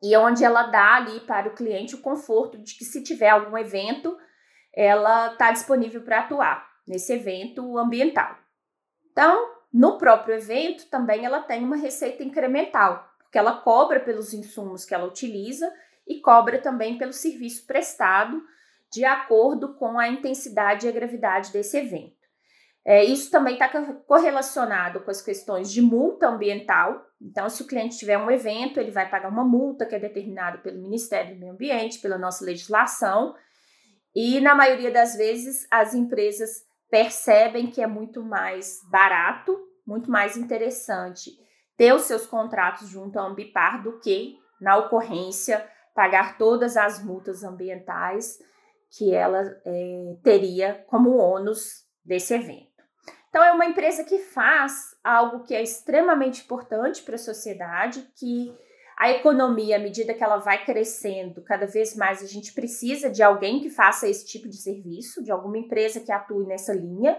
e 0.01 0.17
onde 0.17 0.45
ela 0.45 0.63
dá 0.63 0.97
ali 0.97 1.21
para 1.21 1.49
o 1.49 1.55
cliente 1.55 1.97
o 1.97 2.01
conforto 2.01 2.57
de 2.57 2.75
que 2.79 2.85
se 2.85 3.03
tiver 3.03 3.31
algum 3.31 3.59
evento, 3.59 4.17
ela 4.73 5.33
está 5.33 5.51
disponível 5.51 6.03
para 6.03 6.21
atuar 6.21 6.67
nesse 6.87 7.13
evento 7.13 7.77
ambiental. 7.77 8.37
Então, 9.11 9.57
no 9.73 9.99
próprio 9.99 10.37
evento 10.37 10.89
também 10.89 11.25
ela 11.25 11.41
tem 11.41 11.63
uma 11.63 11.77
receita 11.77 12.23
incremental, 12.23 13.10
porque 13.31 13.39
ela 13.39 13.61
cobra 13.61 14.01
pelos 14.01 14.35
insumos 14.35 14.85
que 14.85 14.93
ela 14.93 15.07
utiliza 15.07 15.73
e 16.05 16.21
cobra 16.21 16.59
também 16.59 16.99
pelo 16.99 17.13
serviço 17.13 17.65
prestado 17.65 18.43
de 18.93 19.05
acordo 19.05 19.75
com 19.75 20.01
a 20.01 20.09
intensidade 20.09 20.85
e 20.85 20.89
a 20.89 20.93
gravidade 20.93 21.53
desse 21.53 21.77
evento. 21.77 22.19
É, 22.85 23.05
isso 23.05 23.31
também 23.31 23.53
está 23.53 23.69
correlacionado 24.05 24.99
com 25.01 25.13
as 25.13 25.23
questões 25.23 25.71
de 25.71 25.81
multa 25.81 26.27
ambiental. 26.27 27.07
Então, 27.23 27.49
se 27.49 27.63
o 27.63 27.67
cliente 27.69 27.97
tiver 27.97 28.19
um 28.19 28.33
evento, 28.33 28.81
ele 28.81 28.91
vai 28.91 29.09
pagar 29.09 29.29
uma 29.29 29.45
multa 29.45 29.87
que 29.87 29.95
é 29.95 30.01
determinada 30.01 30.59
pelo 30.59 30.83
Ministério 30.83 31.35
do 31.35 31.39
Meio 31.39 31.53
Ambiente, 31.53 32.01
pela 32.01 32.19
nossa 32.19 32.45
legislação. 32.45 33.37
E, 34.13 34.41
na 34.41 34.57
maioria 34.57 34.91
das 34.91 35.15
vezes, 35.15 35.69
as 35.71 35.95
empresas 35.95 36.65
percebem 36.91 37.69
que 37.69 37.81
é 37.81 37.87
muito 37.87 38.25
mais 38.25 38.81
barato, 38.91 39.57
muito 39.87 40.11
mais 40.11 40.37
interessante 40.37 41.31
ter 41.81 41.95
os 41.95 42.03
seus 42.03 42.27
contratos 42.27 42.91
junto 42.91 43.19
à 43.19 43.23
Ambipar 43.23 43.83
do 43.83 43.99
que, 44.01 44.39
na 44.61 44.77
ocorrência, 44.77 45.67
pagar 45.95 46.37
todas 46.37 46.77
as 46.77 47.03
multas 47.03 47.43
ambientais 47.43 48.39
que 48.91 49.15
ela 49.15 49.41
é, 49.65 50.19
teria 50.23 50.85
como 50.89 51.17
ônus 51.17 51.87
desse 52.05 52.35
evento. 52.35 52.69
Então, 53.31 53.43
é 53.43 53.51
uma 53.53 53.65
empresa 53.65 54.05
que 54.05 54.19
faz 54.19 54.95
algo 55.03 55.43
que 55.43 55.55
é 55.55 55.63
extremamente 55.63 56.43
importante 56.43 57.03
para 57.03 57.15
a 57.15 57.19
sociedade, 57.19 58.07
que 58.15 58.55
a 58.99 59.11
economia, 59.13 59.77
à 59.77 59.79
medida 59.79 60.13
que 60.13 60.23
ela 60.23 60.37
vai 60.37 60.63
crescendo, 60.67 61.43
cada 61.43 61.67
vez 61.67 61.97
mais 61.97 62.23
a 62.23 62.27
gente 62.27 62.53
precisa 62.53 63.09
de 63.09 63.23
alguém 63.23 63.59
que 63.59 63.71
faça 63.71 64.07
esse 64.07 64.27
tipo 64.27 64.51
de 64.51 64.61
serviço, 64.61 65.25
de 65.25 65.33
alguma 65.33 65.57
empresa 65.57 65.99
que 66.01 66.13
atue 66.13 66.45
nessa 66.45 66.75
linha, 66.75 67.19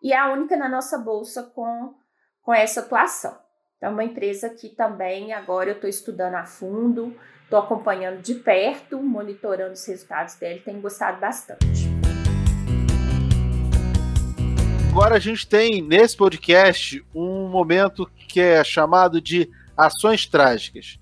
e 0.00 0.12
é 0.12 0.16
a 0.16 0.32
única 0.32 0.56
na 0.56 0.68
nossa 0.68 0.96
bolsa 0.96 1.42
com, 1.42 1.92
com 2.40 2.54
essa 2.54 2.78
atuação. 2.82 3.45
É 3.78 3.90
uma 3.90 4.02
empresa 4.02 4.48
que 4.48 4.70
também 4.70 5.34
agora 5.34 5.68
eu 5.68 5.74
estou 5.74 5.90
estudando 5.90 6.36
a 6.36 6.46
fundo, 6.46 7.14
estou 7.44 7.58
acompanhando 7.58 8.22
de 8.22 8.36
perto, 8.36 9.02
monitorando 9.02 9.74
os 9.74 9.86
resultados 9.86 10.34
dele, 10.36 10.60
tenho 10.60 10.80
gostado 10.80 11.20
bastante. 11.20 11.62
Agora 14.90 15.16
a 15.16 15.18
gente 15.18 15.46
tem 15.46 15.82
nesse 15.82 16.16
podcast 16.16 17.04
um 17.14 17.50
momento 17.50 18.10
que 18.16 18.40
é 18.40 18.64
chamado 18.64 19.20
de 19.20 19.46
ações 19.76 20.24
trágicas. 20.24 20.98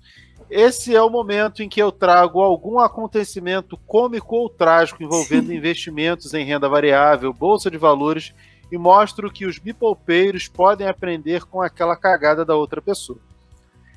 Esse 0.49 0.93
é 0.93 1.01
o 1.01 1.09
momento 1.09 1.63
em 1.63 1.69
que 1.69 1.81
eu 1.81 1.93
trago 1.93 2.41
algum 2.41 2.77
acontecimento 2.77 3.77
cômico 3.87 4.35
ou 4.35 4.49
trágico 4.49 5.01
envolvendo 5.01 5.53
investimentos 5.53 6.33
em 6.33 6.43
renda 6.43 6.67
variável, 6.67 7.31
bolsa 7.31 7.71
de 7.71 7.77
valores 7.77 8.35
e 8.71 8.77
mostro 8.77 9.31
que 9.31 9.45
os 9.45 9.57
bipolpeiros 9.57 10.47
podem 10.47 10.87
aprender 10.87 11.45
com 11.45 11.61
aquela 11.61 11.95
cagada 11.95 12.43
da 12.43 12.55
outra 12.55 12.81
pessoa. 12.81 13.19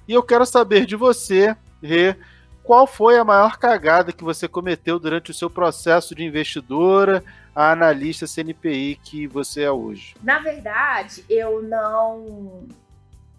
E 0.07 0.13
eu 0.13 0.23
quero 0.23 0.47
saber 0.47 0.87
de 0.87 0.97
você, 0.97 1.57
Rê, 1.83 2.17
qual 2.63 2.87
foi 2.87 3.19
a 3.19 3.25
maior 3.25 3.57
cagada 3.57 4.13
que 4.13 4.25
você 4.25 4.47
cometeu 4.47 4.99
durante 4.99 5.31
o 5.31 5.35
seu 5.35 5.49
processo 5.49 6.15
de 6.15 6.25
investidora, 6.25 7.25
a 7.55 7.73
analista 7.73 8.27
CNPI 8.27 9.01
que 9.03 9.27
você 9.27 9.63
é 9.63 9.71
hoje? 9.71 10.15
Na 10.23 10.39
verdade, 10.39 11.25
eu 11.29 11.63
não 11.63 12.69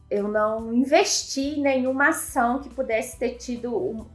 eu 0.10 0.28
não 0.28 0.74
investi 0.74 1.60
em 1.60 1.62
nenhuma 1.62 2.10
ação 2.10 2.60
que 2.60 2.70
pudesse 2.70 3.20
ter 3.20 3.36
tido 3.36 3.78
um, 3.78 4.06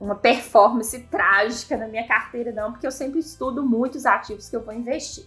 uma 0.00 0.16
performance 0.16 0.98
trágica 1.04 1.76
na 1.76 1.86
minha 1.86 2.06
carteira, 2.06 2.50
não, 2.50 2.72
porque 2.72 2.86
eu 2.86 2.90
sempre 2.90 3.20
estudo 3.20 3.62
muitos 3.62 4.04
ativos 4.04 4.48
que 4.48 4.56
eu 4.56 4.64
vou 4.64 4.74
investir. 4.74 5.24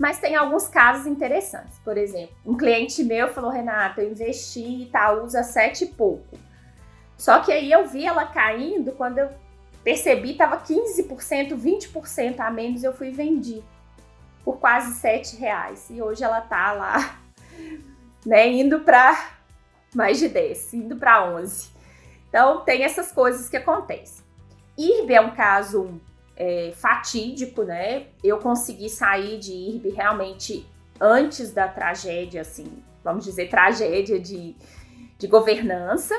Mas 0.00 0.18
tem 0.18 0.34
alguns 0.34 0.66
casos 0.66 1.06
interessantes. 1.06 1.78
Por 1.84 1.98
exemplo, 1.98 2.34
um 2.46 2.56
cliente 2.56 3.04
meu 3.04 3.28
falou: 3.28 3.50
Renata, 3.50 4.00
eu 4.00 4.10
investi 4.10 4.60
em 4.60 4.82
Itaúsa 4.84 5.42
sete 5.42 5.84
e 5.84 5.88
pouco. 5.88 6.38
Só 7.18 7.40
que 7.40 7.52
aí 7.52 7.70
eu 7.70 7.86
vi 7.86 8.06
ela 8.06 8.24
caindo, 8.24 8.92
quando 8.92 9.18
eu 9.18 9.28
percebi, 9.84 10.32
estava 10.32 10.56
15%, 10.56 11.54
20% 11.54 12.40
a 12.40 12.50
menos, 12.50 12.82
eu 12.82 12.94
fui 12.94 13.08
e 13.08 13.12
vendi 13.12 13.62
por 14.42 14.58
quase 14.58 14.94
sete 14.94 15.36
reais. 15.36 15.90
E 15.90 16.00
hoje 16.00 16.24
ela 16.24 16.40
tá 16.40 16.72
lá, 16.72 17.20
né, 18.24 18.48
indo 18.48 18.80
para 18.80 19.32
mais 19.94 20.18
de 20.18 20.28
10, 20.28 20.72
indo 20.72 20.96
para 20.96 21.30
11. 21.30 21.68
Então, 22.26 22.64
tem 22.64 22.84
essas 22.84 23.12
coisas 23.12 23.50
que 23.50 23.56
acontecem. 23.58 24.24
IRB 24.78 25.12
é 25.12 25.20
um 25.20 25.34
caso 25.34 26.00
é, 26.40 26.72
fatídico, 26.74 27.64
né? 27.64 28.06
Eu 28.24 28.38
consegui 28.38 28.88
sair 28.88 29.38
de 29.38 29.52
IRB 29.52 29.90
realmente 29.90 30.66
antes 30.98 31.52
da 31.52 31.68
tragédia, 31.68 32.40
assim, 32.40 32.82
vamos 33.04 33.26
dizer, 33.26 33.50
tragédia 33.50 34.18
de, 34.18 34.56
de 35.18 35.26
governança 35.26 36.14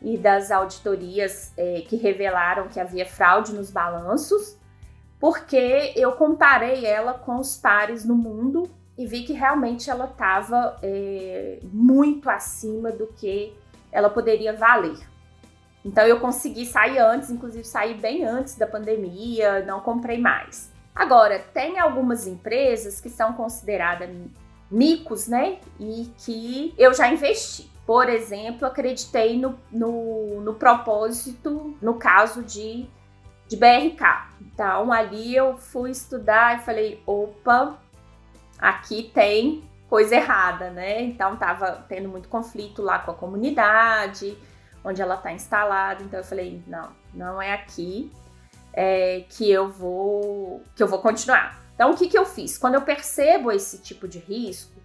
e 0.00 0.16
das 0.16 0.52
auditorias 0.52 1.52
é, 1.56 1.80
que 1.80 1.96
revelaram 1.96 2.68
que 2.68 2.78
havia 2.78 3.04
fraude 3.04 3.52
nos 3.52 3.68
balanços, 3.68 4.56
porque 5.18 5.92
eu 5.96 6.12
comparei 6.12 6.86
ela 6.86 7.14
com 7.14 7.34
os 7.34 7.56
pares 7.56 8.04
no 8.04 8.14
mundo 8.14 8.70
e 8.96 9.04
vi 9.04 9.24
que 9.24 9.32
realmente 9.32 9.90
ela 9.90 10.04
estava 10.04 10.78
é, 10.80 11.58
muito 11.64 12.30
acima 12.30 12.92
do 12.92 13.08
que 13.08 13.52
ela 13.90 14.08
poderia 14.08 14.52
valer. 14.52 14.96
Então 15.86 16.04
eu 16.04 16.18
consegui 16.18 16.66
sair 16.66 16.98
antes, 16.98 17.30
inclusive 17.30 17.62
sair 17.62 17.94
bem 17.94 18.24
antes 18.24 18.56
da 18.56 18.66
pandemia, 18.66 19.64
não 19.64 19.78
comprei 19.78 20.18
mais. 20.18 20.72
Agora, 20.92 21.38
tem 21.38 21.78
algumas 21.78 22.26
empresas 22.26 23.00
que 23.00 23.08
são 23.08 23.34
consideradas 23.34 24.10
micos, 24.68 25.28
né? 25.28 25.58
E 25.78 26.10
que 26.18 26.74
eu 26.76 26.92
já 26.92 27.08
investi. 27.08 27.70
Por 27.86 28.08
exemplo, 28.08 28.66
acreditei 28.66 29.38
no, 29.38 29.56
no, 29.70 30.40
no 30.40 30.54
propósito, 30.54 31.76
no 31.80 31.94
caso 31.94 32.42
de, 32.42 32.88
de 33.46 33.56
BRK. 33.56 34.32
Então, 34.40 34.90
ali 34.90 35.36
eu 35.36 35.56
fui 35.56 35.92
estudar 35.92 36.56
e 36.56 36.64
falei: 36.64 37.00
opa, 37.06 37.78
aqui 38.58 39.08
tem 39.14 39.62
coisa 39.88 40.16
errada, 40.16 40.68
né? 40.70 41.00
Então, 41.02 41.36
tava 41.36 41.84
tendo 41.88 42.08
muito 42.08 42.28
conflito 42.28 42.82
lá 42.82 42.98
com 42.98 43.12
a 43.12 43.14
comunidade 43.14 44.36
onde 44.86 45.02
ela 45.02 45.16
está 45.16 45.32
instalada. 45.32 46.02
Então 46.02 46.20
eu 46.20 46.24
falei, 46.24 46.62
não, 46.66 46.90
não 47.12 47.42
é 47.42 47.52
aqui 47.52 48.10
é, 48.72 49.24
que 49.28 49.50
eu 49.50 49.70
vou 49.70 50.62
que 50.76 50.82
eu 50.82 50.86
vou 50.86 51.00
continuar. 51.00 51.60
Então, 51.74 51.90
o 51.90 51.96
que, 51.96 52.08
que 52.08 52.16
eu 52.16 52.24
fiz? 52.24 52.56
Quando 52.56 52.74
eu 52.74 52.82
percebo 52.82 53.52
esse 53.52 53.82
tipo 53.82 54.08
de 54.08 54.18
risco, 54.18 54.80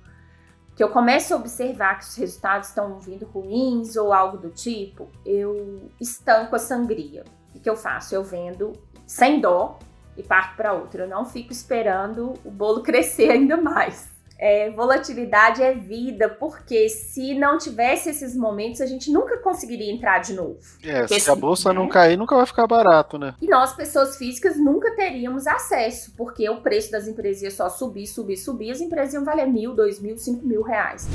que 0.75 0.83
eu 0.83 0.89
começo 0.89 1.33
a 1.33 1.37
observar 1.37 1.99
que 1.99 2.03
os 2.03 2.15
resultados 2.15 2.69
estão 2.69 2.99
vindo 2.99 3.25
ruins 3.25 3.95
ou 3.95 4.11
algo 4.11 4.37
do 4.37 4.49
tipo, 4.49 5.09
eu 5.25 5.89
estanco 6.01 6.55
a 6.55 6.59
sangria. 6.59 7.23
O 7.55 7.59
que 7.59 7.69
eu 7.69 7.77
faço? 7.77 8.13
Eu 8.13 8.23
vendo 8.23 8.73
sem 9.05 9.39
dó 9.39 9.79
e 10.17 10.23
parto 10.23 10.57
para 10.57 10.73
outra. 10.73 11.03
Eu 11.03 11.09
não 11.09 11.25
fico 11.25 11.53
esperando 11.53 12.33
o 12.43 12.51
bolo 12.51 12.81
crescer 12.83 13.29
ainda 13.29 13.55
mais 13.55 14.10
é, 14.41 14.71
volatilidade 14.71 15.61
é 15.61 15.71
vida, 15.71 16.27
porque 16.27 16.89
se 16.89 17.35
não 17.35 17.59
tivesse 17.59 18.09
esses 18.09 18.35
momentos, 18.35 18.81
a 18.81 18.87
gente 18.87 19.11
nunca 19.11 19.37
conseguiria 19.37 19.93
entrar 19.93 20.17
de 20.17 20.33
novo. 20.33 20.57
É, 20.83 21.01
porque 21.01 21.19
se 21.19 21.29
a 21.29 21.35
bolsa 21.35 21.69
né? 21.69 21.75
não 21.75 21.87
cair, 21.87 22.17
nunca 22.17 22.35
vai 22.35 22.47
ficar 22.47 22.65
barato, 22.65 23.19
né? 23.19 23.35
E 23.39 23.47
nós, 23.47 23.75
pessoas 23.75 24.17
físicas, 24.17 24.57
nunca 24.57 24.95
teríamos 24.95 25.45
acesso, 25.45 26.15
porque 26.17 26.49
o 26.49 26.59
preço 26.59 26.91
das 26.91 27.07
empresas 27.07 27.43
ia 27.43 27.51
só 27.51 27.69
subir, 27.69 28.07
subir, 28.07 28.35
subir, 28.35 28.71
as 28.71 28.81
empresas 28.81 29.13
iam 29.13 29.23
valer 29.23 29.45
mil, 29.45 29.75
dois 29.75 29.99
mil, 29.99 30.17
cinco 30.17 30.43
mil 30.43 30.63
reais. 30.63 31.07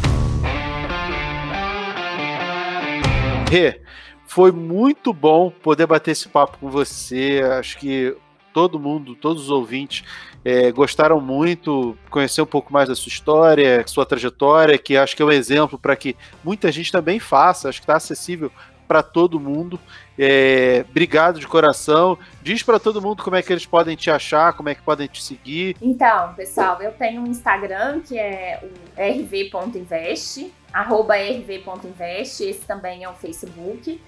Rê, 3.51 3.81
foi 4.25 4.53
muito 4.53 5.13
bom 5.13 5.51
poder 5.51 5.87
bater 5.89 6.13
esse 6.13 6.29
papo 6.29 6.59
com 6.59 6.71
você. 6.71 7.41
Acho 7.59 7.77
que 7.79 8.17
todo 8.57 8.81
mundo, 8.81 9.15
todos 9.15 9.43
os 9.43 9.51
ouvintes 9.51 10.03
é, 10.43 10.73
gostaram 10.73 11.21
muito, 11.21 11.95
conhecer 12.09 12.41
um 12.41 12.47
pouco 12.47 12.73
mais 12.73 12.89
da 12.89 12.95
sua 12.95 13.11
história, 13.11 13.87
sua 13.87 14.07
trajetória, 14.07 14.79
que 14.79 14.97
acho 14.97 15.15
que 15.15 15.21
é 15.21 15.27
um 15.27 15.31
exemplo 15.31 15.79
para 15.79 15.95
que 15.95 16.17
muita 16.43 16.73
gente 16.73 16.91
também 16.91 17.21
faça, 17.21 17.69
acho 17.69 17.81
que 17.81 17.85
está 17.85 17.97
acessível 17.97 18.51
para 18.89 19.03
todo 19.03 19.39
mundo. 19.39 19.79
É, 20.19 20.87
obrigado 20.89 21.39
de 21.39 21.47
coração. 21.47 22.19
Diz 22.43 22.63
para 22.63 22.79
todo 22.79 23.03
mundo 23.03 23.23
como 23.23 23.37
é 23.37 23.43
que 23.43 23.53
eles 23.53 23.67
podem 23.67 23.95
te 23.95 24.11
achar, 24.11 24.55
como 24.55 24.71
é 24.71 24.75
que 24.75 24.81
podem 24.81 25.07
te 25.07 25.23
seguir. 25.23 25.77
Então, 25.83 26.33
pessoal, 26.33 26.81
eu 26.81 26.93
tenho 26.93 27.21
um 27.21 27.27
Instagram 27.27 28.01
que 28.01 28.19
é 28.19 28.63
o 28.65 28.99
rv.invest, 28.99 30.51
arroba 30.73 31.15
rv.invest, 31.15 32.43
esse 32.43 32.61
também 32.61 33.05
é 33.05 33.09
o 33.09 33.13
Facebook. 33.13 34.01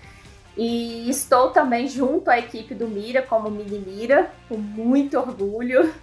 E 0.58 1.08
estou 1.08 1.50
também 1.52 1.86
junto 1.86 2.28
à 2.28 2.36
equipe 2.36 2.74
do 2.74 2.88
Mira 2.88 3.22
como 3.22 3.48
Mini 3.48 3.78
Mira, 3.78 4.32
com 4.48 4.56
muito 4.56 5.16
orgulho. 5.16 5.94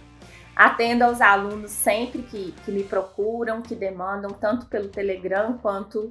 Atendo 0.56 1.03
aos 1.03 1.20
alunos 1.20 1.72
sempre 1.72 2.22
que, 2.22 2.53
que 2.64 2.72
me 2.72 2.82
procuram, 2.82 3.62
que 3.62 3.76
demandam, 3.76 4.32
tanto 4.32 4.68
pelo 4.68 4.88
Telegram 4.88 5.58
quanto 5.58 6.10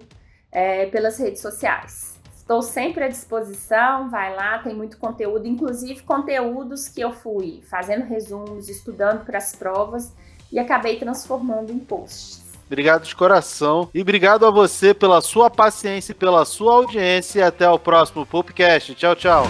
é, 0.53 0.85
pelas 0.87 1.17
redes 1.17 1.41
sociais. 1.41 2.21
Estou 2.37 2.61
sempre 2.61 3.05
à 3.05 3.09
disposição, 3.09 4.11
vai 4.11 4.37
lá, 4.37 4.59
tem 4.59 4.75
muito 4.75 4.99
conteúdo, 4.99 5.49
inclusive 5.49 6.03
conteúdos 6.03 6.87
que 6.87 7.01
eu 7.01 7.15
fui 7.15 7.63
fazendo 7.71 8.05
resumos, 8.05 8.69
estudando 8.69 9.25
para 9.25 9.39
as 9.39 9.57
provas 9.57 10.13
e 10.53 10.59
acabei 10.59 10.99
transformando 10.99 11.73
em 11.73 11.79
posts. 11.79 12.44
Obrigado 12.67 13.05
de 13.05 13.15
coração. 13.15 13.89
E 13.95 14.01
obrigado 14.01 14.47
a 14.47 14.51
você 14.51 14.93
pela 14.95 15.21
sua 15.21 15.51
paciência 15.51 16.13
e 16.13 16.15
pela 16.15 16.45
sua 16.45 16.75
audiência. 16.75 17.41
E 17.41 17.43
até 17.43 17.69
o 17.69 17.79
próximo 17.79 18.25
podcast. 18.27 18.95
Tchau, 18.95 19.15
tchau. 19.15 19.47